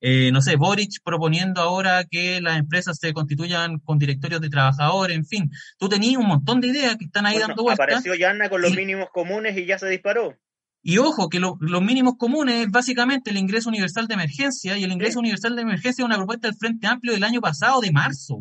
eh, 0.00 0.30
no 0.32 0.40
sé, 0.40 0.56
Boric 0.56 1.02
proponiendo 1.04 1.60
ahora 1.60 2.04
que 2.04 2.40
las 2.40 2.58
empresas 2.58 2.96
se 2.98 3.12
constituyan 3.12 3.78
con 3.80 3.98
directorios 3.98 4.40
de 4.40 4.48
trabajadores, 4.48 5.14
en 5.14 5.26
fin. 5.26 5.50
Tú 5.78 5.90
tenías 5.90 6.16
un 6.16 6.26
montón 6.26 6.60
de 6.60 6.68
ideas 6.68 6.96
que 6.96 7.04
están 7.04 7.26
ahí 7.26 7.38
dando 7.38 7.62
vueltas. 7.62 7.84
Apareció 7.84 8.14
Yanna 8.14 8.48
con 8.48 8.62
los 8.62 8.74
mínimos 8.74 9.08
comunes 9.12 9.56
y 9.58 9.66
ya 9.66 9.78
se 9.78 9.88
disparó. 9.88 10.38
Y 10.82 10.96
ojo, 10.96 11.28
que 11.28 11.38
los 11.38 11.82
mínimos 11.82 12.14
comunes 12.16 12.64
es 12.64 12.70
básicamente 12.70 13.30
el 13.30 13.36
ingreso 13.36 13.68
universal 13.68 14.06
de 14.06 14.14
emergencia, 14.14 14.78
y 14.78 14.84
el 14.84 14.92
ingreso 14.92 15.18
universal 15.18 15.54
de 15.54 15.62
emergencia 15.62 16.02
es 16.02 16.06
una 16.06 16.16
propuesta 16.16 16.48
del 16.48 16.56
Frente 16.56 16.86
Amplio 16.86 17.12
del 17.12 17.24
año 17.24 17.42
pasado, 17.42 17.82
de 17.82 17.92
marzo. 17.92 18.40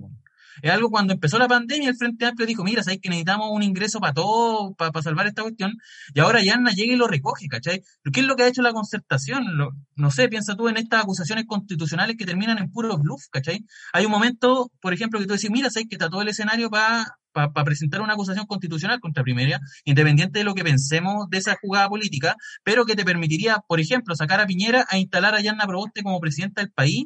Es 0.61 0.71
algo 0.71 0.89
cuando 0.89 1.13
empezó 1.13 1.37
la 1.37 1.47
pandemia, 1.47 1.89
el 1.89 1.95
Frente 1.95 2.25
Amplio 2.25 2.47
dijo, 2.47 2.63
mira, 2.63 2.83
sabéis 2.83 3.01
que 3.01 3.09
necesitamos 3.09 3.49
un 3.51 3.63
ingreso 3.63 3.99
para 3.99 4.13
todo, 4.13 4.73
para, 4.75 5.01
salvar 5.01 5.27
esta 5.27 5.41
cuestión, 5.43 5.77
y 6.13 6.19
ahora 6.19 6.41
Yanna 6.41 6.71
llega 6.71 6.93
y 6.93 6.97
lo 6.97 7.07
recoge, 7.07 7.47
¿cachai? 7.47 7.81
¿Qué 8.11 8.19
es 8.19 8.25
lo 8.25 8.35
que 8.35 8.43
ha 8.43 8.47
hecho 8.47 8.61
la 8.61 8.73
concertación? 8.73 9.45
no 9.95 10.11
sé, 10.11 10.29
piensa 10.29 10.55
tú 10.55 10.67
en 10.69 10.77
estas 10.77 11.03
acusaciones 11.03 11.45
constitucionales 11.45 12.15
que 12.17 12.25
terminan 12.25 12.57
en 12.57 12.71
puro 12.71 12.97
bluff, 12.97 13.23
¿cachai? 13.31 13.65
Hay 13.93 14.05
un 14.05 14.11
momento, 14.11 14.71
por 14.81 14.93
ejemplo, 14.93 15.19
que 15.19 15.25
tú 15.25 15.33
decís, 15.33 15.49
mira, 15.51 15.69
sabéis 15.69 15.89
que 15.89 15.95
está 15.95 16.09
todo 16.09 16.21
el 16.21 16.29
escenario 16.29 16.69
para 16.69 17.05
para 17.31 17.63
presentar 17.63 18.01
una 18.01 18.13
acusación 18.13 18.45
constitucional 18.45 18.99
contra 18.99 19.23
Primera, 19.23 19.59
independiente 19.85 20.39
de 20.39 20.45
lo 20.45 20.55
que 20.55 20.63
pensemos 20.63 21.29
de 21.29 21.37
esa 21.37 21.55
jugada 21.61 21.87
política, 21.87 22.35
pero 22.63 22.85
que 22.85 22.95
te 22.95 23.05
permitiría, 23.05 23.59
por 23.67 23.79
ejemplo, 23.79 24.15
sacar 24.15 24.39
a 24.39 24.47
Piñera 24.47 24.85
a 24.89 24.97
instalar 24.97 25.35
a 25.35 25.41
Yanna 25.41 25.67
Proboste 25.67 26.01
como 26.03 26.19
presidenta 26.19 26.61
del 26.61 26.71
país, 26.71 27.05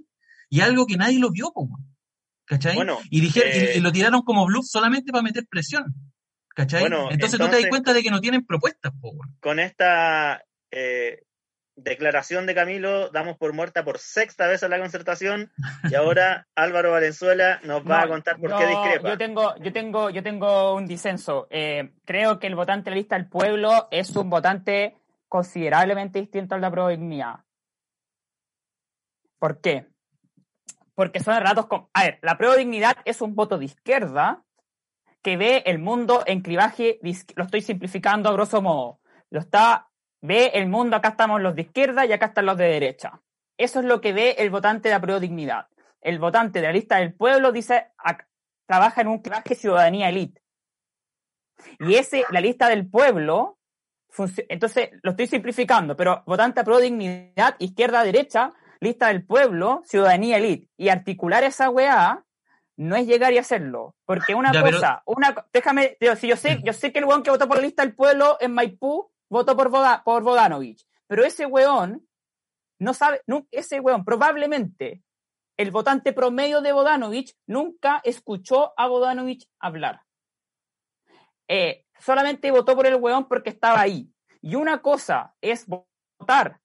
y 0.50 0.62
algo 0.62 0.86
que 0.86 0.98
nadie 0.98 1.20
lo 1.20 1.32
vio, 1.32 1.52
como. 1.52 1.80
¿Cachai? 2.46 2.78
y, 3.10 3.22
dijeron, 3.22 3.50
y, 3.54 3.78
eh, 3.78 3.82
lo 3.82 3.91
tiraron 3.91 4.22
como 4.22 4.46
bluff 4.46 4.66
solamente 4.68 5.12
para 5.12 5.24
meter 5.24 5.46
presión, 5.50 5.94
¿cachai? 6.50 6.86
entonces, 6.86 7.39
tú 7.39 7.48
te 7.50 7.62
das 7.62 7.70
cuenta 7.70 7.94
de 7.94 8.04
que 8.04 8.12
no 8.12 8.22
tienen 8.22 8.46
propuestas, 8.46 8.94
Con 9.39 9.60
esta 9.60 10.44
eh, 10.72 11.24
declaración 11.76 12.46
de 12.46 12.56
Camilo, 12.56 13.10
damos 13.10 13.38
por 13.38 13.54
muerta 13.54 13.84
por 13.84 13.98
sexta 13.98 14.48
vez 14.48 14.64
a 14.64 14.68
la 14.68 14.80
concertación 14.80 15.52
y 15.89 15.96
ahora 15.96 16.48
Álvaro 16.56 16.91
Valenzuela 16.91 17.60
nos 17.64 17.84
va 17.84 18.02
a 18.02 18.08
contar 18.08 18.39
por 18.39 18.56
qué 18.58 18.68
discrepa. 18.68 19.10
Yo 19.10 19.18
tengo, 19.18 19.56
yo 19.58 19.74
tengo, 19.74 20.10
yo 20.10 20.24
tengo 20.24 20.76
un 20.76 20.86
disenso. 20.86 21.48
Eh, 21.50 21.94
creo 22.06 22.39
que 22.39 22.48
el 22.48 22.56
votante 22.56 22.86
de 22.86 22.91
la 22.91 22.98
lista 22.98 23.16
del 23.16 23.28
pueblo 23.28 23.88
es 23.91 24.16
un 24.16 24.30
votante 24.30 24.98
considerablemente 25.28 26.20
distinto 26.20 26.56
al 26.56 26.62
de 26.62 26.68
la 26.68 26.72
prueba 26.72 27.46
¿Por 29.39 29.62
qué? 29.62 29.88
Porque 30.96 31.20
son 31.20 31.38
relatos 31.38 31.68
con... 31.68 31.88
A 31.94 32.04
ver, 32.04 32.20
la 32.22 32.38
prueba 32.38 32.56
dignidad 32.56 32.98
es 33.06 33.22
un 33.22 33.36
voto 33.36 33.58
de 33.58 33.66
izquierda 33.66 34.44
que 35.22 35.38
ve 35.38 35.64
el 35.66 35.80
mundo 35.80 36.24
en 36.26 36.41
clivaje, 36.41 37.00
lo 37.36 37.46
estoy 37.46 37.62
simplificando 37.62 38.30
a 38.30 38.34
grosso 38.34 38.62
modo, 38.62 39.00
lo 39.30 39.39
está, 39.39 39.89
ve 40.22 40.52
el 40.54 40.68
mundo, 40.68 40.98
acá 40.98 41.10
estamos 41.10 41.41
los 41.41 41.56
de 41.56 41.64
izquierda 41.64 42.06
y 42.06 42.12
acá 42.12 42.28
están 42.28 42.46
los 42.46 42.58
de 42.58 42.66
derecha. 42.66 43.22
Eso 43.58 43.80
es 43.80 43.86
lo 43.86 44.02
que 44.02 44.14
ve 44.14 44.36
el 44.39 44.50
votante 44.50 44.89
de 44.89 44.96
la 44.96 45.02
prueba 45.02 45.20
dignidad. 45.20 45.68
El 46.02 46.20
votante 46.20 46.60
de 46.60 46.68
la 46.68 46.74
lista 46.74 46.98
del 46.98 47.14
pueblo 47.14 47.52
dice, 47.52 47.88
trabaja 48.68 49.02
en 49.02 49.08
un 49.08 49.20
clivaje 49.20 49.56
ciudadanía 49.56 50.10
elite. 50.10 50.41
Y 51.80 51.96
ese, 51.96 52.26
la 52.32 52.41
lista 52.41 52.68
del 52.68 52.89
pueblo, 52.89 53.58
entonces 54.50 54.89
lo 55.02 55.12
estoy 55.12 55.28
simplificando, 55.28 55.96
pero 55.96 56.24
votante 56.26 56.60
a 56.60 56.64
de 56.64 56.82
dignidad, 56.82 57.56
izquierda-derecha, 57.60 58.52
lista 58.84 59.08
del 59.08 59.26
pueblo, 59.26 59.82
ciudadanía 59.86 60.38
elite, 60.38 60.70
y 60.78 60.90
articular 60.90 61.44
esa 61.44 61.70
weá 61.70 62.26
no 62.76 62.96
es 62.96 63.08
llegar 63.08 63.34
y 63.34 63.38
hacerlo. 63.38 63.96
Porque 64.06 64.36
una 64.36 64.52
cosa, 64.52 65.02
una, 65.06 65.36
déjame, 65.52 65.98
si 66.18 66.28
yo 66.28 66.36
sé, 66.36 66.60
yo 66.64 66.74
sé 66.74 66.92
que 66.92 67.00
el 67.00 67.06
weón 67.06 67.24
que 67.24 67.32
votó 67.32 67.48
por 67.48 67.58
la 67.58 67.64
lista 67.64 67.84
del 67.84 67.96
pueblo 67.96 68.38
en 68.40 68.54
Maipú 68.54 69.12
votó 69.30 69.56
por, 69.56 69.72
por 70.04 70.24
Bodanovich, 70.24 70.86
pero 71.08 71.24
ese 71.24 71.46
weón 71.46 72.08
no 72.80 72.94
sabe, 72.94 73.22
no, 73.26 73.48
ese 73.52 73.80
weón 73.80 74.06
probablemente 74.06 75.02
el 75.58 75.72
votante 75.72 76.14
promedio 76.14 76.62
de 76.62 76.74
Bodanovich 76.74 77.36
nunca 77.46 78.02
escuchó 78.04 78.74
a 78.76 78.88
Bodanovich 78.88 79.48
hablar. 79.60 80.02
Eh, 81.48 81.86
solamente 82.00 82.52
votó 82.52 82.76
por 82.76 82.88
el 82.88 82.96
weón 82.96 83.28
porque 83.28 83.52
estaba 83.52 83.80
ahí. 83.80 84.12
Y 84.42 84.56
una 84.56 84.82
cosa 84.82 85.36
es 85.42 85.68
votar 85.68 86.60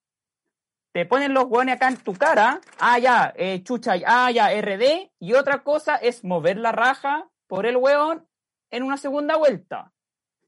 te 0.91 1.05
ponen 1.05 1.33
los 1.33 1.45
hueones 1.45 1.75
acá 1.75 1.87
en 1.87 1.97
tu 1.97 2.13
cara, 2.13 2.61
ah, 2.79 2.97
ya, 2.97 3.33
eh, 3.35 3.61
chucha, 3.63 3.93
ah, 4.05 4.31
ya, 4.31 4.51
RD, 4.59 5.11
y 5.19 5.33
otra 5.33 5.63
cosa 5.63 5.95
es 5.95 6.23
mover 6.23 6.57
la 6.57 6.71
raja 6.71 7.29
por 7.47 7.65
el 7.65 7.77
hueón 7.77 8.27
en 8.71 8.83
una 8.83 8.97
segunda 8.97 9.37
vuelta. 9.37 9.93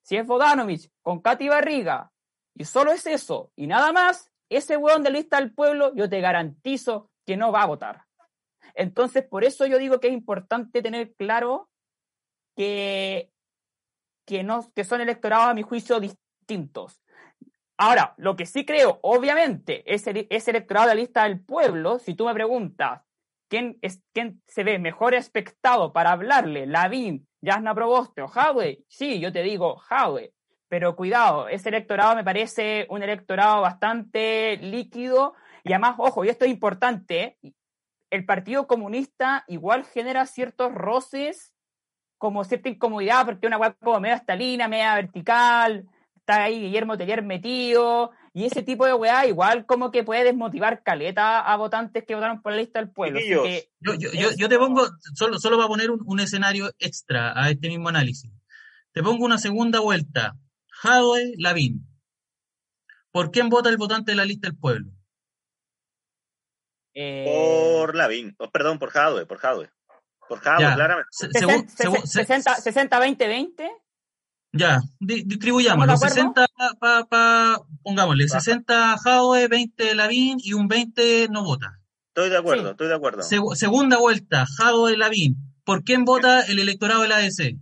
Si 0.02 0.18
es 0.18 0.26
Bodanovich 0.26 0.90
con 1.02 1.22
Katy 1.22 1.48
Barriga, 1.48 2.12
y 2.56 2.66
solo 2.66 2.92
es 2.92 3.06
eso, 3.06 3.52
y 3.56 3.68
nada 3.68 3.94
más, 3.94 4.32
ese 4.50 4.78
hueón 4.78 5.04
de 5.04 5.12
lista 5.12 5.38
del 5.40 5.54
pueblo, 5.54 5.94
yo 5.96 6.10
te 6.10 6.20
garantizo 6.22 7.10
que 7.26 7.38
no 7.38 7.52
va 7.52 7.64
a 7.64 7.68
votar. 7.68 8.06
Entonces, 8.74 9.24
por 9.24 9.44
eso 9.44 9.66
yo 9.66 9.78
digo 9.78 10.00
que 10.00 10.08
es 10.08 10.14
importante 10.14 10.82
tener 10.82 11.14
claro 11.14 11.70
que, 12.56 13.32
que, 14.26 14.44
no, 14.44 14.72
que 14.74 14.84
son 14.84 15.02
electorados, 15.02 15.48
a 15.48 15.54
mi 15.54 15.62
juicio, 15.62 16.00
distintos. 16.00 17.02
Ahora, 17.84 18.14
lo 18.18 18.36
que 18.36 18.46
sí 18.46 18.64
creo, 18.64 19.00
obviamente, 19.02 19.82
es 19.92 20.06
el, 20.06 20.28
electorado 20.30 20.88
de 20.88 20.94
la 20.94 21.02
lista 21.02 21.24
del 21.24 21.44
pueblo. 21.44 21.98
Si 21.98 22.14
tú 22.14 22.28
me 22.28 22.34
preguntas 22.36 23.02
quién, 23.48 23.80
es, 23.82 24.04
quién 24.14 24.40
se 24.46 24.64
ve 24.64 24.78
mejor 24.78 25.16
expectado 25.16 25.92
para 25.92 26.12
hablarle, 26.12 26.68
Lavín, 26.68 27.28
Jasna 27.42 27.74
Proboste 27.74 28.22
o 28.22 28.28
Howe, 28.28 28.86
sí, 28.88 29.20
yo 29.20 29.32
te 29.32 29.42
digo 29.42 29.82
Howe. 29.90 30.32
Pero 30.68 30.96
cuidado, 30.96 31.48
ese 31.48 31.70
electorado 31.70 32.16
me 32.16 32.24
parece 32.24 32.86
un 32.92 33.02
electorado 33.02 33.62
bastante 33.62 34.58
líquido 34.58 35.34
y 35.64 35.74
además, 35.74 35.96
ojo, 35.98 36.24
y 36.24 36.30
esto 36.30 36.46
es 36.46 36.52
importante, 36.52 37.40
el 38.12 38.26
Partido 38.28 38.68
Comunista 38.68 39.44
igual 39.48 39.86
genera 39.86 40.28
ciertos 40.28 40.72
roces, 40.72 41.52
como 42.20 42.44
cierta 42.44 42.70
incomodidad, 42.70 43.26
porque 43.26 43.48
una 43.48 43.58
hueá 43.58 43.74
como 43.74 44.00
media 44.00 44.18
estalina, 44.18 44.68
media 44.68 44.94
vertical, 44.94 45.88
está 46.22 46.44
ahí 46.44 46.62
Guillermo 46.62 46.98
Teller 46.98 47.24
metido, 47.24 48.12
y 48.34 48.46
ese 48.46 48.64
tipo 48.64 48.86
de 48.86 48.94
weá 48.94 49.28
igual 49.28 49.66
como 49.66 49.92
que 49.92 50.04
puede 50.04 50.24
desmotivar 50.24 50.84
caleta 50.84 51.40
a 51.40 51.58
votantes 51.58 52.06
que 52.06 52.16
votaron 52.16 52.42
por 52.42 52.54
la 52.54 52.60
lista 52.60 52.80
del 52.80 52.90
pueblo. 52.90 53.20
Así 53.20 53.28
que, 53.28 53.70
yo, 53.80 53.94
yo, 53.96 54.10
yo, 54.14 54.30
yo, 54.38 54.48
te 54.48 54.58
pongo, 54.58 54.88
solo, 55.14 55.40
solo 55.40 55.58
para 55.58 55.68
poner 55.68 55.92
un, 55.92 56.02
un, 56.06 56.20
escenario 56.20 56.72
extra 56.80 57.34
a 57.36 57.50
este 57.50 57.68
mismo 57.68 57.90
análisis. 57.90 58.32
Te 58.94 59.04
pongo 59.04 59.26
una 59.26 59.38
segunda 59.38 59.80
vuelta. 59.80 60.36
Jadwe 60.70 61.34
Lavín. 61.38 61.86
¿Por 63.12 63.32
quién 63.32 63.50
vota 63.50 63.70
el 63.70 63.78
votante 63.78 64.12
de 64.12 64.16
la 64.16 64.26
lista 64.26 64.48
del 64.48 64.58
pueblo? 64.58 64.92
Eh... 66.94 67.26
Por 67.26 67.96
Lavín, 67.96 68.36
oh, 68.38 68.50
perdón, 68.50 68.80
por 68.80 68.92
Jadwe, 68.92 69.26
por 69.26 69.38
Jadwe. 69.38 69.70
Por 70.28 70.40
Jadwe, 70.40 70.74
claramente. 70.76 71.10
60-20-20. 71.12 73.81
Ya, 74.54 74.82
di 75.00 75.24
distribuyámoslo. 75.24 75.96
60, 75.96 76.46
pa, 76.80 77.06
pa, 77.06 77.62
pongámosle, 77.84 78.28
60 78.28 78.98
Jadwe, 78.98 79.48
20 79.48 79.96
Lavín 79.96 80.40
y 80.44 80.54
un 80.54 80.68
20 80.68 81.30
no 81.30 81.44
vota. 81.44 81.80
Estoy 82.10 82.30
de 82.30 82.38
acuerdo, 82.38 82.64
sí. 82.64 82.70
estoy 82.72 82.88
de 82.90 82.96
acuerdo. 82.96 83.24
Se 83.24 83.40
segunda 83.56 83.98
vuelta, 83.98 84.46
Jadwe 84.58 84.98
Lavín. 84.98 85.38
¿Por 85.64 85.84
quién 85.84 86.04
vota 86.04 86.42
el 86.42 86.60
electorado 86.60 87.04
de 87.04 87.08
la 87.08 87.18
ADC? 87.18 87.56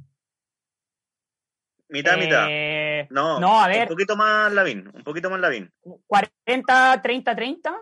Mitad, 1.90 2.18
mitad. 2.18 2.48
Eh, 2.50 3.08
no, 3.12 3.40
no, 3.40 3.62
a 3.62 3.68
ver. 3.68 3.84
Un 3.84 3.90
poquito 3.90 4.16
más 4.16 4.52
Lavín, 4.52 4.90
un 4.92 5.04
poquito 5.04 5.30
más 5.30 5.40
Lavín. 5.40 5.72
40, 6.08 7.02
30, 7.04 7.36
30. 7.36 7.76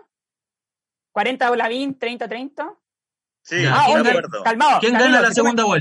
40 1.12 1.56
Lavín, 1.56 1.98
30, 1.98 2.28
30. 2.28 2.74
Sí, 3.42 3.64
ah, 3.66 4.02
de 4.02 4.10
acuerdo. 4.10 4.42
Calmado. 4.42 4.80
¿Quién 4.80 4.92
Camilo, 4.92 5.12
gana 5.12 5.28
la 5.28 5.34
segunda 5.34 5.62
tú 5.62 5.70
me- 5.70 5.78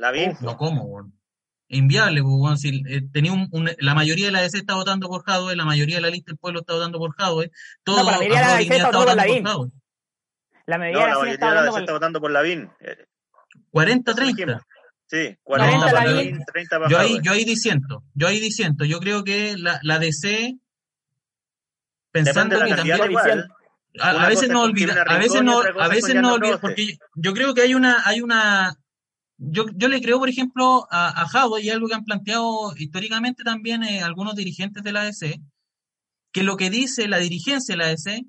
vuelta? 0.00 0.06
Lavín. 0.06 0.24
Lavín. 0.30 0.36
No, 0.40 0.56
¿cómo? 0.56 0.84
weón? 0.84 1.12
Inviable, 1.68 2.22
pues, 2.22 2.34
weón, 2.36 2.58
si, 2.58 2.82
eh, 2.88 3.02
tenía 3.12 3.32
un, 3.32 3.48
un- 3.52 3.70
la 3.78 3.94
mayoría 3.94 4.26
de 4.26 4.32
la 4.32 4.40
DC 4.42 4.58
está 4.58 4.74
votando 4.74 5.08
por 5.08 5.22
Jadwe, 5.24 5.54
la 5.54 5.64
mayoría 5.64 5.96
de 5.96 6.02
la 6.02 6.10
lista 6.10 6.32
del 6.32 6.38
pueblo 6.38 6.60
está 6.60 6.74
votando 6.74 6.98
por 6.98 7.14
Jadwe, 7.14 7.50
todo 7.84 7.98
No, 7.98 8.10
la 8.10 8.16
mayoría 8.18 8.40
de 8.40 8.46
la 8.46 8.56
DC 8.56 8.74
está 8.76 8.86
votando 8.90 9.06
por 9.06 9.16
Lavín. 9.16 9.44
La 10.66 10.76
No, 10.76 10.80
mayoría 10.80 11.06
la 11.06 11.18
mayoría 11.18 11.48
de 11.48 11.54
la 11.54 11.62
DC 11.62 11.78
está 11.80 11.92
votando 11.92 12.20
por 12.20 12.30
Lavín. 12.32 12.70
Eh, 12.80 13.04
40-30. 13.72 14.26
dijimos. 14.26 14.62
Sí, 15.06 15.36
40 15.42 15.78
40 15.78 15.92
Lavín. 15.92 16.16
Lavín, 16.16 16.44
30 16.44 16.78
para 16.78 16.90
Yo 16.90 16.98
ahí, 16.98 17.18
yo 17.22 17.32
ahí 17.32 17.44
diciendo, 17.44 18.04
yo 18.14 18.26
ahí 18.28 18.40
diciendo, 18.40 18.84
yo 18.84 18.98
creo 19.00 19.22
que 19.24 19.56
la, 19.56 19.78
la 19.82 19.98
DC, 19.98 20.56
pensando 22.10 22.54
de 22.56 22.60
la 22.60 22.66
que 22.68 22.74
también 22.74 23.10
igual. 23.10 23.48
a, 24.00 24.10
a 24.10 24.28
veces 24.28 24.48
no 24.50 24.62
olvida, 24.62 25.02
a 25.06 25.18
veces 25.18 25.42
no, 25.42 25.60
a 25.60 25.84
es 25.86 25.90
veces 25.90 26.14
no 26.16 26.34
olvida, 26.34 26.58
porque 26.60 26.96
yo 27.14 27.32
creo 27.32 27.54
que 27.54 27.62
hay 27.62 27.74
una, 27.74 28.02
hay 28.04 28.20
una, 28.20 28.74
yo, 29.42 29.64
yo 29.74 29.88
le 29.88 30.00
creo, 30.02 30.18
por 30.18 30.28
ejemplo, 30.28 30.86
a, 30.90 31.22
a 31.22 31.60
y 31.60 31.70
algo 31.70 31.88
que 31.88 31.94
han 31.94 32.04
planteado 32.04 32.74
históricamente 32.76 33.42
también 33.42 33.82
eh, 33.82 34.02
algunos 34.02 34.34
dirigentes 34.36 34.82
de 34.82 34.92
la 34.92 35.00
ADC, 35.02 35.40
que 36.32 36.42
lo 36.42 36.56
que 36.56 36.68
dice 36.68 37.08
la 37.08 37.18
dirigencia 37.18 37.72
de 37.74 37.78
la 37.78 37.86
ADC 37.88 38.24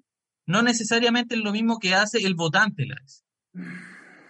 no 0.47 0.62
necesariamente 0.62 1.36
es 1.36 1.41
lo 1.41 1.51
mismo 1.51 1.80
que 1.80 1.93
hace 1.93 2.20
el 2.20 2.34
votante 2.36 2.84
de 2.84 2.88
la 2.89 2.95
ADC. 2.95 3.72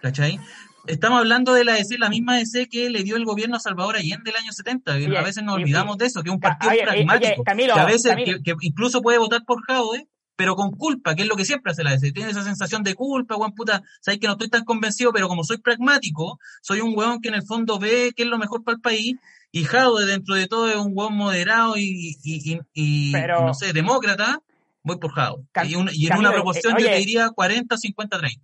¿Cachai? 0.02 0.40
Estamos 0.88 1.20
hablando 1.20 1.54
de 1.54 1.64
la 1.64 1.74
ADC, 1.74 1.98
la 1.98 2.08
misma 2.10 2.34
ADC 2.34 2.68
que 2.68 2.90
le 2.90 3.04
dio 3.04 3.14
el 3.16 3.24
gobierno 3.24 3.56
a 3.56 3.60
Salvador 3.60 3.96
Allende 3.96 4.30
el 4.30 4.36
año 4.36 4.50
70. 4.52 4.98
que 4.98 5.06
Oye, 5.06 5.16
a 5.16 5.22
veces 5.22 5.44
nos 5.44 5.54
olvidamos 5.54 5.96
de 5.96 6.06
eso, 6.06 6.22
que 6.22 6.30
es 6.30 6.34
un 6.34 6.40
Ca- 6.40 6.58
partido 6.58 6.72
oye, 6.72 6.80
oye, 6.82 7.04
pragmático. 7.06 7.44
Camilo, 7.44 7.74
que 7.74 7.80
a 7.80 7.84
veces, 7.86 8.16
que, 8.16 8.42
que 8.42 8.54
incluso 8.62 9.00
puede 9.00 9.18
votar 9.18 9.44
por 9.44 9.62
Jadwe, 9.64 10.08
pero 10.42 10.56
con 10.56 10.72
culpa, 10.72 11.14
que 11.14 11.22
es 11.22 11.28
lo 11.28 11.36
que 11.36 11.44
siempre 11.44 11.70
hace 11.70 11.84
la 11.84 11.90
ADC. 11.90 12.12
Tiene 12.12 12.30
esa 12.32 12.42
sensación 12.42 12.82
de 12.82 12.96
culpa, 12.96 13.36
weón, 13.36 13.54
puta, 13.54 13.80
sabes 14.00 14.18
que 14.18 14.26
no 14.26 14.32
estoy 14.32 14.48
tan 14.48 14.64
convencido, 14.64 15.12
pero 15.12 15.28
como 15.28 15.44
soy 15.44 15.58
pragmático, 15.58 16.40
soy 16.62 16.80
un 16.80 16.98
weón 16.98 17.20
que 17.20 17.28
en 17.28 17.34
el 17.36 17.44
fondo 17.44 17.78
ve 17.78 18.12
qué 18.16 18.24
es 18.24 18.28
lo 18.28 18.38
mejor 18.38 18.64
para 18.64 18.74
el 18.74 18.80
país, 18.80 19.14
y 19.52 19.62
Jadwe 19.62 20.04
dentro 20.04 20.34
de 20.34 20.48
todo 20.48 20.68
es 20.68 20.74
un 20.76 20.90
weón 20.96 21.14
moderado 21.14 21.76
y, 21.76 22.16
y, 22.24 22.52
y, 22.54 22.60
y- 22.74 23.12
Pero- 23.12 23.42
y 23.42 23.44
no 23.44 23.54
sé, 23.54 23.72
demócrata, 23.72 24.40
voy 24.82 24.96
por. 24.98 25.12
Cam- 25.12 25.68
y, 25.68 25.76
un- 25.76 25.90
y 25.92 26.06
en 26.06 26.08
Camilo, 26.08 26.28
una 26.30 26.32
proporción 26.34 26.76
eh, 26.76 26.82
yo 26.82 26.88
te 26.88 26.96
diría 26.96 27.30
40, 27.30 27.76
50, 27.76 28.18
30. 28.18 28.40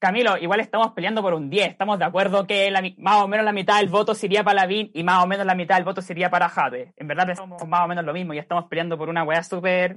Camilo, 0.00 0.36
igual 0.38 0.60
estamos 0.60 0.92
peleando 0.92 1.22
por 1.22 1.34
un 1.34 1.50
10. 1.50 1.70
Estamos 1.70 1.98
de 1.98 2.04
acuerdo 2.04 2.46
que 2.46 2.70
la 2.70 2.82
más 2.98 3.16
o 3.24 3.26
menos 3.26 3.44
la 3.44 3.52
mitad 3.52 3.78
del 3.78 3.88
voto 3.88 4.14
sería 4.14 4.44
para 4.44 4.60
Lavín 4.62 4.90
y 4.94 5.02
más 5.02 5.24
o 5.24 5.26
menos 5.26 5.44
la 5.44 5.56
mitad 5.56 5.74
del 5.74 5.84
voto 5.84 6.02
sería 6.02 6.30
para 6.30 6.48
Jade. 6.48 6.92
En 6.96 7.08
verdad 7.08 7.26
pensamos 7.26 7.66
más 7.66 7.80
o 7.84 7.88
menos 7.88 8.04
lo 8.04 8.12
mismo 8.12 8.32
y 8.32 8.38
estamos 8.38 8.66
peleando 8.68 8.96
por 8.98 9.08
una 9.08 9.24
weá 9.24 9.42
súper... 9.42 9.96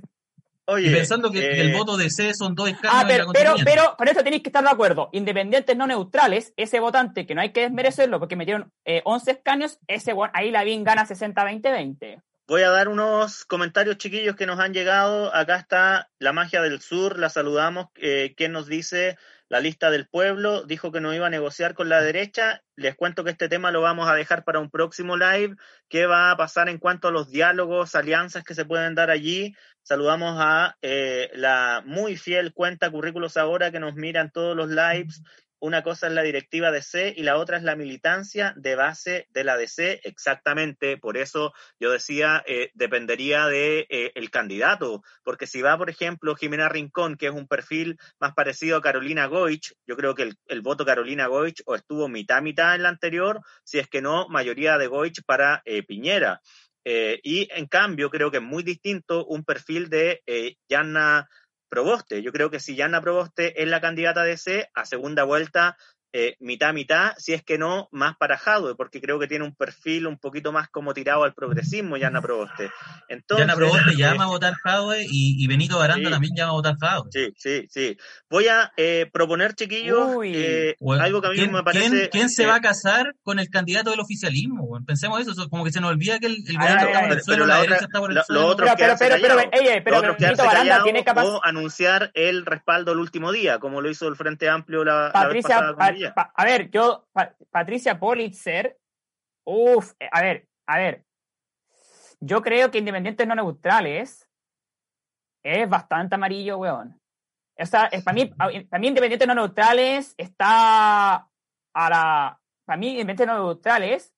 Oye, 0.66 0.90
Y 0.90 0.94
pensando 0.94 1.32
que, 1.32 1.40
que 1.40 1.62
el 1.62 1.72
eh, 1.72 1.78
voto 1.78 1.98
de 1.98 2.10
C 2.10 2.34
son 2.34 2.56
dos 2.56 2.70
escaños 2.70 2.96
Ah, 2.96 3.04
la 3.04 3.08
pero, 3.08 3.32
pero, 3.34 3.50
constituyente. 3.52 3.72
pero 3.82 3.96
con 3.98 4.08
esto 4.08 4.24
tenéis 4.24 4.44
que 4.44 4.50
estar 4.50 4.64
de 4.64 4.70
acuerdo. 4.70 5.10
Independientes 5.12 5.76
no 5.76 5.88
neutrales, 5.88 6.54
ese 6.56 6.80
votante 6.80 7.26
que 7.26 7.36
no 7.36 7.42
hay 7.42 7.52
que 7.52 7.62
desmerecerlo 7.62 8.20
porque 8.20 8.36
metieron 8.36 8.72
eh, 8.86 9.02
11 9.06 9.32
escaños, 9.32 9.80
ese 9.88 10.14
ahí 10.34 10.52
Lavín 10.52 10.84
gana 10.84 11.06
60-20-20. 11.06 12.22
Voy 12.48 12.64
a 12.64 12.70
dar 12.70 12.90
unos 12.90 13.46
comentarios 13.46 13.98
chiquillos 13.98 14.36
que 14.36 14.46
nos 14.46 14.60
han 14.60 14.74
llegado. 14.74 15.34
Acá 15.34 15.56
está 15.56 16.10
la 16.20 16.34
magia 16.34 16.62
del 16.62 16.82
sur, 16.82 17.18
la 17.18 17.30
saludamos. 17.30 17.88
Eh, 17.96 18.34
¿Quién 18.36 18.52
nos 18.52 18.68
dice? 18.68 19.18
La 19.48 19.60
lista 19.60 19.90
del 19.92 20.08
pueblo 20.08 20.64
dijo 20.64 20.92
que 20.92 21.02
no 21.02 21.14
iba 21.14 21.28
a 21.28 21.30
negociar 21.30 21.74
con 21.74 21.88
la 21.90 22.02
derecha. 22.02 22.62
Les 22.76 22.96
cuento 22.96 23.24
que 23.24 23.32
este 23.32 23.48
tema 23.50 23.72
lo 23.72 23.82
vamos 23.82 24.10
a 24.10 24.16
dejar 24.16 24.44
para 24.44 24.60
un 24.60 24.70
próximo 24.70 25.18
live. 25.18 25.56
¿Qué 25.90 26.06
va 26.06 26.32
a 26.32 26.38
pasar 26.38 26.68
en 26.68 26.78
cuanto 26.78 27.10
a 27.10 27.12
los 27.12 27.30
diálogos, 27.30 27.96
alianzas 27.96 28.44
que 28.44 28.56
se 28.56 28.66
pueden 28.66 28.96
dar 28.96 29.10
allí? 29.12 29.54
Saludamos 29.84 30.38
a 30.40 30.78
eh, 30.82 31.30
la 31.34 31.84
muy 31.86 32.16
fiel 32.16 32.54
cuenta 32.54 32.92
Currículos 32.92 33.38
Ahora 33.38 33.72
que 33.72 33.80
nos 33.80 33.96
mira 33.96 34.22
en 34.22 34.32
todos 34.32 34.56
los 34.56 34.70
lives. 34.70 35.22
Una 35.64 35.84
cosa 35.84 36.08
es 36.08 36.14
la 36.14 36.24
directiva 36.24 36.72
de 36.72 36.82
C 36.82 37.14
y 37.16 37.22
la 37.22 37.38
otra 37.38 37.58
es 37.58 37.62
la 37.62 37.76
militancia 37.76 38.56
de 38.58 38.76
base 38.76 39.28
de 39.30 39.44
la 39.44 39.58
DC, 39.58 40.02
exactamente. 40.06 40.98
Por 40.98 41.18
eso 41.18 41.54
yo 41.80 41.92
decía, 41.92 42.44
eh, 42.48 42.72
dependería 42.74 43.46
de 43.46 43.86
eh, 43.88 44.12
el 44.16 44.32
candidato, 44.32 45.04
porque 45.24 45.46
si 45.46 45.62
va, 45.62 45.78
por 45.78 45.92
ejemplo, 45.92 46.36
Jimena 46.36 46.68
Rincón, 46.68 47.16
que 47.16 47.28
es 47.28 47.32
un 47.32 47.48
perfil 47.48 48.00
más 48.20 48.34
parecido 48.34 48.78
a 48.78 48.82
Carolina 48.82 49.28
Goich, 49.28 49.76
yo 49.86 49.96
creo 49.96 50.16
que 50.16 50.24
el, 50.24 50.36
el 50.48 50.62
voto 50.62 50.84
Carolina 50.84 51.28
Goich 51.28 51.62
o 51.68 51.76
estuvo 51.76 52.08
mitad 52.08 52.42
mitad 52.42 52.74
en 52.74 52.82
la 52.82 52.90
anterior, 52.90 53.42
si 53.64 53.78
es 53.78 53.88
que 53.88 54.02
no, 54.02 54.28
mayoría 54.30 54.80
de 54.80 54.88
Goich 54.88 55.22
para 55.28 55.62
eh, 55.66 55.84
Piñera. 55.84 56.42
Eh, 56.86 57.20
y 57.24 57.48
en 57.52 57.68
cambio, 57.68 58.10
creo 58.10 58.32
que 58.32 58.38
es 58.38 58.44
muy 58.44 58.64
distinto 58.64 59.26
un 59.26 59.44
perfil 59.44 59.90
de 59.90 60.22
eh, 60.26 60.56
Proboste. 61.70 62.22
Yo 62.22 62.34
creo 62.34 62.50
que 62.50 62.60
si 62.60 62.76
Yanna 62.76 63.02
Proboste 63.02 63.62
es 63.62 63.68
la 63.70 63.80
candidata 63.80 64.24
de 64.24 64.38
C, 64.38 64.70
a 64.74 64.86
segunda 64.86 65.24
vuelta, 65.24 65.78
eh, 66.14 66.36
mitad, 66.40 66.74
mitad, 66.74 67.14
si 67.18 67.34
es 67.34 67.44
que 67.44 67.58
no, 67.58 67.88
más 67.92 68.16
para 68.18 68.38
Jadwe, 68.38 68.76
porque 68.76 69.00
creo 69.02 69.18
que 69.20 69.28
tiene 69.28 69.46
un 69.46 69.56
perfil 69.56 70.08
un 70.08 70.18
poquito 70.18 70.52
más 70.52 70.68
como 70.70 70.94
tirado 70.94 71.24
al 71.24 71.34
progresismo, 71.34 71.98
Yanna 71.98 72.22
Proboste. 72.22 72.70
Entonces, 73.08 73.46
Yana 73.48 73.56
Proboste 73.56 73.96
llama 73.96 74.26
a 74.26 74.28
votar 74.28 74.54
Jadwe 74.56 75.04
y, 75.10 75.44
y 75.44 75.48
Benito 75.48 75.78
Baranda 75.78 76.08
Sí. 76.10 76.12
también 76.12 76.34
llama 76.36 76.50
a 76.50 76.54
votar 76.54 76.76
Jadwe. 76.80 77.10
Sí, 77.12 77.34
sí, 77.38 77.68
sí. 77.70 77.98
Voy 78.30 78.48
a 78.48 78.72
eh, 78.78 79.10
proponer, 79.12 79.54
chiquillos, 79.56 80.16
Uy. 80.16 80.32
eh, 80.36 80.76
Bueno, 80.80 81.04
algo 81.04 81.22
que 81.22 81.28
a 81.28 81.30
mí 81.32 81.36
¿quién, 81.38 81.52
me 81.52 81.64
parece... 81.64 81.90
quién- 81.90 82.10
quién 82.12 82.30
se 82.30 82.46
va 82.46 82.56
a 82.56 82.62
casar 82.62 83.16
con 83.24 83.40
el 83.40 83.50
candidato 83.50 83.92
del 83.92 84.00
oficialismo? 84.00 84.80
Pensemos 84.86 85.22
eso, 85.22 85.32
eso, 85.32 85.50
como 85.50 85.64
que 85.64 85.72
se 85.72 85.80
nos 85.82 85.92
olvida 85.92 86.20
que 86.20 86.28
el, 86.28 86.34
el 86.48 86.56
está 86.56 87.02
por 87.02 87.12
el 87.12 87.22
suelo, 87.24 87.44
pero 87.44 87.46
la 87.46 87.62
derecha 87.62 87.86
está 87.86 88.00
por 88.00 88.10
el 88.12 88.16
lo- 88.18 88.24
suelo. 88.24 88.42
lo 88.42 88.48
otro- 88.48 88.66
Pero, 88.66 88.76
pero, 88.78 88.86
quedarse 88.98 89.06
pero, 89.06 89.22
pero, 89.22 89.36
callado. 89.52 89.72
ey, 89.72 89.82
pero 89.82 89.96
Lo 89.96 90.00
otro 90.00 90.12
es 90.12 90.18
Benito 90.18 90.18
quedarse 90.36 90.42
Baranda 90.46 90.60
callado 90.70 90.84
tiene 90.84 91.04
capaz... 91.04 91.24
o 91.26 91.46
anunciar 91.46 92.12
el 92.16 92.46
respaldo 92.46 92.92
el 92.92 93.00
último 93.00 93.32
día, 93.32 93.60
como 93.60 93.82
lo 93.82 93.90
hizo 93.90 94.08
el 94.08 94.16
Frente 94.16 94.50
Amplio 94.50 94.84
la, 94.84 94.94
la 94.94 95.04
vez 95.06 95.14
Patricia, 95.14 95.56
pasada 95.56 95.76
pa- 96.10 96.32
a 96.36 96.46
ver, 96.46 96.70
yo, 96.72 97.08
Pa- 97.12 97.36
Patricia 97.50 98.00
Politzer, 98.00 98.78
uff, 99.46 99.94
a 100.12 100.22
ver, 100.22 100.48
a 100.68 100.78
ver, 100.78 101.06
yo 102.20 102.42
creo 102.42 102.70
que 102.72 102.78
Independientes 102.78 103.28
no 103.28 103.36
neutrales 103.36 104.28
es 105.44 105.70
bastante 105.70 106.16
amarillo, 106.16 106.58
weón. 106.58 107.00
O 107.58 107.66
sea, 107.66 107.86
es, 107.86 108.04
para, 108.04 108.16
mí, 108.16 108.26
para 108.28 108.80
mí 108.80 108.88
Independientes 108.88 109.28
no 109.28 109.36
neutrales 109.36 110.16
está 110.18 111.16
a 111.74 111.90
la... 111.90 112.40
Para 112.66 112.78
mí 112.78 112.90
Independientes 112.92 113.28
no 113.28 113.36
neutrales, 113.36 114.14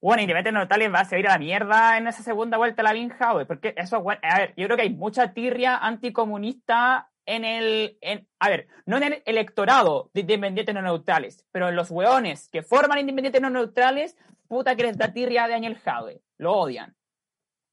bueno, 0.00 0.22
Independientes 0.22 0.52
no 0.52 0.60
neutrales 0.60 0.92
va 0.92 1.00
a 1.00 1.04
seguir 1.04 1.28
a 1.28 1.32
la 1.32 1.38
mierda 1.38 1.98
en 1.98 2.06
esa 2.08 2.22
segunda 2.22 2.56
vuelta 2.56 2.82
a 2.82 2.84
la 2.84 2.92
Linja, 2.92 3.32
porque 3.46 3.74
eso, 3.76 4.00
bueno, 4.00 4.20
a 4.24 4.38
ver, 4.38 4.54
yo 4.56 4.66
creo 4.66 4.76
que 4.76 4.82
hay 4.82 4.94
mucha 4.94 5.32
tirria 5.32 5.76
anticomunista 5.76 7.11
en 7.26 7.44
el, 7.44 7.98
en, 8.00 8.26
a 8.38 8.48
ver, 8.48 8.68
no 8.86 8.96
en 8.96 9.04
el 9.04 9.22
electorado 9.26 10.10
de 10.14 10.22
independientes 10.22 10.74
no 10.74 10.82
neutrales, 10.82 11.46
pero 11.52 11.68
en 11.68 11.76
los 11.76 11.90
hueones 11.90 12.48
que 12.48 12.62
forman 12.62 12.98
independientes 12.98 13.40
no 13.40 13.50
neutrales, 13.50 14.16
puta 14.48 14.74
que 14.76 14.82
les 14.84 14.98
da 14.98 15.12
tirria 15.12 15.44
de 15.46 15.52
Daniel 15.52 15.78
Jade, 15.78 16.20
lo 16.38 16.52
odian. 16.52 16.94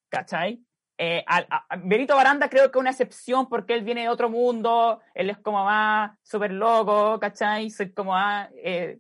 ¿Cachai? 0.10 0.62
Eh, 0.98 1.24
a, 1.28 1.66
a- 1.70 1.78
Benito 1.78 2.16
Baranda 2.16 2.50
creo 2.50 2.70
que 2.72 2.78
es 2.78 2.82
una 2.82 2.90
excepción 2.90 3.48
porque 3.48 3.74
él 3.74 3.84
viene 3.84 4.02
de 4.02 4.10
otro 4.10 4.30
mundo, 4.30 5.00
él 5.14 5.30
es 5.30 5.38
como 5.38 5.64
más 5.64 6.12
súper 6.24 6.52
loco, 6.52 7.20
¿cachai? 7.20 7.70
Soy 7.70 7.92
como 7.94 8.12
más 8.12 8.50
eh, 8.56 9.00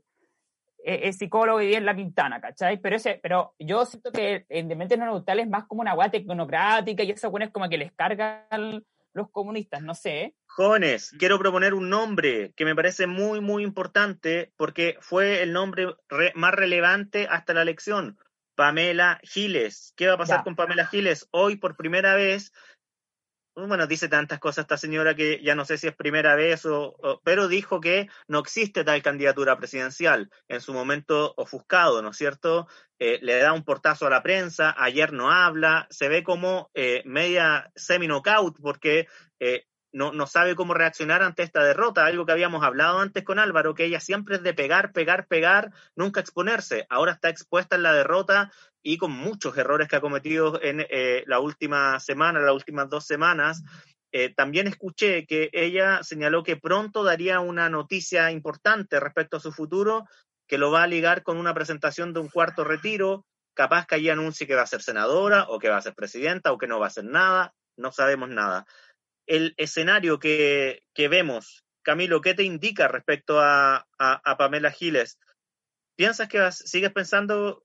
eh, 0.83 1.11
psicólogo 1.11 1.59
y 1.61 1.65
vive 1.65 1.77
en 1.77 1.85
La 1.85 1.95
Pintana, 1.95 2.39
¿cachai? 2.39 2.77
Pero, 2.77 2.95
ese, 2.95 3.19
pero 3.21 3.53
yo 3.59 3.85
siento 3.85 4.11
que 4.11 4.45
Independientes 4.49 4.97
no 4.97 5.05
neutrales 5.05 5.45
es 5.45 5.51
más 5.51 5.65
como 5.65 5.81
una 5.81 5.93
guay 5.93 6.09
tecnocrática 6.09 7.03
y 7.03 7.11
eso 7.11 7.29
bueno, 7.31 7.45
es 7.45 7.51
como 7.51 7.67
que 7.67 7.77
les 7.77 7.91
carga 7.91 8.47
los 9.13 9.29
comunistas, 9.31 9.81
no 9.81 9.95
sé. 9.95 10.35
Jóvenes, 10.47 11.15
quiero 11.17 11.39
proponer 11.39 11.73
un 11.73 11.89
nombre 11.89 12.53
que 12.55 12.65
me 12.65 12.75
parece 12.75 13.07
muy, 13.07 13.41
muy 13.41 13.63
importante 13.63 14.51
porque 14.57 14.97
fue 15.01 15.41
el 15.41 15.53
nombre 15.53 15.87
más 16.35 16.53
relevante 16.53 17.27
hasta 17.29 17.53
la 17.53 17.61
elección. 17.61 18.17
Pamela 18.55 19.21
Giles. 19.23 19.93
¿Qué 19.95 20.07
va 20.07 20.15
a 20.15 20.17
pasar 20.17 20.43
con 20.43 20.57
Pamela 20.57 20.85
Giles? 20.85 21.29
Hoy, 21.31 21.55
por 21.55 21.77
primera 21.77 22.15
vez, 22.15 22.51
bueno, 23.67 23.87
dice 23.87 24.07
tantas 24.07 24.39
cosas 24.39 24.63
esta 24.63 24.77
señora 24.77 25.15
que 25.15 25.41
ya 25.43 25.55
no 25.55 25.65
sé 25.65 25.77
si 25.77 25.87
es 25.87 25.95
primera 25.95 26.35
vez 26.35 26.65
o, 26.65 27.21
pero 27.23 27.47
dijo 27.47 27.79
que 27.79 28.07
no 28.27 28.39
existe 28.39 28.83
tal 28.83 29.01
candidatura 29.01 29.57
presidencial 29.57 30.29
en 30.47 30.61
su 30.61 30.73
momento 30.73 31.33
ofuscado, 31.37 32.01
¿no 32.01 32.09
es 32.09 32.17
cierto? 32.17 32.67
Eh, 32.99 33.19
le 33.21 33.37
da 33.37 33.53
un 33.53 33.63
portazo 33.63 34.07
a 34.07 34.09
la 34.09 34.21
prensa, 34.21 34.75
ayer 34.77 35.13
no 35.13 35.31
habla, 35.31 35.87
se 35.89 36.09
ve 36.09 36.23
como 36.23 36.69
eh, 36.73 37.01
media 37.05 37.71
semi-knockout 37.75 38.59
porque 38.61 39.07
eh, 39.39 39.65
no, 39.91 40.11
no 40.11 40.27
sabe 40.27 40.55
cómo 40.55 40.73
reaccionar 40.73 41.23
ante 41.23 41.43
esta 41.43 41.63
derrota, 41.63 42.05
algo 42.05 42.25
que 42.25 42.31
habíamos 42.31 42.63
hablado 42.63 42.99
antes 42.99 43.23
con 43.23 43.39
Álvaro, 43.39 43.73
que 43.73 43.85
ella 43.85 43.99
siempre 43.99 44.35
es 44.35 44.43
de 44.43 44.53
pegar, 44.53 44.91
pegar, 44.91 45.27
pegar, 45.27 45.71
nunca 45.95 46.19
exponerse. 46.19 46.85
Ahora 46.89 47.13
está 47.13 47.29
expuesta 47.29 47.75
en 47.75 47.83
la 47.83 47.93
derrota 47.93 48.51
y 48.81 48.97
con 48.97 49.11
muchos 49.11 49.57
errores 49.57 49.87
que 49.87 49.95
ha 49.95 50.01
cometido 50.01 50.61
en 50.61 50.85
eh, 50.89 51.23
la 51.27 51.39
última 51.39 51.99
semana, 51.99 52.39
las 52.39 52.53
últimas 52.53 52.89
dos 52.89 53.05
semanas. 53.05 53.63
Eh, 54.11 54.33
también 54.33 54.67
escuché 54.67 55.25
que 55.25 55.49
ella 55.53 56.03
señaló 56.03 56.43
que 56.43 56.57
pronto 56.57 57.03
daría 57.03 57.39
una 57.39 57.69
noticia 57.69 58.31
importante 58.31 58.99
respecto 58.99 59.37
a 59.37 59.41
su 59.41 59.51
futuro, 59.51 60.05
que 60.47 60.57
lo 60.57 60.71
va 60.71 60.83
a 60.83 60.87
ligar 60.87 61.23
con 61.23 61.37
una 61.37 61.53
presentación 61.53 62.13
de 62.13 62.19
un 62.19 62.29
cuarto 62.29 62.63
retiro, 62.63 63.25
capaz 63.53 63.85
que 63.85 63.95
allí 63.95 64.09
anuncie 64.09 64.47
que 64.47 64.55
va 64.55 64.63
a 64.63 64.67
ser 64.67 64.81
senadora 64.81 65.45
o 65.49 65.59
que 65.59 65.69
va 65.69 65.77
a 65.77 65.81
ser 65.81 65.93
presidenta 65.93 66.51
o 66.51 66.57
que 66.57 66.67
no 66.67 66.79
va 66.79 66.85
a 66.85 66.89
hacer 66.89 67.05
nada, 67.05 67.53
no 67.77 67.91
sabemos 67.91 68.29
nada 68.29 68.65
el 69.29 69.53
escenario 69.57 70.19
que, 70.19 70.81
vemos, 70.95 71.63
Camilo, 71.83 72.19
¿qué 72.19 72.33
te 72.33 72.43
indica 72.43 72.87
respecto 72.87 73.39
a, 73.39 73.85
Pamela 74.37 74.71
Giles? 74.71 75.19
¿Piensas 75.95 76.27
que 76.27 76.51
sigues 76.51 76.91
pensando, 76.91 77.63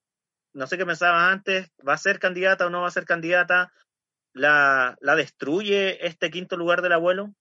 no 0.52 0.66
sé 0.66 0.76
qué 0.76 0.84
pensabas 0.84 1.32
antes, 1.32 1.70
va 1.86 1.94
a 1.94 1.98
ser 1.98 2.18
candidata 2.18 2.66
o 2.66 2.70
no 2.70 2.82
va 2.82 2.88
a 2.88 2.92
ser 2.92 3.06
candidata? 3.06 3.72
¿La, 4.34 4.96
destruye 5.16 6.06
este 6.06 6.30
quinto 6.30 6.56
lugar 6.58 6.82
del 6.82 6.92
abuelo? 6.92 7.34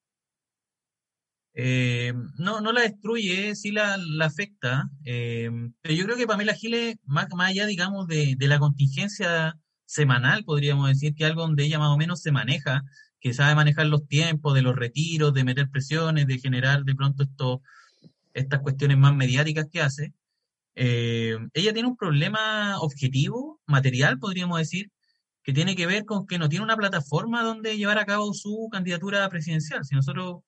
Eh, 1.55 2.13
no, 2.37 2.61
no 2.61 2.71
la 2.71 2.81
destruye, 2.81 3.55
sí 3.55 3.71
la, 3.71 3.97
afecta. 4.21 4.89
Eh, 5.03 5.51
pero 5.81 5.93
yo 5.95 6.05
creo 6.05 6.15
que 6.15 6.27
Pamela 6.27 6.53
Giles, 6.53 6.95
más, 7.03 7.27
más 7.35 7.49
allá, 7.49 7.65
digamos, 7.65 8.07
de, 8.07 8.35
de, 8.37 8.47
la 8.47 8.57
contingencia 8.57 9.53
semanal, 9.93 10.43
podríamos 10.43 10.89
decir, 10.89 11.13
que 11.15 11.25
algo 11.25 11.41
donde 11.41 11.63
ella 11.63 11.79
más 11.79 11.89
o 11.89 11.97
menos 11.97 12.21
se 12.21 12.31
maneja, 12.31 12.83
que 13.19 13.33
sabe 13.33 13.55
manejar 13.55 13.85
los 13.87 14.07
tiempos 14.07 14.53
de 14.53 14.61
los 14.61 14.75
retiros, 14.75 15.33
de 15.33 15.43
meter 15.43 15.69
presiones, 15.69 16.27
de 16.27 16.39
generar 16.39 16.83
de 16.83 16.95
pronto 16.95 17.61
estas 18.33 18.59
cuestiones 18.61 18.97
más 18.97 19.15
mediáticas 19.15 19.67
que 19.71 19.81
hace. 19.81 20.13
Eh, 20.75 21.37
ella 21.53 21.73
tiene 21.73 21.87
un 21.87 21.95
problema 21.95 22.79
objetivo, 22.79 23.61
material, 23.67 24.19
podríamos 24.19 24.57
decir, 24.57 24.91
que 25.43 25.53
tiene 25.53 25.75
que 25.75 25.87
ver 25.87 26.05
con 26.05 26.25
que 26.25 26.39
no 26.39 26.49
tiene 26.49 26.65
una 26.65 26.77
plataforma 26.77 27.43
donde 27.43 27.77
llevar 27.77 27.99
a 27.99 28.05
cabo 28.05 28.33
su 28.33 28.69
candidatura 28.71 29.27
presidencial. 29.29 29.85
Si 29.85 29.95
nosotros 29.95 30.41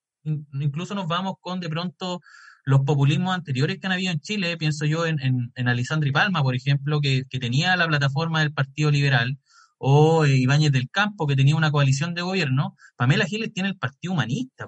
incluso 0.54 0.96
nos 0.96 1.08
vamos 1.08 1.36
con 1.40 1.60
de 1.60 1.70
pronto 1.70 2.22
los 2.66 2.82
populismos 2.82 3.34
anteriores 3.34 3.80
que 3.80 3.88
han 3.88 3.94
habido 3.94 4.12
en 4.12 4.20
Chile, 4.20 4.58
pienso 4.58 4.86
yo 4.86 5.06
en, 5.06 5.20
en, 5.22 5.52
en 5.56 6.12
Palma, 6.14 6.42
por 6.42 6.56
ejemplo, 6.56 7.00
que, 7.00 7.24
que, 7.30 7.40
tenía 7.40 7.76
la 7.76 7.88
plataforma 7.88 8.40
del 8.40 8.54
Partido 8.54 8.92
Liberal, 8.92 9.38
o 9.78 10.26
eh, 10.26 10.36
Ibáñez 10.38 10.72
del 10.72 10.90
Campo, 10.90 11.28
que 11.28 11.36
tenía 11.36 11.56
una 11.56 11.72
coalición 11.72 12.14
de 12.14 12.22
gobierno, 12.22 12.76
Pamela 12.96 13.26
Giles 13.26 13.54
tiene 13.54 13.70
el 13.70 13.78
Partido 13.78 14.14
Humanista. 14.14 14.68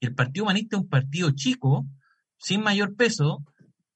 Y 0.00 0.06
el 0.06 0.14
Partido 0.14 0.44
Humanista 0.44 0.76
es 0.76 0.82
un 0.82 0.88
partido 0.88 1.30
chico, 1.30 1.86
sin 2.38 2.62
mayor 2.62 2.96
peso, 2.96 3.42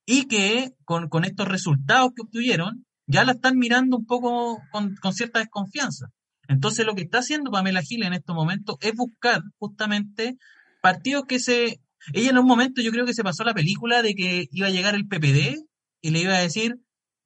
y 0.06 0.26
que 0.26 0.72
con, 0.84 1.24
estos 1.24 1.46
resultados 1.46 2.12
que 2.16 2.22
obtuvieron, 2.22 2.86
ya 3.06 3.24
la 3.24 3.32
están 3.32 3.58
mirando 3.58 3.96
un 3.96 4.06
poco 4.06 4.62
con, 4.70 4.96
cierta 5.12 5.40
desconfianza. 5.40 6.06
Entonces 6.48 6.86
lo 6.86 6.94
que 6.94 7.02
está 7.02 7.18
haciendo 7.18 7.50
Pamela 7.50 7.82
Giles 7.82 8.06
en 8.06 8.14
estos 8.14 8.34
momentos 8.34 8.76
es 8.80 8.94
buscar 8.94 9.42
justamente 9.58 10.36
partidos 10.80 11.24
que 11.26 11.38
se... 11.38 11.80
Ella 12.12 12.30
en 12.30 12.38
un 12.38 12.46
momento 12.46 12.80
yo 12.82 12.90
creo 12.90 13.07
que 13.07 13.14
se 13.14 13.22
pasó 13.22 13.44
la 13.44 13.55
película 13.55 14.03
de 14.03 14.14
que 14.14 14.48
iba 14.51 14.66
a 14.66 14.70
llegar 14.70 14.94
el 14.94 15.07
PPD 15.07 15.64
y 16.01 16.11
le 16.11 16.18
iba 16.20 16.34
a 16.34 16.40
decir, 16.40 16.78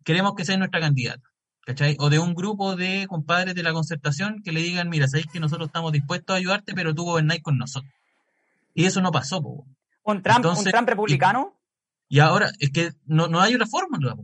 queremos 0.04 0.34
que 0.34 0.44
sea 0.44 0.56
nuestra 0.56 0.80
candidata. 0.80 1.34
¿cachai? 1.64 1.96
O 1.98 2.10
de 2.10 2.18
un 2.18 2.34
grupo 2.34 2.76
de 2.76 3.06
compadres 3.08 3.54
de 3.54 3.62
la 3.62 3.72
concertación 3.72 4.42
que 4.42 4.52
le 4.52 4.60
digan, 4.60 4.88
mira, 4.88 5.08
sabéis 5.08 5.26
que 5.32 5.40
nosotros 5.40 5.68
estamos 5.68 5.92
dispuestos 5.92 6.34
a 6.34 6.36
ayudarte, 6.36 6.74
pero 6.74 6.94
tú 6.94 7.04
gobernáis 7.04 7.42
con 7.42 7.58
nosotros. 7.58 7.92
Y 8.74 8.84
eso 8.84 9.00
no 9.00 9.12
pasó, 9.12 9.42
po. 9.42 9.66
¿Un 10.02 10.22
Trump, 10.22 10.44
¿un 10.44 10.64
Trump 10.64 10.88
republicano? 10.88 11.56
Y, 12.08 12.20
ahora, 12.20 12.50
es 12.58 12.70
que 12.70 12.92
no, 13.06 13.28
no 13.28 13.40
hay 13.40 13.54
una 13.54 13.66
fórmula, 13.66 14.14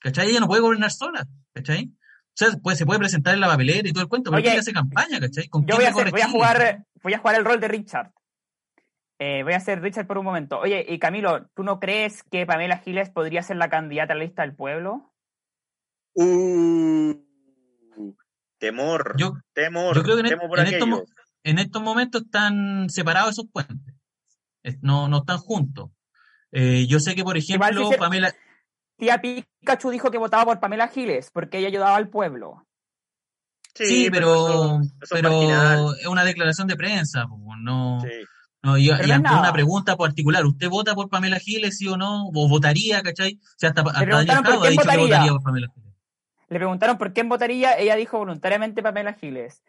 ¿cachai? 0.00 0.30
Ella 0.30 0.40
no 0.40 0.46
puede 0.46 0.62
gobernar 0.62 0.90
sola, 0.90 1.26
¿cachai? 1.52 1.92
O 1.92 2.32
sea, 2.34 2.48
pues, 2.62 2.78
se 2.78 2.86
puede 2.86 2.98
presentar 2.98 3.34
en 3.34 3.40
la 3.40 3.48
papelera 3.48 3.86
y 3.86 3.92
todo 3.92 4.02
el 4.02 4.08
cuento, 4.08 4.30
pero 4.30 4.42
ella 4.42 4.58
hace 4.58 4.72
campaña, 4.72 5.20
¿cachai? 5.20 5.48
yo 5.52 5.76
voy 5.76 5.84
a, 5.84 5.92
voy 5.92 6.20
a, 6.20 6.28
jugar, 6.28 6.86
voy 7.02 7.14
a 7.14 7.18
jugar 7.18 7.36
el 7.36 7.44
rol 7.44 7.60
de 7.60 7.68
Richard. 7.68 8.12
Eh, 9.18 9.42
voy 9.44 9.54
a 9.54 9.60
ser 9.60 9.80
Richard 9.80 10.06
por 10.06 10.18
un 10.18 10.24
momento. 10.24 10.58
Oye, 10.58 10.84
y 10.88 10.98
Camilo, 10.98 11.46
¿tú 11.54 11.62
no 11.62 11.80
crees 11.80 12.22
que 12.24 12.44
Pamela 12.44 12.78
Giles 12.78 13.10
podría 13.10 13.42
ser 13.42 13.56
la 13.56 13.70
candidata 13.70 14.12
a 14.12 14.16
la 14.16 14.24
lista 14.24 14.42
del 14.42 14.54
pueblo? 14.54 15.12
Uh, 16.14 17.14
temor, 18.58 19.14
yo, 19.18 19.34
temor, 19.52 19.94
yo 19.94 20.02
creo 20.02 20.16
que 20.16 20.20
en, 21.44 21.58
estos, 21.58 21.82
momentos 21.82 22.22
están 22.22 22.88
separados 22.88 23.32
esos 23.32 23.46
puentes. 23.52 23.94
No, 24.80 25.08
no 25.08 25.18
están 25.18 25.38
juntos. 25.38 25.90
Eh, 26.52 26.86
yo 26.88 27.00
sé 27.00 27.14
que, 27.14 27.22
por 27.22 27.36
ejemplo, 27.36 27.90
Pamela. 27.98 28.34
Tía 28.96 29.20
Pikachu 29.20 29.90
dijo 29.90 30.10
que 30.10 30.18
votaba 30.18 30.46
por 30.46 30.60
Pamela 30.60 30.88
Giles 30.88 31.30
porque 31.30 31.58
ella 31.58 31.68
ayudaba 31.68 31.96
al 31.96 32.08
pueblo. 32.08 32.66
Sí, 33.74 34.08
pero, 34.10 34.80
pero, 35.10 35.92
es 35.92 36.06
una 36.06 36.24
declaración 36.24 36.66
de 36.66 36.76
prensa, 36.76 37.26
no. 37.58 37.98
No, 38.66 38.76
y, 38.76 38.90
ante 38.90 39.14
una 39.14 39.52
pregunta 39.52 39.96
particular, 39.96 40.44
¿usted 40.44 40.68
vota 40.68 40.92
por 40.96 41.08
Pamela 41.08 41.38
Giles, 41.38 41.78
sí 41.78 41.86
o 41.86 41.96
no? 41.96 42.26
¿O 42.34 42.48
votaría, 42.48 43.00
cachai? 43.00 43.38
O 43.40 43.54
sea, 43.56 43.68
hasta, 43.68 43.82
hasta 43.82 44.00
ha 44.00 44.20
dicho 44.22 44.42
que 44.42 44.96
votaría 44.98 45.30
por 45.30 45.42
Pamela 45.44 45.68
Giles. 45.72 45.94
Le 46.48 46.56
preguntaron 46.58 46.98
por 46.98 47.12
quién 47.12 47.28
votaría, 47.28 47.78
ella 47.78 47.94
dijo 47.94 48.18
voluntariamente 48.18 48.82
Pamela 48.82 49.12
Giles. 49.12 49.62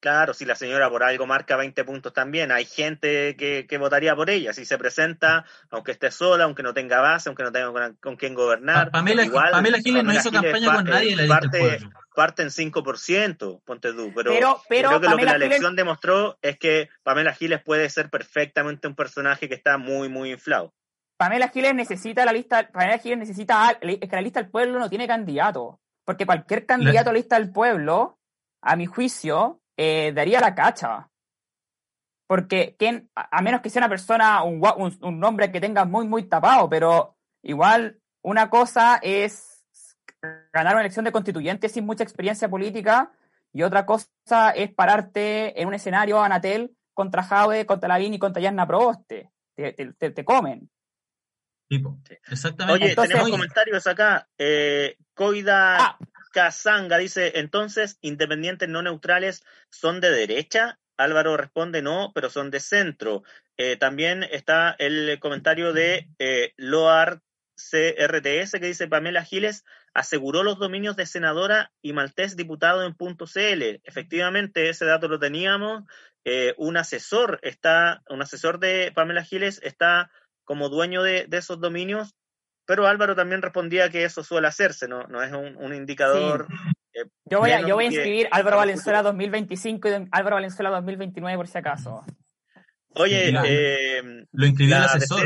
Claro, 0.00 0.32
si 0.32 0.44
la 0.44 0.54
señora 0.54 0.88
por 0.88 1.02
algo 1.02 1.26
marca 1.26 1.56
20 1.56 1.82
puntos 1.84 2.12
también, 2.12 2.52
hay 2.52 2.64
gente 2.64 3.36
que, 3.36 3.78
votaría 3.78 4.14
por 4.14 4.30
ella, 4.30 4.52
si 4.52 4.64
se 4.64 4.78
presenta, 4.78 5.44
aunque 5.70 5.90
esté 5.90 6.12
sola, 6.12 6.44
aunque 6.44 6.62
no 6.62 6.72
tenga 6.72 7.00
base, 7.00 7.28
aunque 7.28 7.42
no 7.42 7.50
tenga 7.50 7.94
con, 8.00 8.16
quién 8.16 8.34
gobernar. 8.34 8.92
Pamela, 8.92 9.26
Pamela 9.50 9.78
Giles 9.78 10.04
no 10.04 10.14
hizo 10.14 10.30
campaña 10.30 10.74
con 10.76 10.84
nadie 10.84 11.16
la 11.16 11.26
parte, 11.26 11.80
parte 12.14 12.42
en 12.42 12.50
5%, 12.50 13.62
ponte 13.64 13.92
tú, 13.92 14.12
pero, 14.14 14.30
creo 14.68 15.00
que 15.00 15.08
lo 15.08 15.16
que 15.16 15.24
la 15.24 15.34
elección 15.34 15.74
demostró 15.74 16.38
es 16.42 16.56
que 16.58 16.88
Pamela 17.02 17.34
Giles 17.34 17.60
puede 17.64 17.90
ser 17.90 18.08
perfectamente 18.08 18.86
un 18.86 18.94
personaje 18.94 19.48
que 19.48 19.56
está 19.56 19.78
muy, 19.78 20.08
muy 20.08 20.30
inflado. 20.30 20.72
Pamela 21.16 21.48
Giles 21.48 21.74
necesita 21.74 22.24
la 22.24 22.32
lista, 22.32 22.68
Pamela 22.68 22.98
Giles 22.98 23.18
necesita, 23.18 23.76
es 23.80 23.98
que 23.98 24.16
la 24.16 24.22
lista 24.22 24.40
del 24.40 24.50
pueblo 24.50 24.78
no 24.78 24.88
tiene 24.88 25.08
candidato. 25.08 25.80
Porque 26.04 26.24
cualquier 26.24 26.64
candidato 26.64 27.10
a 27.10 27.12
lista 27.12 27.38
del 27.38 27.50
pueblo, 27.50 28.18
a 28.62 28.76
mi 28.76 28.86
juicio, 28.86 29.60
eh, 29.78 30.12
daría 30.12 30.40
la 30.40 30.54
cacha. 30.54 31.08
Porque 32.26 32.76
¿quién, 32.78 33.10
a 33.14 33.40
menos 33.40 33.62
que 33.62 33.70
sea 33.70 33.80
una 33.80 33.88
persona, 33.88 34.42
un, 34.42 34.60
un, 35.00 35.20
nombre 35.20 35.50
que 35.50 35.62
tenga 35.62 35.86
muy, 35.86 36.06
muy 36.06 36.24
tapado, 36.24 36.68
pero 36.68 37.16
igual 37.42 37.98
una 38.22 38.50
cosa 38.50 38.98
es 39.00 39.64
ganar 40.52 40.74
una 40.74 40.82
elección 40.82 41.06
de 41.06 41.12
constituyente 41.12 41.70
sin 41.70 41.86
mucha 41.86 42.02
experiencia 42.02 42.50
política 42.50 43.12
y 43.52 43.62
otra 43.62 43.86
cosa 43.86 44.50
es 44.54 44.74
pararte 44.74 45.58
en 45.58 45.68
un 45.68 45.74
escenario 45.74 46.20
Anatel 46.20 46.76
contra 46.92 47.22
Jave, 47.22 47.64
contra 47.64 47.88
Lavín 47.88 48.12
y 48.12 48.18
contra 48.18 48.42
Yanna 48.42 48.66
Proboste. 48.66 49.30
Te, 49.54 49.72
te, 49.72 50.10
te, 50.10 50.24
comen. 50.24 50.70
Exactamente. 52.30 52.84
Oye, 52.84 52.94
tenemos 52.94 53.30
comentarios 53.30 53.86
acá. 53.86 54.28
Eh, 54.36 54.96
Coida 55.14 55.78
ah. 55.78 55.98
Dice, 56.98 57.32
entonces, 57.38 57.98
independientes 58.00 58.68
no 58.68 58.82
neutrales 58.82 59.44
son 59.70 60.00
de 60.00 60.10
derecha. 60.10 60.78
Álvaro 60.96 61.36
responde 61.36 61.82
no, 61.82 62.12
pero 62.14 62.30
son 62.30 62.50
de 62.50 62.60
centro. 62.60 63.22
Eh, 63.56 63.76
también 63.76 64.24
está 64.24 64.74
el 64.78 65.18
comentario 65.20 65.72
de 65.72 66.08
eh, 66.18 66.52
Loar 66.56 67.22
CRTS 67.58 68.52
que 68.52 68.66
dice 68.66 68.86
Pamela 68.86 69.24
Giles 69.24 69.64
aseguró 69.92 70.44
los 70.44 70.58
dominios 70.58 70.96
de 70.96 71.06
senadora 71.06 71.72
y 71.82 71.92
maltés 71.92 72.36
diputado 72.36 72.84
en 72.84 72.94
punto 72.94 73.26
CL. 73.26 73.80
Efectivamente, 73.82 74.68
ese 74.68 74.84
dato 74.84 75.08
lo 75.08 75.18
teníamos. 75.18 75.82
Eh, 76.24 76.54
un 76.56 76.76
asesor 76.76 77.40
está, 77.42 78.02
un 78.08 78.22
asesor 78.22 78.60
de 78.60 78.92
Pamela 78.94 79.24
Giles 79.24 79.60
está 79.64 80.10
como 80.44 80.68
dueño 80.68 81.02
de, 81.02 81.26
esos 81.32 81.60
dominios, 81.60 82.14
pero 82.68 82.86
Álvaro 82.86 83.16
también 83.16 83.40
respondía 83.40 83.88
que 83.88 84.04
eso 84.04 84.22
suele 84.22 84.46
hacerse, 84.46 84.86
no, 84.86 85.04
no 85.04 85.22
es 85.22 85.32
un, 85.32 85.74
indicador. 85.74 86.46
Eh, 86.92 87.06
Yo 87.24 87.38
voy 87.40 87.50
a, 87.52 87.62
yo 87.62 87.76
voy 87.76 87.84
a 87.84 87.86
inscribir 87.86 88.28
Álvaro 88.30 88.58
Valenzuela 88.58 89.02
2025 89.02 89.88
y 89.88 89.92
Álvaro 90.10 90.36
Valenzuela 90.36 90.68
2029 90.68 91.38
por 91.38 91.48
si 91.48 91.56
acaso. 91.56 92.04
Oye, 92.90 93.32
eh, 93.46 94.02
lo 94.32 94.46
inscribió 94.46 94.76
el 94.76 94.82
asesor. 94.82 95.24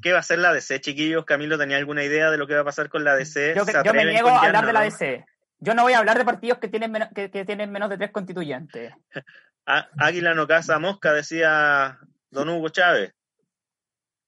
¿Qué 0.00 0.12
va 0.12 0.18
a 0.18 0.20
hacer 0.20 0.38
la 0.38 0.52
DC, 0.52 0.80
chiquillos? 0.82 1.24
Camilo, 1.24 1.58
¿tenía 1.58 1.78
alguna 1.78 2.04
idea 2.04 2.30
de 2.30 2.38
lo 2.38 2.46
que 2.46 2.54
va 2.54 2.60
a 2.60 2.64
pasar 2.64 2.88
con 2.88 3.02
la 3.02 3.16
DC? 3.16 3.54
Yo, 3.56 3.64
yo 3.82 3.92
me 3.92 4.04
niego 4.04 4.28
a 4.28 4.42
hablar 4.42 4.64
de 4.64 4.72
la 4.72 4.82
DC. 4.82 5.24
Yo 5.58 5.74
no 5.74 5.82
voy 5.82 5.94
a 5.94 5.98
hablar 5.98 6.16
de 6.16 6.24
partidos 6.24 6.58
que 6.58 6.68
tienen 6.68 6.92
menos, 6.92 7.08
que, 7.12 7.28
tienen 7.28 7.72
menos 7.72 7.90
de 7.90 7.98
tres 7.98 8.12
constituyentes. 8.12 8.92
Águila 9.98 10.34
no 10.34 10.46
caza 10.46 10.78
mosca, 10.78 11.12
decía 11.12 11.98
don 12.30 12.50
Hugo 12.50 12.68
Chávez. 12.68 13.14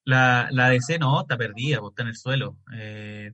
La, 0.07 0.49
la 0.53 0.71
DC 0.71 0.99
no, 0.99 1.21
está 1.21 1.37
perdida, 1.37 1.81
pues, 1.81 1.91
está 1.93 2.03
en 2.03 2.09
el 2.09 2.17
suelo. 2.17 2.57
Eh, 2.73 3.33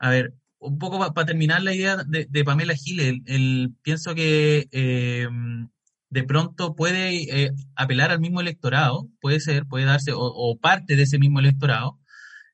a 0.00 0.10
ver, 0.10 0.34
un 0.58 0.78
poco 0.78 0.98
para 0.98 1.26
terminar 1.26 1.62
la 1.62 1.74
idea 1.74 1.96
de, 2.06 2.44
Pamela 2.44 2.74
Giles, 2.74 3.20
el, 3.26 3.74
pienso 3.82 4.14
que 4.14 4.68
eh, 4.72 5.28
de 6.10 6.24
pronto 6.24 6.74
puede 6.74 7.44
eh, 7.44 7.52
apelar 7.76 8.10
al 8.10 8.20
mismo 8.20 8.40
electorado, 8.40 9.08
puede 9.20 9.40
ser, 9.40 9.66
puede 9.66 9.84
darse, 9.86 10.12
o, 10.14 10.58
parte 10.60 10.96
de 10.96 11.02
ese 11.04 11.18
mismo 11.18 11.40
electorado, 11.40 11.98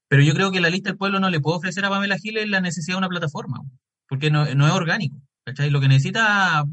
pero 0.09 0.23
yo 0.23 0.35
creo 0.35 0.53
que 0.53 0.61
la 0.61 0.71
lista 0.71 0.91
del 0.91 0.99
pueblo 0.99 1.19
no 1.21 1.31
le 1.31 1.41
puede 1.41 1.57
ofrecer 1.59 1.85
a 1.85 1.91
Pamela 1.91 2.19
Giles 2.19 2.49
la 2.49 2.61
necesidad 2.61 2.97
de 2.97 2.99
una 2.99 3.09
plataforma, 3.09 3.63
porque 4.09 4.31
no, 4.31 4.55
no 4.55 4.67
es 4.67 4.73
orgánico. 4.73 5.21
¿cachai? 5.45 5.71
Lo 5.71 5.81
que 5.81 5.89
necesita 5.89 6.65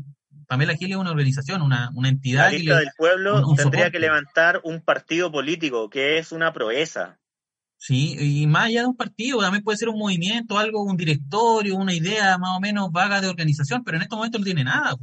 Pamela 0.49 0.75
Giles 0.75 0.95
es 0.95 0.97
una 0.97 1.11
organización, 1.11 1.61
una, 1.61 1.91
una 1.93 2.09
entidad. 2.09 2.45
La 2.45 2.57
lista 2.57 2.79
del 2.79 2.89
pueblo 2.97 3.43
tendría 3.55 3.91
que 3.91 3.99
levantar 3.99 4.61
un 4.63 4.81
partido 4.81 5.31
político, 5.31 5.91
que 5.91 6.17
es 6.17 6.31
una 6.31 6.51
proeza. 6.51 7.19
Sí, 7.77 8.15
y 8.19 8.47
más 8.47 8.65
allá 8.65 8.81
de 8.81 8.87
un 8.87 8.97
partido, 8.97 9.39
también 9.41 9.63
puede 9.63 9.77
ser 9.77 9.89
un 9.89 9.99
movimiento, 9.99 10.57
algo, 10.57 10.81
un 10.81 10.97
directorio, 10.97 11.75
una 11.75 11.93
idea 11.93 12.39
más 12.39 12.57
o 12.57 12.59
menos 12.59 12.91
vaga 12.91 13.21
de 13.21 13.27
organización, 13.27 13.83
pero 13.83 13.97
en 13.97 14.01
estos 14.01 14.17
momentos 14.17 14.41
no 14.41 14.45
tiene 14.45 14.63
nada. 14.63 14.95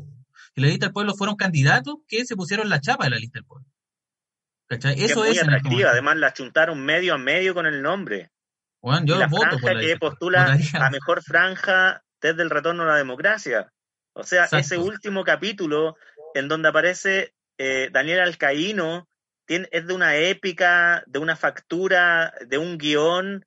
Que 0.52 0.62
la 0.62 0.66
lista 0.66 0.86
del 0.86 0.92
pueblo 0.92 1.14
fueron 1.14 1.36
candidatos 1.36 1.98
que 2.08 2.24
se 2.24 2.34
pusieron 2.34 2.68
la 2.68 2.80
chapa 2.80 3.04
de 3.04 3.10
la 3.10 3.18
lista 3.18 3.38
del 3.38 3.46
pueblo. 3.46 3.68
¿Cachai? 4.68 4.94
Eso 4.94 5.24
es. 5.24 5.30
Muy 5.30 5.38
este 5.38 5.42
atractiva, 5.42 5.90
además 5.90 6.16
la 6.16 6.32
chuntaron 6.32 6.84
medio 6.84 7.14
a 7.14 7.18
medio 7.18 7.54
con 7.54 7.66
el 7.66 7.82
nombre. 7.82 8.32
Bueno, 8.82 9.06
yo 9.06 9.16
la 9.16 9.28
voto 9.28 9.60
franja 9.60 9.80
que 9.80 9.96
postula 9.96 10.58
la 10.72 10.90
mejor 10.90 11.22
franja 11.22 12.02
desde 12.20 12.42
el 12.42 12.50
retorno 12.50 12.82
a 12.82 12.86
la 12.86 12.96
democracia. 12.96 13.72
O 14.16 14.24
sea, 14.24 14.46
ese 14.46 14.78
último 14.78 15.24
capítulo 15.24 15.96
en 16.34 16.48
donde 16.48 16.70
aparece 16.70 17.34
eh, 17.58 17.90
Daniel 17.92 18.20
Alcaíno 18.20 19.08
es 19.46 19.86
de 19.86 19.94
una 19.94 20.16
épica, 20.16 21.04
de 21.06 21.18
una 21.18 21.36
factura, 21.36 22.32
de 22.46 22.56
un 22.56 22.78
guion 22.78 23.44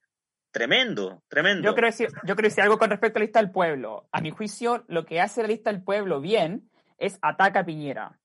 tremendo, 0.51 1.23
tremendo. 1.27 1.67
Yo 1.67 1.73
quiero, 1.73 1.87
decir, 1.87 2.09
yo 2.23 2.35
quiero 2.35 2.47
decir 2.47 2.63
algo 2.63 2.77
con 2.77 2.91
respecto 2.91 3.17
a 3.17 3.19
la 3.19 3.25
lista 3.25 3.41
del 3.41 3.51
pueblo. 3.51 4.07
A 4.11 4.21
mi 4.21 4.29
juicio, 4.29 4.85
lo 4.87 5.05
que 5.05 5.19
hace 5.19 5.41
la 5.41 5.47
lista 5.47 5.71
del 5.71 5.83
pueblo 5.83 6.21
bien 6.21 6.69
es 6.99 7.17
ataca 7.23 7.61
a 7.61 7.65
Piñera. 7.65 8.19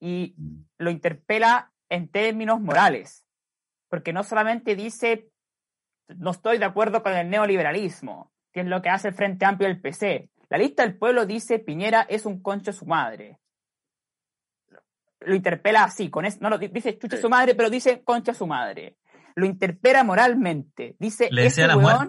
Y 0.00 0.34
lo 0.78 0.90
interpela 0.90 1.72
en 1.88 2.08
términos 2.08 2.60
morales. 2.60 3.24
Porque 3.88 4.12
no 4.12 4.24
solamente 4.24 4.74
dice, 4.74 5.28
no 6.08 6.32
estoy 6.32 6.58
de 6.58 6.64
acuerdo 6.64 7.04
con 7.04 7.12
el 7.14 7.30
neoliberalismo, 7.30 8.32
que 8.52 8.60
es 8.60 8.66
lo 8.66 8.82
que 8.82 8.90
hace 8.90 9.08
el 9.08 9.14
Frente 9.14 9.44
Amplio 9.44 9.68
del 9.68 9.80
PC. 9.80 10.28
La 10.52 10.58
lista 10.58 10.82
del 10.82 10.98
pueblo 10.98 11.24
dice, 11.24 11.58
Piñera 11.58 12.02
es 12.02 12.26
un 12.26 12.42
concho 12.42 12.72
su 12.72 12.84
madre 12.84 13.40
lo 15.26 15.34
interpela 15.34 15.84
así, 15.84 16.10
con 16.10 16.26
no 16.40 16.50
lo 16.50 16.58
dice 16.58 16.98
chucha 16.98 17.16
su 17.16 17.28
madre, 17.28 17.54
pero 17.54 17.70
dice 17.70 18.02
concha 18.02 18.34
su 18.34 18.46
madre. 18.46 18.96
Lo 19.34 19.46
interpela 19.46 20.04
moralmente. 20.04 20.96
Dice, 20.98 21.28
Le 21.30 21.46
ese 21.46 21.66
la 21.66 22.08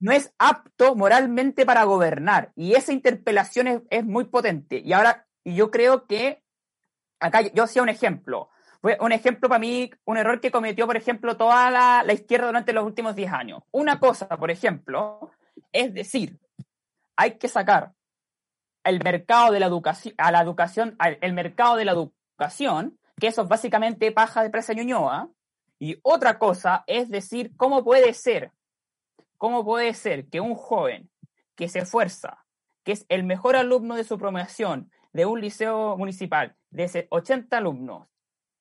no 0.00 0.12
es 0.12 0.32
apto 0.38 0.94
moralmente 0.94 1.66
para 1.66 1.82
gobernar. 1.84 2.52
Y 2.54 2.74
esa 2.74 2.92
interpelación 2.92 3.84
es, 3.90 4.04
muy 4.04 4.26
potente. 4.26 4.80
Y 4.84 4.92
ahora, 4.92 5.26
y 5.42 5.56
yo 5.56 5.72
creo 5.72 6.06
que, 6.06 6.42
acá 7.18 7.40
yo 7.40 7.64
hacía 7.64 7.82
un 7.82 7.88
ejemplo. 7.88 8.48
Un 9.00 9.10
ejemplo 9.10 9.48
para 9.48 9.58
mí, 9.58 9.90
un 10.04 10.16
error 10.16 10.40
que 10.40 10.52
cometió, 10.52 10.86
por 10.86 10.96
ejemplo, 10.96 11.36
toda 11.36 11.68
la, 11.72 12.04
la 12.04 12.12
izquierda 12.12 12.46
durante 12.46 12.72
los 12.72 12.84
últimos 12.84 13.16
10 13.16 13.32
años. 13.32 13.62
Una 13.72 13.98
cosa, 13.98 14.28
por 14.28 14.52
ejemplo, 14.52 15.32
es 15.72 15.92
decir, 15.92 16.38
hay 17.18 17.32
que 17.32 17.48
sacar 17.48 17.92
el 18.84 19.02
mercado 19.02 19.52
de 19.52 19.60
la 19.60 19.66
educación, 19.66 20.14
a 20.16 20.30
la 20.30 20.40
educación, 20.40 20.96
el 21.20 21.32
mercado 21.32 21.76
de 21.76 21.84
la 21.84 21.92
educación 21.92 22.98
que 23.18 23.26
eso 23.26 23.42
es 23.42 23.48
básicamente 23.48 24.12
paja 24.12 24.42
de 24.42 24.50
presa 24.50 24.72
ñuñoa. 24.72 25.28
Y 25.80 25.98
otra 26.02 26.38
cosa 26.38 26.84
es 26.86 27.10
decir, 27.10 27.56
¿cómo 27.56 27.84
puede 27.84 28.14
ser? 28.14 28.52
¿Cómo 29.36 29.64
puede 29.64 29.94
ser 29.94 30.28
que 30.28 30.40
un 30.40 30.54
joven 30.54 31.10
que 31.56 31.68
se 31.68 31.80
esfuerza, 31.80 32.44
que 32.84 32.92
es 32.92 33.06
el 33.08 33.24
mejor 33.24 33.56
alumno 33.56 33.96
de 33.96 34.04
su 34.04 34.18
promoción 34.18 34.90
de 35.12 35.26
un 35.26 35.40
liceo 35.40 35.96
municipal, 35.96 36.56
de 36.70 37.08
80 37.10 37.56
alumnos, 37.56 38.08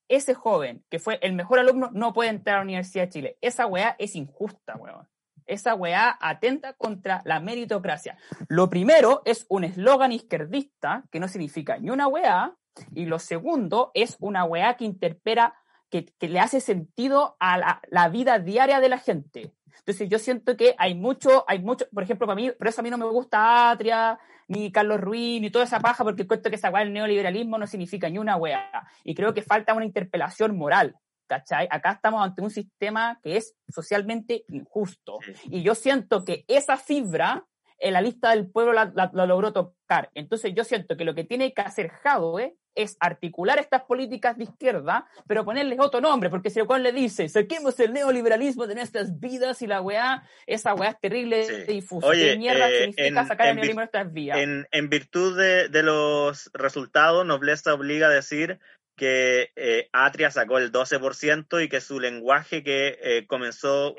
ese 0.08 0.34
joven 0.34 0.84
que 0.90 1.00
fue 1.00 1.20
el 1.22 1.34
mejor 1.34 1.60
alumno 1.60 1.90
no 1.94 2.14
puede 2.14 2.30
entrar 2.30 2.56
a 2.56 2.60
la 2.60 2.66
Universidad 2.66 3.06
de 3.06 3.10
Chile? 3.10 3.38
Esa 3.42 3.68
weá 3.68 3.96
es 4.00 4.16
injusta, 4.16 4.76
weón. 4.78 5.08
Esa 5.48 5.76
weá 5.76 6.18
atenta 6.20 6.74
contra 6.74 7.22
la 7.26 7.40
meritocracia. 7.40 8.18
Lo 8.48 8.70
primero 8.70 9.22
es 9.26 9.46
un 9.50 9.64
eslogan 9.64 10.12
izquierdista 10.12 11.04
que 11.12 11.20
no 11.20 11.28
significa 11.28 11.78
ni 11.78 11.90
una 11.90 12.08
weá, 12.08 12.56
y 12.94 13.06
lo 13.06 13.20
segundo 13.20 13.92
es 13.94 14.18
una 14.20 14.44
weá 14.44 14.76
que 14.76 14.86
interpela, 14.86 15.56
que, 15.90 16.14
le 16.20 16.40
hace 16.40 16.60
sentido 16.60 17.38
a 17.40 17.80
la, 17.90 18.10
vida 18.10 18.40
diaria 18.40 18.80
de 18.80 18.90
la 18.90 18.98
gente. 18.98 19.54
Entonces 19.80 20.10
yo 20.10 20.20
siento 20.20 20.58
que 20.58 20.76
hay 20.78 20.96
mucho, 20.96 21.46
hay 21.48 21.60
mucho, 21.60 21.86
por 21.94 22.04
ejemplo, 22.04 22.28
para 22.28 22.36
mí, 22.36 22.52
por 22.52 22.68
eso 22.68 22.82
a 22.82 22.84
mí 22.84 22.90
no 22.90 22.98
me 22.98 23.06
gusta 23.06 23.72
Atria, 23.72 24.20
ni 24.48 24.72
Carlos 24.72 25.00
Ruiz, 25.00 25.42
ni 25.42 25.50
toda 25.50 25.66
esa 25.66 25.80
paja, 25.80 26.04
porque 26.04 26.28
cuento 26.28 26.50
que 26.50 26.56
esa 26.56 26.70
weá 26.70 26.84
del 26.84 26.94
neoliberalismo 26.94 27.58
no 27.58 27.68
significa 27.68 28.10
ni 28.10 28.18
una 28.18 28.36
weá. 28.36 28.70
Y 29.04 29.16
creo 29.16 29.34
que 29.34 29.42
falta 29.42 29.74
una 29.74 29.86
interpelación 29.86 30.58
moral. 30.58 30.96
¿Cachai? 31.28 31.68
Acá 31.70 31.92
estamos 31.92 32.24
ante 32.24 32.42
un 32.42 32.50
sistema 32.50 33.20
que 33.22 33.38
es 33.38 33.56
socialmente 33.68 34.46
injusto. 34.50 35.20
Y 35.46 35.62
yo 35.62 35.76
siento 35.76 36.24
que 36.24 36.46
esa 36.48 36.78
fibra 36.78 37.46
en 37.80 37.94
la 37.94 38.02
lista 38.02 38.32
del 38.32 38.50
pueblo 38.50 38.74
la, 38.74 39.12
logró 39.14 39.54
tocar. 39.54 40.10
Entonces 40.14 40.54
yo 40.56 40.64
siento 40.64 40.98
que 40.98 41.06
lo 41.06 41.14
que 41.14 41.24
tiene 41.24 41.54
que 41.54 41.62
hacer 41.62 41.90
Jadwe 41.90 42.56
es 42.76 42.96
articular 43.00 43.58
estas 43.58 43.84
políticas 43.84 44.38
de 44.38 44.44
izquierda, 44.44 45.08
pero 45.28 45.44
ponerles 45.44 45.80
otro 45.80 46.00
nombre, 46.00 46.30
porque 46.30 46.52
si 46.52 46.62
cual 46.62 46.84
le 46.84 46.92
dice, 46.92 47.28
saquemos 47.28 47.80
el 47.80 47.92
neoliberalismo 47.92 48.68
de 48.68 48.76
nuestras 48.76 49.20
vidas 49.20 49.64
y 49.64 49.68
la 49.68 49.82
weá, 49.82 50.24
esa 50.46 50.76
weá 50.76 50.92
es 50.92 51.00
terrible 51.00 51.48
de 51.48 51.66
difusa. 51.66 52.12
¿Qué 52.12 52.38
mierda 52.38 52.70
eh, 52.70 52.94
significa 52.94 53.26
sacar 53.26 53.48
el 53.48 53.56
neoliberalismo 53.56 53.80
de 53.80 53.86
nuestras 53.86 54.14
vidas? 54.14 54.38
En, 54.72 54.90
virtud 54.90 55.38
de, 55.38 55.84
los 55.84 56.52
resultados, 56.54 57.26
Nobleza 57.26 57.74
obliga 57.74 58.08
a 58.08 58.12
decir 58.12 58.60
que 58.98 59.52
eh, 59.56 59.88
Atria 59.94 60.32
sacó 60.32 60.58
el 60.58 60.74
12% 60.74 61.64
y 61.64 61.70
que 61.70 61.80
su 61.80 62.00
lenguaje 62.02 62.64
que 62.64 63.00
eh, 63.02 63.26
comenzó... 63.28 63.96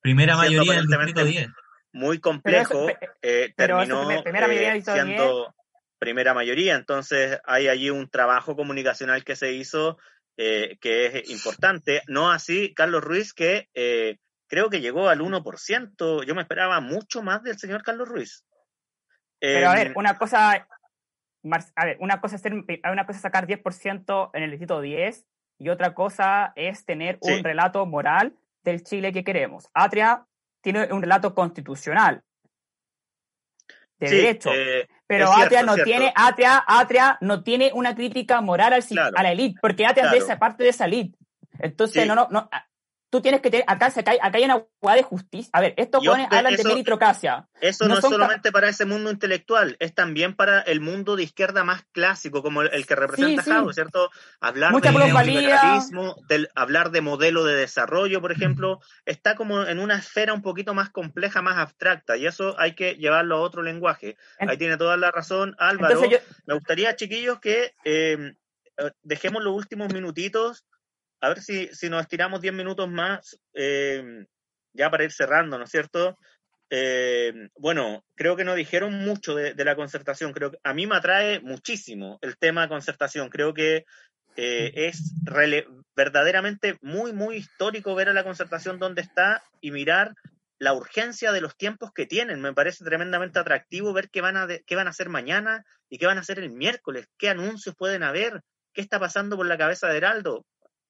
Primera 0.00 0.36
mayoría 0.36 0.74
del 0.74 0.86
distrito 0.86 1.24
10 1.24 1.48
muy 1.90 2.20
complejo, 2.20 2.86
terminó 3.56 4.08
siendo 4.82 5.54
primera 5.98 6.34
mayoría. 6.34 6.74
Entonces 6.74 7.40
hay 7.44 7.68
allí 7.68 7.90
un 7.90 8.08
trabajo 8.08 8.56
comunicacional 8.56 9.24
que 9.24 9.36
se 9.36 9.52
hizo 9.52 9.98
eh, 10.40 10.78
que 10.80 11.06
es 11.06 11.30
importante. 11.30 12.02
No 12.06 12.30
así 12.30 12.72
Carlos 12.72 13.02
Ruiz, 13.02 13.32
que 13.32 13.68
eh, 13.74 14.18
creo 14.46 14.70
que 14.70 14.80
llegó 14.80 15.08
al 15.08 15.20
1%. 15.20 16.24
Yo 16.24 16.34
me 16.36 16.42
esperaba 16.42 16.80
mucho 16.80 17.22
más 17.22 17.42
del 17.42 17.58
señor 17.58 17.82
Carlos 17.82 18.08
Ruiz. 18.08 18.44
Pero 19.40 19.70
a 19.70 19.74
ver, 19.74 19.88
em, 19.88 19.92
una 19.96 20.16
cosa, 20.16 20.68
a 21.74 21.84
ver, 21.84 21.96
una 22.00 22.20
cosa 22.20 22.36
es, 22.36 22.42
una 22.44 23.06
cosa 23.06 23.18
sacar 23.18 23.46
10% 23.46 24.30
en 24.32 24.42
el 24.42 24.50
distrito 24.50 24.80
10 24.80 25.26
y 25.58 25.68
otra 25.68 25.94
cosa 25.94 26.52
es 26.56 26.84
tener 26.84 27.18
un 27.20 27.42
relato 27.42 27.84
moral 27.86 28.36
del 28.62 28.82
Chile 28.82 29.12
que 29.12 29.24
queremos. 29.24 29.68
Atria 29.74 30.26
tiene 30.60 30.92
un 30.92 31.02
relato 31.02 31.34
constitucional 31.34 32.22
de 33.98 34.10
derecho. 34.10 34.50
Eh, 34.52 34.88
pero 35.06 35.32
Atria 35.32 35.62
no 35.62 35.74
tiene, 35.76 36.12
Atria, 36.14 36.64
Atria 36.66 37.18
no 37.20 37.42
tiene 37.42 37.70
una 37.74 37.94
crítica 37.94 38.40
moral 38.40 38.72
al, 38.74 38.84
a 39.14 39.22
la 39.22 39.32
élite, 39.32 39.58
porque 39.60 39.86
Atria 39.86 40.12
es 40.12 40.24
esa 40.24 40.38
parte 40.38 40.62
de 40.64 40.70
esa 40.70 40.84
élite. 40.84 41.18
Entonces, 41.58 42.06
no, 42.06 42.14
no, 42.14 42.28
no, 42.30 42.48
tú 43.10 43.20
tienes 43.20 43.40
que 43.40 43.50
tener, 43.50 43.64
acá, 43.66 43.86
acá, 43.86 44.12
acá 44.20 44.38
hay 44.38 44.44
una 44.44 44.62
hueá 44.80 44.94
de 44.94 45.02
justicia. 45.02 45.50
A 45.52 45.60
ver, 45.60 45.74
estos 45.76 46.06
jóvenes 46.06 46.28
hablan 46.30 46.54
de 46.54 46.64
meritocracia. 46.64 47.48
Eso 47.60 47.88
no, 47.88 47.98
es 47.98 48.00
solamente 48.00 48.52
para 48.52 48.68
ese 48.68 48.84
mundo 48.84 49.10
intelectual, 49.10 49.76
es 49.80 49.94
también 49.94 50.34
para 50.34 50.60
el 50.60 50.80
mundo 50.80 51.16
de 51.16 51.22
izquierda 51.22 51.64
más 51.64 51.84
clásico, 51.92 52.42
como 52.42 52.62
el, 52.62 52.86
que 52.86 52.94
representa 52.94 53.42
sí, 53.42 53.50
¿cierto? 53.72 54.10
Hablar 54.40 54.72
de 54.74 54.92
neoliberalismo, 54.92 56.16
del, 56.28 56.48
hablar 56.54 56.90
de 56.90 57.00
modelo 57.00 57.44
de 57.44 57.56
desarrollo, 57.56 58.20
por 58.20 58.32
ejemplo, 58.32 58.80
está 59.04 59.34
como 59.34 59.64
en 59.64 59.78
una 59.78 59.96
esfera 59.96 60.34
un 60.34 60.42
poquito 60.42 60.74
más 60.74 60.90
compleja, 60.90 61.42
más 61.42 61.56
abstracta, 61.56 62.16
y 62.16 62.26
eso 62.26 62.54
hay 62.58 62.74
que 62.74 62.94
llevarlo 62.94 63.36
a 63.36 63.40
otro 63.40 63.62
lenguaje. 63.62 64.16
Ahí 64.38 64.56
tiene 64.56 64.76
toda 64.76 64.96
la 64.96 65.10
razón 65.10 65.56
Álvaro. 65.58 66.02
Me 66.46 66.54
gustaría, 66.54 66.94
chiquillos, 66.96 67.40
que 67.40 67.74
eh, 67.84 68.34
eh, 68.78 68.90
dejemos 69.02 69.42
los 69.42 69.54
últimos 69.54 69.92
minutitos 69.92 70.64
a 71.20 71.28
ver 71.28 71.40
si, 71.40 71.68
si 71.72 71.88
nos 71.88 72.02
estiramos 72.02 72.40
10 72.40 72.54
minutos 72.54 72.88
más, 72.88 73.38
eh, 73.54 74.24
ya 74.72 74.90
para 74.90 75.04
ir 75.04 75.12
cerrando, 75.12 75.58
¿no 75.58 75.64
es 75.64 75.70
cierto? 75.70 76.16
eh, 76.70 77.48
bueno, 77.56 78.04
creo 78.14 78.36
que 78.36 78.44
no 78.44 78.54
dijeron 78.54 78.92
mucho 79.04 79.34
de, 79.34 79.54
la 79.64 79.76
concertación. 79.76 80.32
Creo 80.32 80.50
que 80.50 80.58
a 80.62 80.74
mí 80.74 80.86
me 80.86 80.96
atrae 80.96 81.40
muchísimo 81.40 82.18
el 82.20 82.36
tema 82.36 82.62
de 82.62 82.68
concertación. 82.68 83.28
Creo 83.30 83.54
que 83.54 83.84
eh, 84.36 84.72
es 84.74 85.14
verdaderamente 85.96 86.76
muy, 86.82 87.12
muy 87.12 87.36
histórico 87.36 87.94
ver 87.94 88.08
a 88.08 88.12
la 88.12 88.24
concertación 88.24 88.78
donde 88.78 89.02
está 89.02 89.42
y 89.60 89.70
mirar 89.70 90.14
la 90.58 90.74
urgencia 90.74 91.32
de 91.32 91.40
los 91.40 91.56
tiempos 91.56 91.92
que 91.92 92.06
tienen. 92.06 92.40
Me 92.40 92.52
parece 92.52 92.84
tremendamente 92.84 93.38
atractivo 93.38 93.92
ver 93.92 94.10
qué 94.10 94.20
van 94.20 94.36
a, 94.36 94.46
qué 94.66 94.76
van 94.76 94.88
a 94.88 94.90
hacer 94.90 95.08
mañana 95.08 95.64
y 95.88 95.98
qué 95.98 96.06
van 96.06 96.18
a 96.18 96.22
hacer 96.22 96.38
el 96.38 96.50
miércoles, 96.50 97.06
qué 97.16 97.30
anuncios 97.30 97.74
pueden 97.76 98.02
haber, 98.02 98.42
qué 98.74 98.82
está 98.82 99.00
pasando 99.00 99.36
por 99.36 99.46
la 99.46 99.56
cabeza 99.56 99.88
de 99.88 99.96
Heraldo. 99.96 100.44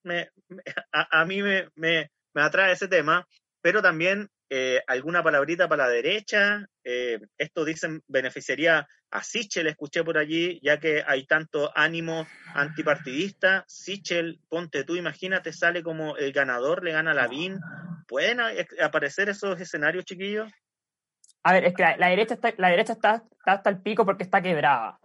a, 0.92 1.24
mí 1.24 1.42
me, 1.42 1.68
me, 1.74 2.10
me 2.34 2.42
atrae 2.42 2.72
ese 2.72 2.88
tema, 2.88 3.26
pero 3.60 3.82
también 3.82 4.30
eh, 4.50 4.80
alguna 4.86 5.22
palabrita 5.22 5.68
para 5.68 5.84
la 5.84 5.90
derecha. 5.90 6.66
Eh, 6.82 7.20
esto 7.36 7.64
dicen 7.64 8.02
beneficiaría 8.08 8.88
a 9.10 9.22
Sichel, 9.22 9.66
escuché 9.66 10.02
por 10.02 10.16
allí, 10.16 10.58
ya 10.62 10.78
que 10.78 11.02
hay 11.06 11.26
tanto 11.26 11.70
ánimo 11.74 12.26
antipartidista. 12.54 13.64
Sichel, 13.66 14.40
ponte 14.48 14.84
tú, 14.84 14.96
imagínate, 14.96 15.52
sale 15.52 15.82
como 15.82 16.16
el 16.16 16.32
ganador, 16.32 16.82
le 16.82 16.92
gana 16.92 17.10
a 17.10 17.14
Lavín. 17.14 17.58
¿Pueden 18.06 18.40
aparecer 18.82 19.28
esos 19.28 19.60
escenarios, 19.60 20.06
chiquillos? 20.06 20.50
A 21.42 21.52
ver, 21.52 21.64
es 21.64 21.74
que 21.74 21.82
la, 21.82 22.08
derecha, 22.08 22.34
está, 22.34 22.52
la 22.56 22.70
derecha 22.70 22.94
está, 22.94 23.24
hasta 23.44 23.70
el 23.70 23.80
pico 23.82 24.04
porque 24.06 24.22
está 24.22 24.40
quebrada. 24.40 24.98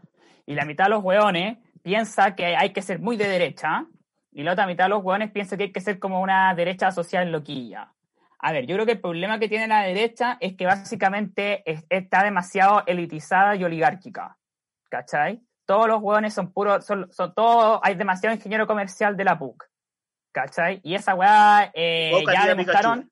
Y 0.45 0.55
la 0.55 0.65
mitad 0.65 0.85
de 0.85 0.91
los 0.91 1.03
hueones 1.03 1.57
piensa 1.83 2.35
que 2.35 2.55
hay 2.55 2.71
que 2.71 2.81
ser 2.81 2.99
muy 2.99 3.17
de 3.17 3.27
derecha. 3.27 3.85
Y 4.33 4.43
la 4.43 4.53
otra 4.53 4.65
mitad 4.65 4.85
de 4.85 4.89
los 4.89 5.03
hueones 5.03 5.31
piensa 5.31 5.57
que 5.57 5.63
hay 5.63 5.71
que 5.71 5.79
ser 5.79 5.99
como 5.99 6.21
una 6.21 6.53
derecha 6.55 6.91
social 6.91 7.31
loquilla. 7.31 7.93
A 8.39 8.51
ver, 8.51 8.65
yo 8.65 8.75
creo 8.75 8.85
que 8.85 8.93
el 8.93 9.01
problema 9.01 9.39
que 9.39 9.47
tiene 9.47 9.67
la 9.67 9.83
derecha 9.83 10.37
es 10.41 10.55
que 10.55 10.65
básicamente 10.65 11.63
está 11.89 12.23
demasiado 12.23 12.83
elitizada 12.87 13.55
y 13.55 13.63
oligárquica. 13.63 14.37
¿Cachai? 14.89 15.41
Todos 15.65 15.87
los 15.87 16.01
hueones 16.01 16.33
son 16.33 16.51
puros, 16.51 16.85
son, 16.85 17.07
todos, 17.33 17.79
hay 17.83 17.95
demasiado 17.95 18.35
ingeniero 18.35 18.67
comercial 18.67 19.15
de 19.15 19.23
la 19.23 19.37
PUC. 19.37 19.63
¿Cachai? 20.33 20.81
Y 20.83 20.95
esa 20.95 21.15
weá 21.15 21.71
eh, 21.73 22.11
ya 22.33 22.47
demostraron, 22.47 23.11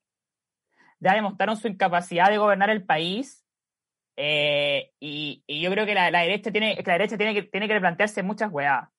ya 1.00 1.14
demostraron 1.14 1.56
su 1.56 1.68
incapacidad 1.68 2.28
de 2.28 2.38
gobernar 2.38 2.68
el 2.68 2.84
país. 2.84 3.42
Eh, 4.16 4.92
y, 5.00 5.42
yo 5.48 5.70
creo 5.70 5.86
que 5.86 5.94
la, 5.94 6.10
derecha 6.10 6.50
tiene, 6.52 6.76
la 6.84 6.92
derecha 6.92 7.16
tiene 7.16 7.32
que, 7.32 7.44
tiene 7.44 7.68
que 7.68 7.74
replantearse 7.74 8.22
muchas 8.22 8.52
weá. 8.52 8.90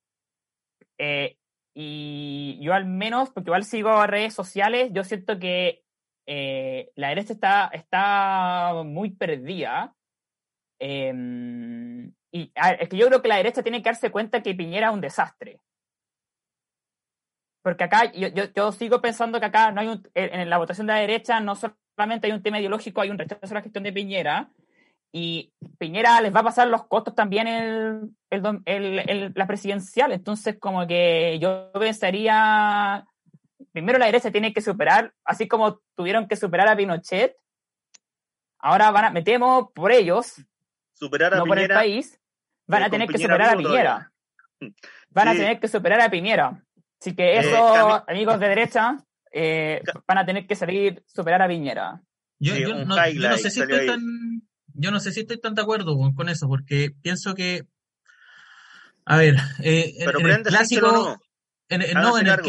Eh, 0.97 1.37
y 1.73 2.59
yo 2.61 2.73
al 2.73 2.85
menos, 2.85 3.31
porque 3.31 3.49
igual 3.49 3.63
sigo 3.63 4.05
redes 4.05 4.33
sociales, 4.33 4.91
yo 4.93 5.03
siento 5.03 5.39
que 5.39 5.83
eh, 6.25 6.91
la 6.95 7.09
derecha 7.09 7.33
está, 7.33 7.69
está 7.73 8.83
muy 8.85 9.11
perdida. 9.11 9.95
Em, 10.79 12.13
y 12.31 12.51
es 12.79 12.89
que 12.89 12.97
yo 12.97 13.07
creo 13.07 13.21
que 13.21 13.27
la 13.27 13.37
derecha 13.37 13.63
tiene 13.63 13.81
que 13.81 13.89
darse 13.89 14.11
cuenta 14.11 14.41
que 14.43 14.55
Piñera 14.55 14.89
es 14.89 14.93
un 14.93 15.01
desastre. 15.01 15.59
Porque 17.63 17.85
acá 17.85 18.11
yo, 18.11 18.27
yo, 18.27 18.71
sigo 18.73 19.01
pensando 19.01 19.39
que 19.39 19.45
acá 19.45 19.71
no 19.71 19.81
hay 19.81 19.87
un, 19.87 20.09
en 20.13 20.49
la 20.49 20.57
votación 20.57 20.87
de 20.87 20.93
la 20.93 20.99
derecha 20.99 21.39
no 21.39 21.55
solamente 21.55 22.27
hay 22.27 22.33
un 22.33 22.43
tema 22.43 22.59
ideológico, 22.59 23.01
hay 23.01 23.09
un 23.09 23.17
rechazo 23.17 23.39
a 23.51 23.53
la 23.53 23.61
gestión 23.61 23.85
de 23.85 23.93
Piñera. 23.93 24.51
Y 25.15 25.53
Piñera 25.77 26.19
les 26.21 26.33
va 26.33 26.39
a 26.39 26.45
pasar 26.45 26.67
los 26.67 26.87
costos 26.87 27.13
también 27.13 27.47
el, 27.47 28.09
el, 28.65 29.31
la 29.35 29.47
presidencial. 29.47 30.11
Entonces, 30.11 30.57
como 30.59 30.87
que 30.87 31.37
yo 31.39 31.71
pensaría 31.73 33.05
primero 33.73 33.97
la 33.97 34.05
derecha 34.05 34.31
tiene 34.31 34.53
que 34.53 34.61
superar, 34.61 35.13
así 35.25 35.47
como 35.47 35.81
tuvieron 35.95 36.27
que 36.27 36.35
superar 36.35 36.67
a 36.67 36.75
Pinochet, 36.75 37.35
ahora 38.59 38.91
van 38.91 39.05
a, 39.05 39.09
metemos 39.09 39.71
por 39.73 39.91
ellos, 39.91 40.35
superar 40.93 41.33
a 41.33 41.37
no 41.37 41.45
por 41.45 41.59
el 41.59 41.67
país, 41.67 42.19
van 42.67 42.83
a 42.83 42.89
tener 42.89 43.09
que 43.09 43.17
superar 43.17 43.49
a 43.49 43.57
Piñera. 43.57 44.11
Van 45.09 45.27
a 45.27 45.33
tener 45.33 45.59
que 45.59 45.67
superar 45.67 45.99
a 45.99 46.09
Piñera. 46.09 46.63
Así 47.01 47.15
que 47.15 47.33
eh, 47.33 47.39
esos 47.39 48.03
amigos 48.07 48.39
de 48.39 48.47
derecha 48.47 48.97
eh, 49.31 49.81
van 50.07 50.19
a 50.19 50.25
tener 50.25 50.47
que 50.47 50.55
salir 50.55 51.03
superar 51.05 51.41
a 51.41 51.47
Piñera. 51.47 52.01
Yo, 52.39 52.53
no, 52.85 52.95
sé 53.37 53.49
si 53.49 53.61
estoy 53.61 53.87
tan, 53.87 54.01
yo 54.73 54.91
no 54.91 54.99
sé 54.99 55.11
si 55.11 55.21
estoy 55.21 55.39
tan 55.39 55.55
de 55.55 55.61
acuerdo 55.61 55.97
con, 56.15 56.29
eso, 56.29 56.47
porque 56.47 56.91
pienso 57.01 57.33
que, 57.33 57.67
a 59.05 59.17
ver, 59.17 59.35
eh, 59.63 59.95
en, 59.97 60.29
el 60.29 60.41
clásico, 60.43 60.91
no, 60.91 61.17
en, 61.69 61.93
no, 61.93 62.17
en 62.17 62.27
el, 62.27 62.39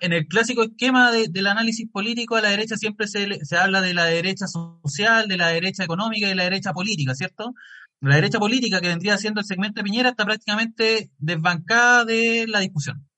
en 0.00 0.12
el 0.12 0.26
clásico 0.26 0.62
esquema 0.64 1.12
del 1.12 1.46
análisis 1.46 1.88
político, 1.90 2.36
a 2.36 2.42
la 2.42 2.50
derecha 2.50 2.76
siempre 2.76 3.08
se, 3.08 3.44
se 3.44 3.56
habla 3.56 3.80
de 3.80 3.94
la 3.94 4.04
derecha 4.04 4.46
social, 4.46 5.28
de 5.28 5.36
la 5.36 5.48
derecha 5.48 5.84
económica 5.84 6.26
y 6.26 6.30
de 6.30 6.36
la 6.36 6.44
derecha 6.44 6.72
política, 6.72 7.14
¿cierto? 7.14 7.54
La 8.00 8.16
derecha 8.16 8.38
política, 8.38 8.80
que 8.80 8.88
vendría 8.88 9.16
siendo 9.16 9.40
el 9.40 9.46
segmento 9.46 9.80
de 9.80 9.84
Piñera, 9.84 10.10
está 10.10 10.24
prácticamente 10.24 11.10
desbancada 11.18 12.04
de 12.04 12.46
la 12.46 12.60
discusión. 12.60 13.08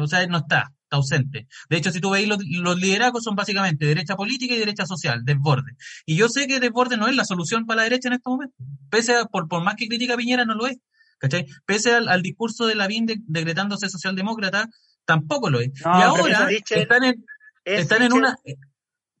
O 0.00 0.06
sea, 0.06 0.26
no 0.28 0.38
está, 0.38 0.72
está 0.84 0.96
ausente. 0.96 1.48
De 1.68 1.76
hecho, 1.76 1.90
si 1.90 2.00
tú 2.00 2.10
veis 2.10 2.28
los, 2.28 2.38
los 2.44 2.78
liderazgos 2.78 3.24
son 3.24 3.34
básicamente 3.34 3.86
derecha 3.86 4.16
política 4.16 4.54
y 4.54 4.58
derecha 4.58 4.86
social, 4.86 5.24
desborde. 5.24 5.72
Y 6.06 6.16
yo 6.16 6.28
sé 6.28 6.46
que 6.46 6.60
desborde 6.60 6.96
no 6.96 7.08
es 7.08 7.16
la 7.16 7.24
solución 7.24 7.66
para 7.66 7.78
la 7.78 7.82
derecha 7.84 8.08
en 8.08 8.14
este 8.14 8.30
momento. 8.30 8.54
Pese 8.90 9.16
a, 9.16 9.24
por, 9.24 9.48
por 9.48 9.62
más 9.62 9.74
que 9.76 9.88
critica 9.88 10.16
Piñera, 10.16 10.44
no 10.44 10.54
lo 10.54 10.66
es. 10.66 10.78
¿Cachai? 11.18 11.46
Pese 11.64 11.94
al, 11.94 12.22
discurso 12.22 12.66
de 12.66 12.74
Lavín 12.74 13.06
de, 13.06 13.16
decretándose 13.26 13.88
socialdemócrata, 13.88 14.68
tampoco 15.04 15.50
lo 15.50 15.60
es. 15.60 15.68
y 15.68 15.82
ahora 15.84 16.48
están 16.50 17.04
en, 17.04 17.24
están 17.64 18.02
en 18.02 18.12
una... 18.12 18.36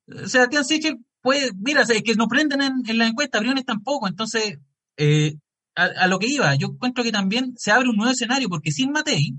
O 0.06 0.18
sea, 0.18 0.28
Sebastián 0.28 0.64
Sichel 0.64 0.98
puede, 1.22 1.50
mira, 1.58 1.82
es 1.82 2.02
que 2.02 2.14
no 2.14 2.28
prenden 2.28 2.60
en, 2.60 2.98
la 2.98 3.06
encuesta, 3.06 3.40
Briones 3.40 3.64
tampoco, 3.64 4.06
entonces, 4.06 4.58
eh, 4.98 5.36
a, 5.74 6.06
lo 6.06 6.18
que 6.18 6.26
iba, 6.26 6.54
yo 6.54 6.68
encuentro 6.68 7.02
que 7.02 7.10
también 7.10 7.54
se 7.56 7.72
abre 7.72 7.88
un 7.88 7.96
nuevo 7.96 8.12
escenario, 8.12 8.50
porque 8.50 8.70
sin 8.70 8.92
Matei, 8.92 9.34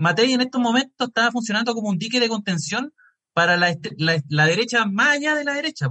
Matei 0.00 0.32
en 0.32 0.40
estos 0.40 0.60
momentos 0.60 1.08
estaba 1.08 1.30
funcionando 1.30 1.74
como 1.74 1.90
un 1.90 1.98
dique 1.98 2.20
de 2.20 2.28
contención 2.28 2.94
para 3.34 3.58
la, 3.58 3.76
la, 3.98 4.46
derecha 4.46 4.86
más 4.86 5.10
allá 5.10 5.34
de 5.34 5.44
la 5.44 5.52
derecha, 5.52 5.88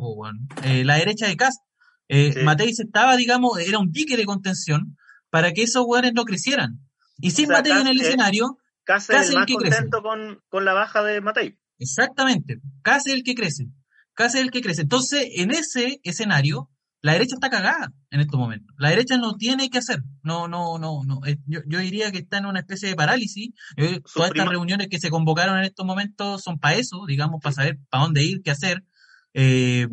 eh, 0.63 0.83
la 0.83 0.95
derecha 0.95 1.27
de 1.27 1.37
Cast. 1.37 1.61
Eh, 2.07 2.43
Matei 2.43 2.73
se 2.73 2.83
estaba, 2.83 3.15
digamos, 3.15 3.59
era 3.59 3.77
un 3.77 3.91
dique 3.91 4.17
de 4.17 4.25
contención 4.25 4.97
para 5.29 5.53
que 5.53 5.61
esos 5.61 5.83
jugadores 5.83 6.13
no 6.15 6.25
crecieran. 6.25 6.79
Y 7.19 7.31
sin 7.31 7.49
Matei 7.49 7.71
en 7.71 7.87
el 7.87 8.01
escenario, 8.01 8.57
Casi 8.83 9.13
el 9.13 9.35
más 9.35 9.45
contento 9.45 10.01
con, 10.01 10.41
con, 10.49 10.65
la 10.65 10.73
baja 10.73 11.03
de 11.03 11.21
Matei. 11.21 11.59
Exactamente, 11.77 12.59
casi 12.81 13.11
el 13.11 13.23
que 13.23 13.35
crece, 13.35 13.67
casi 14.15 14.39
el 14.39 14.49
que 14.49 14.61
crece. 14.61 14.81
Entonces, 14.81 15.27
en 15.35 15.51
ese 15.51 15.99
escenario, 16.03 16.71
la 17.01 17.13
derecha 17.13 17.35
está 17.35 17.49
cagada 17.49 17.91
en 18.11 18.19
estos 18.19 18.39
momentos. 18.39 18.75
La 18.77 18.89
derecha 18.89 19.17
no 19.17 19.35
tiene 19.35 19.69
que 19.69 19.77
hacer. 19.77 20.01
No, 20.23 20.47
no, 20.47 20.77
no, 20.77 21.01
no. 21.05 21.21
Eh, 21.25 21.37
yo, 21.45 21.61
yo 21.65 21.79
diría 21.79 22.11
que 22.11 22.19
está 22.19 22.37
en 22.37 22.45
una 22.45 22.59
especie 22.59 22.89
de 22.89 22.95
parálisis. 22.95 23.49
todas 24.13 24.31
estas 24.31 24.47
reuniones 24.47 24.87
que 24.89 24.99
se 24.99 25.09
convocaron 25.09 25.57
en 25.57 25.65
estos 25.65 25.85
momentos 25.85 26.41
son 26.43 26.59
para 26.59 26.75
eso, 26.75 27.05
digamos, 27.07 27.39
para 27.41 27.55
saber 27.55 27.79
para 27.89 28.03
dónde 28.03 28.23
ir, 28.23 28.41
qué 28.43 28.51
hacer. 28.51 28.83
Eh, 29.33 29.87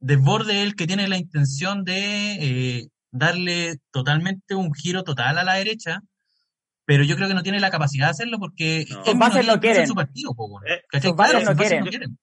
desborde 0.00 0.62
el 0.62 0.74
que 0.74 0.86
tiene 0.86 1.08
la 1.08 1.18
intención 1.18 1.84
de 1.84 2.32
eh, 2.40 2.88
darle 3.10 3.76
totalmente 3.90 4.54
un 4.54 4.74
giro 4.74 5.04
total 5.04 5.38
a 5.38 5.44
la 5.44 5.54
derecha 5.54 6.02
pero 6.90 7.04
yo 7.04 7.14
creo 7.14 7.28
que 7.28 7.34
no 7.34 7.44
tiene 7.44 7.60
la 7.60 7.70
capacidad 7.70 8.06
de 8.06 8.10
hacerlo 8.10 8.40
porque 8.40 8.84
sus 8.84 9.16
bases 9.16 9.46
no 9.46 9.60
quieren. 9.60 9.86
Su 9.86 9.94
partido, 9.94 10.34
eh, 10.66 11.00
sus 11.00 11.14
bases 11.14 11.44
no, 11.44 11.54
quieren. 11.54 12.18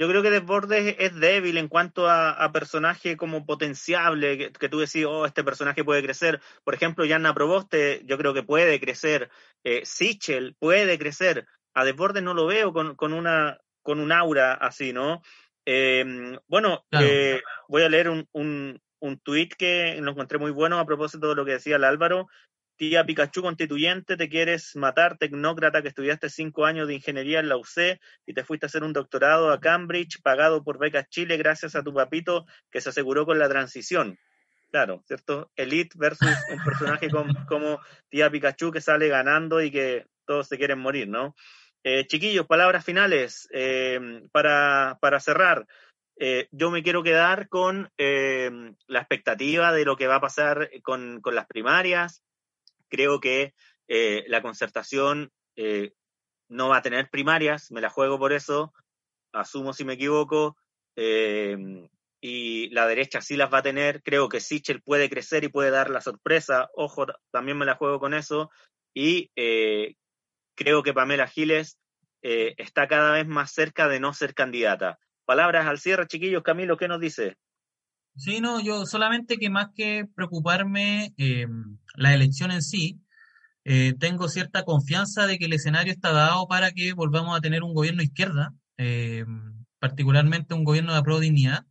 Yo 0.00 0.08
creo 0.08 0.22
que 0.22 0.30
Desbordes 0.30 0.96
es 0.98 1.14
débil 1.20 1.58
en 1.58 1.68
cuanto 1.68 2.08
a, 2.08 2.50
personaje 2.54 3.18
como 3.18 3.44
potenciable, 3.44 4.50
que, 4.50 4.68
tú 4.70 4.78
decís, 4.78 5.04
oh, 5.06 5.26
este 5.26 5.44
personaje 5.44 5.84
puede 5.84 6.02
crecer. 6.02 6.40
Por 6.64 6.74
ejemplo, 6.74 7.04
Yanna 7.04 7.34
Proboste, 7.34 8.00
yo 8.06 8.16
creo 8.16 8.32
que 8.32 8.42
puede 8.42 8.80
crecer. 8.80 9.28
Eh, 9.62 9.82
Sichel 9.84 10.56
puede 10.58 10.98
crecer. 10.98 11.46
A 11.74 11.84
Desbordes 11.84 12.22
no 12.22 12.32
lo 12.32 12.46
veo 12.46 12.72
con, 12.72 12.96
con, 12.96 13.12
una, 13.12 13.58
con 13.82 14.00
un 14.00 14.10
aura 14.10 14.54
así, 14.54 14.94
¿no? 14.94 15.20
Eh, 15.66 16.38
bueno, 16.48 16.82
eh, 16.92 17.42
voy 17.68 17.82
a 17.82 17.90
leer 17.90 18.08
un, 18.08 18.26
un, 18.32 18.80
un 19.00 19.18
tuit 19.18 19.52
que 19.52 19.98
lo 20.00 20.12
encontré 20.12 20.38
muy 20.38 20.50
bueno 20.50 20.78
a 20.78 20.86
propósito 20.86 21.28
de 21.28 21.34
lo 21.34 21.44
que 21.44 21.52
decía 21.52 21.76
el 21.76 21.84
Álvaro, 21.84 22.26
Tía 22.80 23.04
Pikachu 23.04 23.42
constituyente, 23.42 24.16
te 24.16 24.30
quieres 24.30 24.74
matar, 24.74 25.18
tecnócrata 25.18 25.82
que 25.82 25.88
estudiaste 25.88 26.30
cinco 26.30 26.64
años 26.64 26.88
de 26.88 26.94
ingeniería 26.94 27.38
en 27.38 27.50
la 27.50 27.58
UC 27.58 28.00
y 28.24 28.32
te 28.32 28.42
fuiste 28.42 28.64
a 28.64 28.68
hacer 28.68 28.84
un 28.84 28.94
doctorado 28.94 29.52
a 29.52 29.60
Cambridge 29.60 30.22
pagado 30.22 30.64
por 30.64 30.78
Becas 30.78 31.06
Chile 31.10 31.36
gracias 31.36 31.76
a 31.76 31.82
tu 31.82 31.92
papito 31.92 32.46
que 32.70 32.80
se 32.80 32.88
aseguró 32.88 33.26
con 33.26 33.38
la 33.38 33.50
transición. 33.50 34.18
Claro, 34.70 35.02
¿cierto? 35.06 35.50
Elite 35.56 35.94
versus 35.98 36.34
un 36.50 36.64
personaje 36.64 37.10
como, 37.48 37.80
Tía 38.08 38.30
Pikachu 38.30 38.70
que 38.70 38.80
sale 38.80 39.08
ganando 39.08 39.60
y 39.60 39.70
que 39.70 40.06
todos 40.24 40.48
se 40.48 40.56
quieren 40.56 40.78
morir, 40.78 41.06
¿no? 41.06 41.34
Eh, 41.84 42.06
chiquillos, 42.06 42.46
palabras 42.46 42.82
finales 42.82 43.46
eh, 43.52 44.22
para, 44.32 44.96
cerrar. 45.20 45.66
Eh, 46.18 46.48
yo 46.50 46.70
me 46.70 46.82
quiero 46.82 47.02
quedar 47.02 47.50
con 47.50 47.90
la 47.98 49.00
expectativa 49.00 49.70
de 49.70 49.84
lo 49.84 49.98
que 49.98 50.06
va 50.06 50.14
a 50.14 50.20
pasar 50.22 50.70
con, 50.82 51.20
con 51.20 51.34
las 51.34 51.46
primarias, 51.46 52.22
creo 52.90 53.20
que 53.20 53.54
eh, 53.88 54.24
la 54.28 54.42
concertación 54.42 55.32
eh, 55.56 55.94
no 56.48 56.68
va 56.68 56.78
a 56.78 56.82
tener 56.82 57.08
primarias, 57.10 57.70
me 57.70 57.80
la 57.80 57.90
juego 57.90 58.18
por 58.18 58.32
eso, 58.32 58.72
asumo 59.32 59.72
si 59.72 59.84
me 59.84 59.94
equivoco. 59.94 60.56
Eh, 60.96 61.88
y 62.22 62.68
la 62.70 62.86
derecha 62.86 63.22
sí 63.22 63.36
las 63.36 63.52
va 63.52 63.58
a 63.58 63.62
tener. 63.62 64.02
Creo 64.02 64.28
que 64.28 64.40
Sichel 64.40 64.82
puede 64.82 65.08
crecer 65.08 65.44
y 65.44 65.48
puede 65.48 65.70
dar 65.70 65.88
la 65.88 66.02
sorpresa. 66.02 66.68
Ojo, 66.74 67.06
también 67.30 67.56
me 67.56 67.64
la 67.64 67.76
juego 67.76 67.98
con 67.98 68.12
eso. 68.12 68.50
Y 68.92 69.30
eh, 69.36 69.94
creo 70.54 70.82
que 70.82 70.92
Pamela 70.92 71.26
Giles 71.26 71.78
está 72.22 72.86
cada 72.86 73.12
vez 73.12 73.26
más 73.26 73.52
cerca 73.52 73.88
de 73.88 73.98
no 73.98 74.12
ser 74.12 74.34
candidata. 74.34 74.98
Palabras 75.24 75.66
al 75.66 75.78
cierre, 75.78 76.06
chiquillos. 76.06 76.42
Camilo, 76.42 76.76
¿qué 76.76 76.88
nos 76.88 77.00
dice? 77.00 77.38
Sí, 78.20 78.40
no, 78.42 78.60
yo 78.60 78.84
solamente 78.84 79.38
que 79.38 79.48
más 79.48 79.68
que 79.74 80.04
preocuparme 80.14 81.14
eh, 81.16 81.46
la 81.96 82.12
elección 82.12 82.50
en 82.50 82.60
sí, 82.60 83.00
eh, 83.64 83.94
tengo 83.98 84.28
cierta 84.28 84.64
confianza 84.64 85.26
de 85.26 85.38
que 85.38 85.46
el 85.46 85.54
escenario 85.54 85.90
está 85.90 86.12
dado 86.12 86.46
para 86.46 86.72
que 86.72 86.92
volvamos 86.92 87.34
a 87.34 87.40
tener 87.40 87.62
un 87.62 87.72
gobierno 87.72 88.02
izquierda, 88.02 88.52
eh, 88.76 89.24
particularmente 89.78 90.52
un 90.52 90.64
gobierno 90.64 90.92
de 90.92 90.98
apruebo 90.98 91.20
dignidad. 91.20 91.64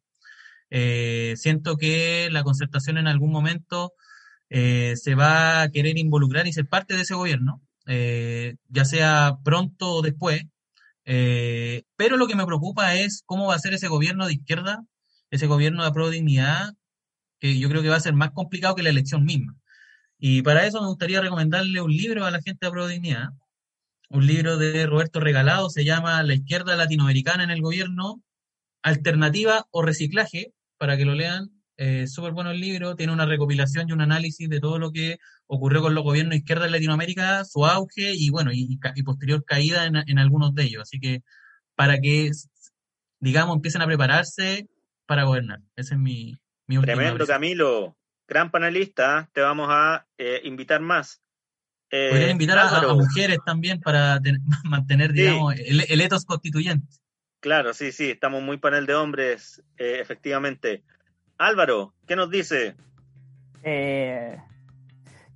Eh, 0.72 1.36
siento 1.38 1.78
que 1.78 2.30
la 2.32 2.44
concertación 2.44 2.98
en 2.98 3.08
algún 3.08 3.32
momento 3.32 3.94
se 4.50 5.16
va 5.16 5.62
a 5.62 5.70
querer 5.70 6.00
involucrar 6.00 6.48
y 6.48 6.54
ser 6.54 6.68
parte 6.68 6.96
de 6.96 7.04
ese 7.04 7.14
gobierno, 7.14 7.62
ya 7.86 8.86
sea 8.86 9.38
pronto 9.44 9.92
o 9.92 10.02
después. 10.02 10.44
pero 11.04 12.18
lo 12.18 12.28
que 12.28 12.36
me 12.36 12.46
preocupa 12.46 12.96
es 12.96 13.24
cómo 13.26 13.48
va 13.48 13.56
a 13.56 13.60
ser 13.60 13.74
ese 13.76 13.88
gobierno 13.88 14.26
de 14.26 14.34
izquierda, 14.34 14.84
ese 15.32 15.48
gobierno 15.48 15.84
de 15.84 15.90
apruebo 15.90 16.10
dignidad, 16.12 16.74
que 17.40 17.58
yo 17.58 17.70
creo 17.70 17.82
que 17.82 17.90
va 17.90 17.96
a 17.96 18.02
ser 18.02 18.14
más 18.14 18.32
complicado 18.32 18.76
que 18.76 18.84
la 18.84 18.90
elección 18.90 19.24
misma. 19.24 19.56
Y 20.20 20.42
para 20.42 20.66
eso 20.66 20.82
me 20.82 20.88
gustaría 20.88 21.22
recomendarle 21.22 21.82
un 21.82 21.92
libro 21.92 22.26
a 22.26 22.32
la 22.32 22.42
gente 22.42 22.66
de 22.66 22.72
Prodignidad, 22.72 23.30
un 24.10 24.28
libro 24.28 24.58
de 24.58 24.86
Roberto 24.86 25.20
Regalado, 25.20 25.70
se 25.70 25.86
llama 25.86 26.22
La 26.24 26.34
izquierda 26.34 26.76
latinoamericana 26.76 27.44
en 27.44 27.52
el 27.52 27.62
gobierno, 27.62 28.22
alternativa 28.82 29.68
o 29.72 29.82
reciclaje, 29.82 30.54
para 30.78 30.98
que 30.98 31.06
lo 31.06 31.16
lean. 31.16 31.52
Eh, 31.78 32.08
Súper 32.08 32.34
bueno 32.34 32.52
el 32.52 32.60
libro, 32.60 32.96
tiene 32.96 33.14
una 33.14 33.26
recopilación 33.26 33.88
y 33.88 33.94
un 33.94 34.02
análisis 34.02 34.50
de 34.50 34.60
todo 34.60 34.80
lo 34.80 34.92
que 34.92 35.20
ocurrió 35.48 35.82
con 35.82 35.96
los 35.96 36.04
gobiernos 36.04 36.36
izquierda 36.36 36.66
en 36.66 36.74
Latinoamérica, 36.74 37.46
su 37.46 37.66
auge 37.66 38.14
y 38.14 38.30
bueno, 38.30 38.52
y, 38.54 38.78
posterior 39.04 39.46
caída 39.46 39.86
en, 39.86 40.20
algunos 40.20 40.54
de 40.54 40.64
ellos. 40.64 40.82
Así 40.82 41.00
que 41.00 41.24
para 41.76 42.00
que, 42.00 42.32
digamos, 43.20 43.56
empiecen 43.56 43.82
a 43.82 43.86
prepararse 43.86 44.68
para 45.10 45.24
gobernar. 45.24 45.60
Ese 45.76 45.96
es 45.96 46.00
mi, 46.00 46.40
mi 46.68 46.80
Tremendo, 46.80 47.26
Camilo 47.26 47.98
gran 48.28 48.52
panelista, 48.52 49.28
te 49.34 49.42
vamos 49.42 49.70
a 49.72 50.06
eh, 50.20 50.42
invitar 50.44 50.82
más. 50.82 51.20
Eh, 51.90 52.30
invitar 52.30 52.60
a, 52.60 52.94
mujeres 52.94 53.40
también 53.44 53.82
para 53.82 54.20
mantener, 54.64 55.12
digamos, 55.12 55.56
el, 55.58 56.00
etos 56.00 56.26
constituyente. 56.26 56.88
Claro, 57.40 57.74
sí, 57.74 57.92
sí, 57.92 58.12
estamos 58.12 58.44
muy 58.44 58.58
panel 58.58 58.86
de 58.86 58.94
hombres, 58.94 59.64
eh, 59.78 59.98
efectivamente. 60.00 60.84
Álvaro, 61.40 61.96
¿qué 62.06 62.16
nos 62.16 62.30
dice? 62.30 62.76
Eh, 63.64 64.38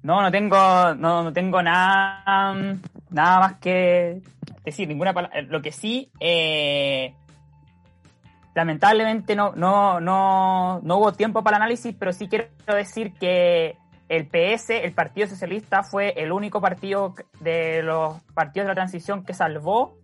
no, 0.04 0.22
no 0.22 0.30
tengo, 0.30 0.94
no, 0.94 1.24
no 1.24 1.34
tengo 1.34 1.64
nada, 1.64 2.78
nada 3.10 3.40
más 3.40 3.56
que 3.56 4.22
decir, 4.64 4.88
ninguna 4.88 5.14
palabra. 5.14 5.42
Lo 5.42 5.64
que 5.64 5.72
sí, 5.72 6.12
eh, 6.20 7.16
lamentablemente 8.56 9.36
no, 9.36 9.54
no, 9.56 10.00
no, 10.00 10.80
no 10.82 10.98
hubo 10.98 11.14
tiempo 11.14 11.44
para 11.44 11.58
el 11.58 11.64
análisis, 11.64 11.96
pero 11.98 12.14
sí 12.14 12.28
quiero 12.28 12.48
decir 12.68 13.14
que 13.20 13.78
el 14.10 14.28
PS, 14.28 14.72
el 14.72 14.94
Partido 14.94 15.28
Socialista, 15.28 15.84
fue 15.84 16.14
el 16.18 16.32
único 16.32 16.62
partido 16.62 17.16
de 17.40 17.82
los 17.84 18.22
partidos 18.34 18.66
de 18.66 18.72
la 18.72 18.76
transición 18.76 19.26
que 19.26 19.34
salvó. 19.34 19.98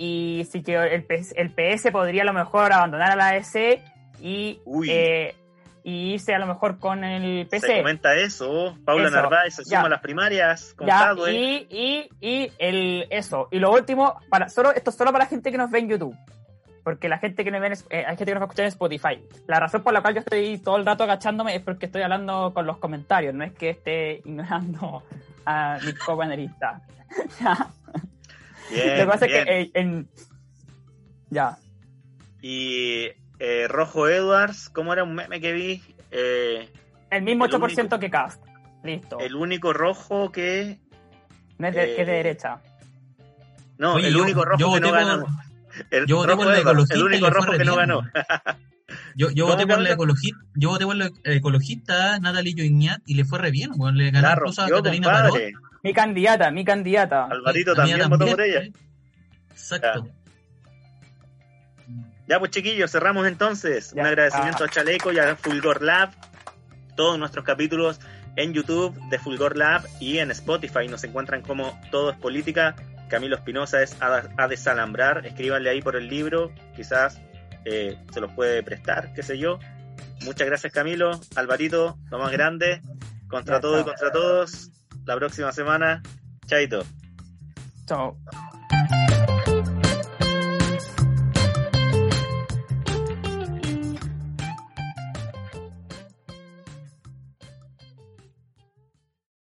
Y 0.00 0.46
sí 0.50 0.62
que 0.62 0.76
el 0.76 1.04
PS, 1.04 1.34
el 1.34 1.50
PS 1.50 1.90
podría 1.90 2.22
a 2.22 2.26
lo 2.26 2.32
mejor 2.32 2.72
abandonar 2.72 3.10
a 3.10 3.16
la 3.16 3.28
AEC 3.30 3.82
y, 4.20 4.60
eh, 4.88 5.34
y 5.82 6.12
irse 6.12 6.34
a 6.34 6.38
lo 6.38 6.46
mejor 6.46 6.78
con 6.78 7.02
el 7.02 7.48
PC. 7.48 7.66
Se 7.66 7.78
comenta 7.78 8.14
eso. 8.14 8.78
Paula 8.84 9.10
Narváez 9.10 9.56
se 9.56 9.64
suma 9.64 9.86
a 9.86 9.88
las 9.88 10.00
primarias. 10.00 10.76
ya, 10.86 11.14
y, 11.28 11.66
y, 11.68 12.08
y 12.20 12.52
el, 12.58 13.08
eso. 13.10 13.48
Y 13.50 13.58
lo 13.58 13.72
último, 13.72 14.20
para, 14.30 14.48
solo, 14.48 14.70
esto 14.72 14.90
es 14.90 14.96
solo 14.96 15.10
para 15.10 15.24
la 15.24 15.30
gente 15.30 15.50
que 15.50 15.58
nos 15.58 15.68
ve 15.68 15.80
en 15.80 15.88
YouTube 15.88 16.16
porque 16.88 17.10
la 17.10 17.18
gente 17.18 17.44
que 17.44 17.50
me 17.50 17.60
ve, 17.60 17.76
eh, 17.90 18.04
hay 18.06 18.16
gente 18.16 18.24
que 18.24 18.32
nos 18.32 18.40
va 18.40 18.44
a 18.44 18.46
escuchar 18.46 18.64
en 18.64 18.68
Spotify. 18.68 19.22
La 19.46 19.60
razón 19.60 19.82
por 19.82 19.92
la 19.92 20.00
cual 20.00 20.14
yo 20.14 20.20
estoy 20.20 20.56
todo 20.56 20.78
el 20.78 20.86
rato 20.86 21.04
agachándome 21.04 21.54
es 21.54 21.60
porque 21.60 21.84
estoy 21.84 22.00
hablando 22.00 22.54
con 22.54 22.64
los 22.66 22.78
comentarios, 22.78 23.34
no 23.34 23.44
es 23.44 23.52
que 23.52 23.68
esté 23.68 24.22
ignorando 24.24 25.02
a 25.44 25.78
mis 25.84 25.98
compañeristas. 25.98 26.80
Lo 28.70 28.94
que 28.94 29.04
pasa 29.06 29.26
es 29.26 29.32
que 29.32 29.52
eh, 29.52 29.70
en... 29.74 30.08
Ya. 31.28 31.58
Y 32.40 33.08
eh, 33.38 33.68
Rojo 33.68 34.08
Edwards, 34.08 34.70
¿cómo 34.70 34.94
era 34.94 35.04
un 35.04 35.14
meme 35.14 35.42
que 35.42 35.52
vi? 35.52 35.82
el 36.10 37.22
mismo 37.22 37.48
8% 37.48 37.98
que 37.98 38.08
Cast. 38.08 38.42
Listo. 38.82 39.18
El 39.18 39.36
único 39.36 39.74
rojo 39.74 40.32
que... 40.32 40.78
No 41.58 41.68
es 41.68 41.74
de, 41.74 41.96
que 41.96 42.00
es 42.00 42.06
de 42.06 42.12
derecha. 42.14 42.62
No, 43.76 43.98
el 43.98 44.16
único 44.16 44.42
rojo 44.42 44.72
que 44.72 44.80
no 44.80 44.90
ganó. 44.90 45.26
El 45.90 46.06
yo 46.06 46.16
voté 46.16 46.36
por 46.36 46.46
la 46.46 46.58
ecologista. 46.58 46.94
El 46.94 47.02
único 47.02 47.30
rojo 47.30 47.52
que 47.52 47.64
no 47.64 47.76
ganó. 47.76 48.02
Yo, 49.14 49.30
yo 49.30 49.46
voté 49.46 49.66
por 49.66 49.80
la 49.80 49.92
ecologista, 49.92 50.38
yo 50.54 50.70
voté 50.70 50.86
por 50.86 50.96
la 50.96 51.10
ecologista 51.24 52.18
Natalie 52.20 52.54
Joignat 52.56 53.02
y 53.04 53.14
le 53.14 53.24
fue 53.24 53.38
re 53.38 53.50
bien, 53.50 53.72
bueno, 53.76 53.98
le 53.98 54.10
ganó 54.10 54.30
incluso 54.32 54.62
a 54.62 54.68
Catalina 54.68 55.12
Parot. 55.12 55.36
Mi 55.82 55.92
candidata, 55.92 56.50
mi 56.50 56.64
candidata. 56.64 57.26
Alvarito 57.26 57.74
también, 57.74 58.08
votó 58.08 58.26
por 58.26 58.40
ella. 58.40 58.62
Exacto. 59.50 60.08
Ya. 62.26 62.38
pues 62.38 62.50
chiquillos, 62.50 62.90
cerramos 62.90 63.26
entonces. 63.26 63.92
Un 63.94 64.06
agradecimiento 64.06 64.64
a 64.64 64.68
Chaleco 64.68 65.12
y 65.12 65.18
a 65.18 65.36
Fulgor 65.36 65.82
Lab. 65.82 66.10
Todos 66.96 67.18
nuestros 67.18 67.44
capítulos 67.44 68.00
en 68.36 68.52
YouTube 68.52 68.94
de 69.08 69.18
Fulgor 69.18 69.56
Lab 69.56 69.84
y 70.00 70.18
en 70.18 70.30
Spotify 70.30 70.88
nos 70.88 71.04
encuentran 71.04 71.42
como 71.42 71.78
Todo 71.90 72.10
es 72.10 72.16
Política. 72.16 72.74
Camilo 73.08 73.36
Espinosa 73.36 73.82
es 73.82 73.96
a, 74.00 74.48
desalambrar, 74.48 75.26
escríbanle 75.26 75.70
ahí 75.70 75.82
por 75.82 75.96
el 75.96 76.08
libro, 76.08 76.52
quizás 76.76 77.20
eh, 77.64 77.98
se 78.12 78.20
los 78.20 78.32
puede 78.32 78.62
prestar, 78.62 79.12
qué 79.14 79.22
sé 79.22 79.38
yo. 79.38 79.58
Muchas 80.24 80.46
gracias 80.46 80.72
Camilo, 80.72 81.20
Alvarito, 81.36 81.98
lo 82.10 82.18
más 82.18 82.32
grande, 82.32 82.82
contra 83.28 83.60
todo 83.60 83.80
y 83.80 83.84
contra 83.84 84.10
todos, 84.10 84.70
la 85.04 85.16
próxima 85.16 85.52
semana, 85.52 86.02
chaito. 86.46 86.84
Chao. 87.86 88.16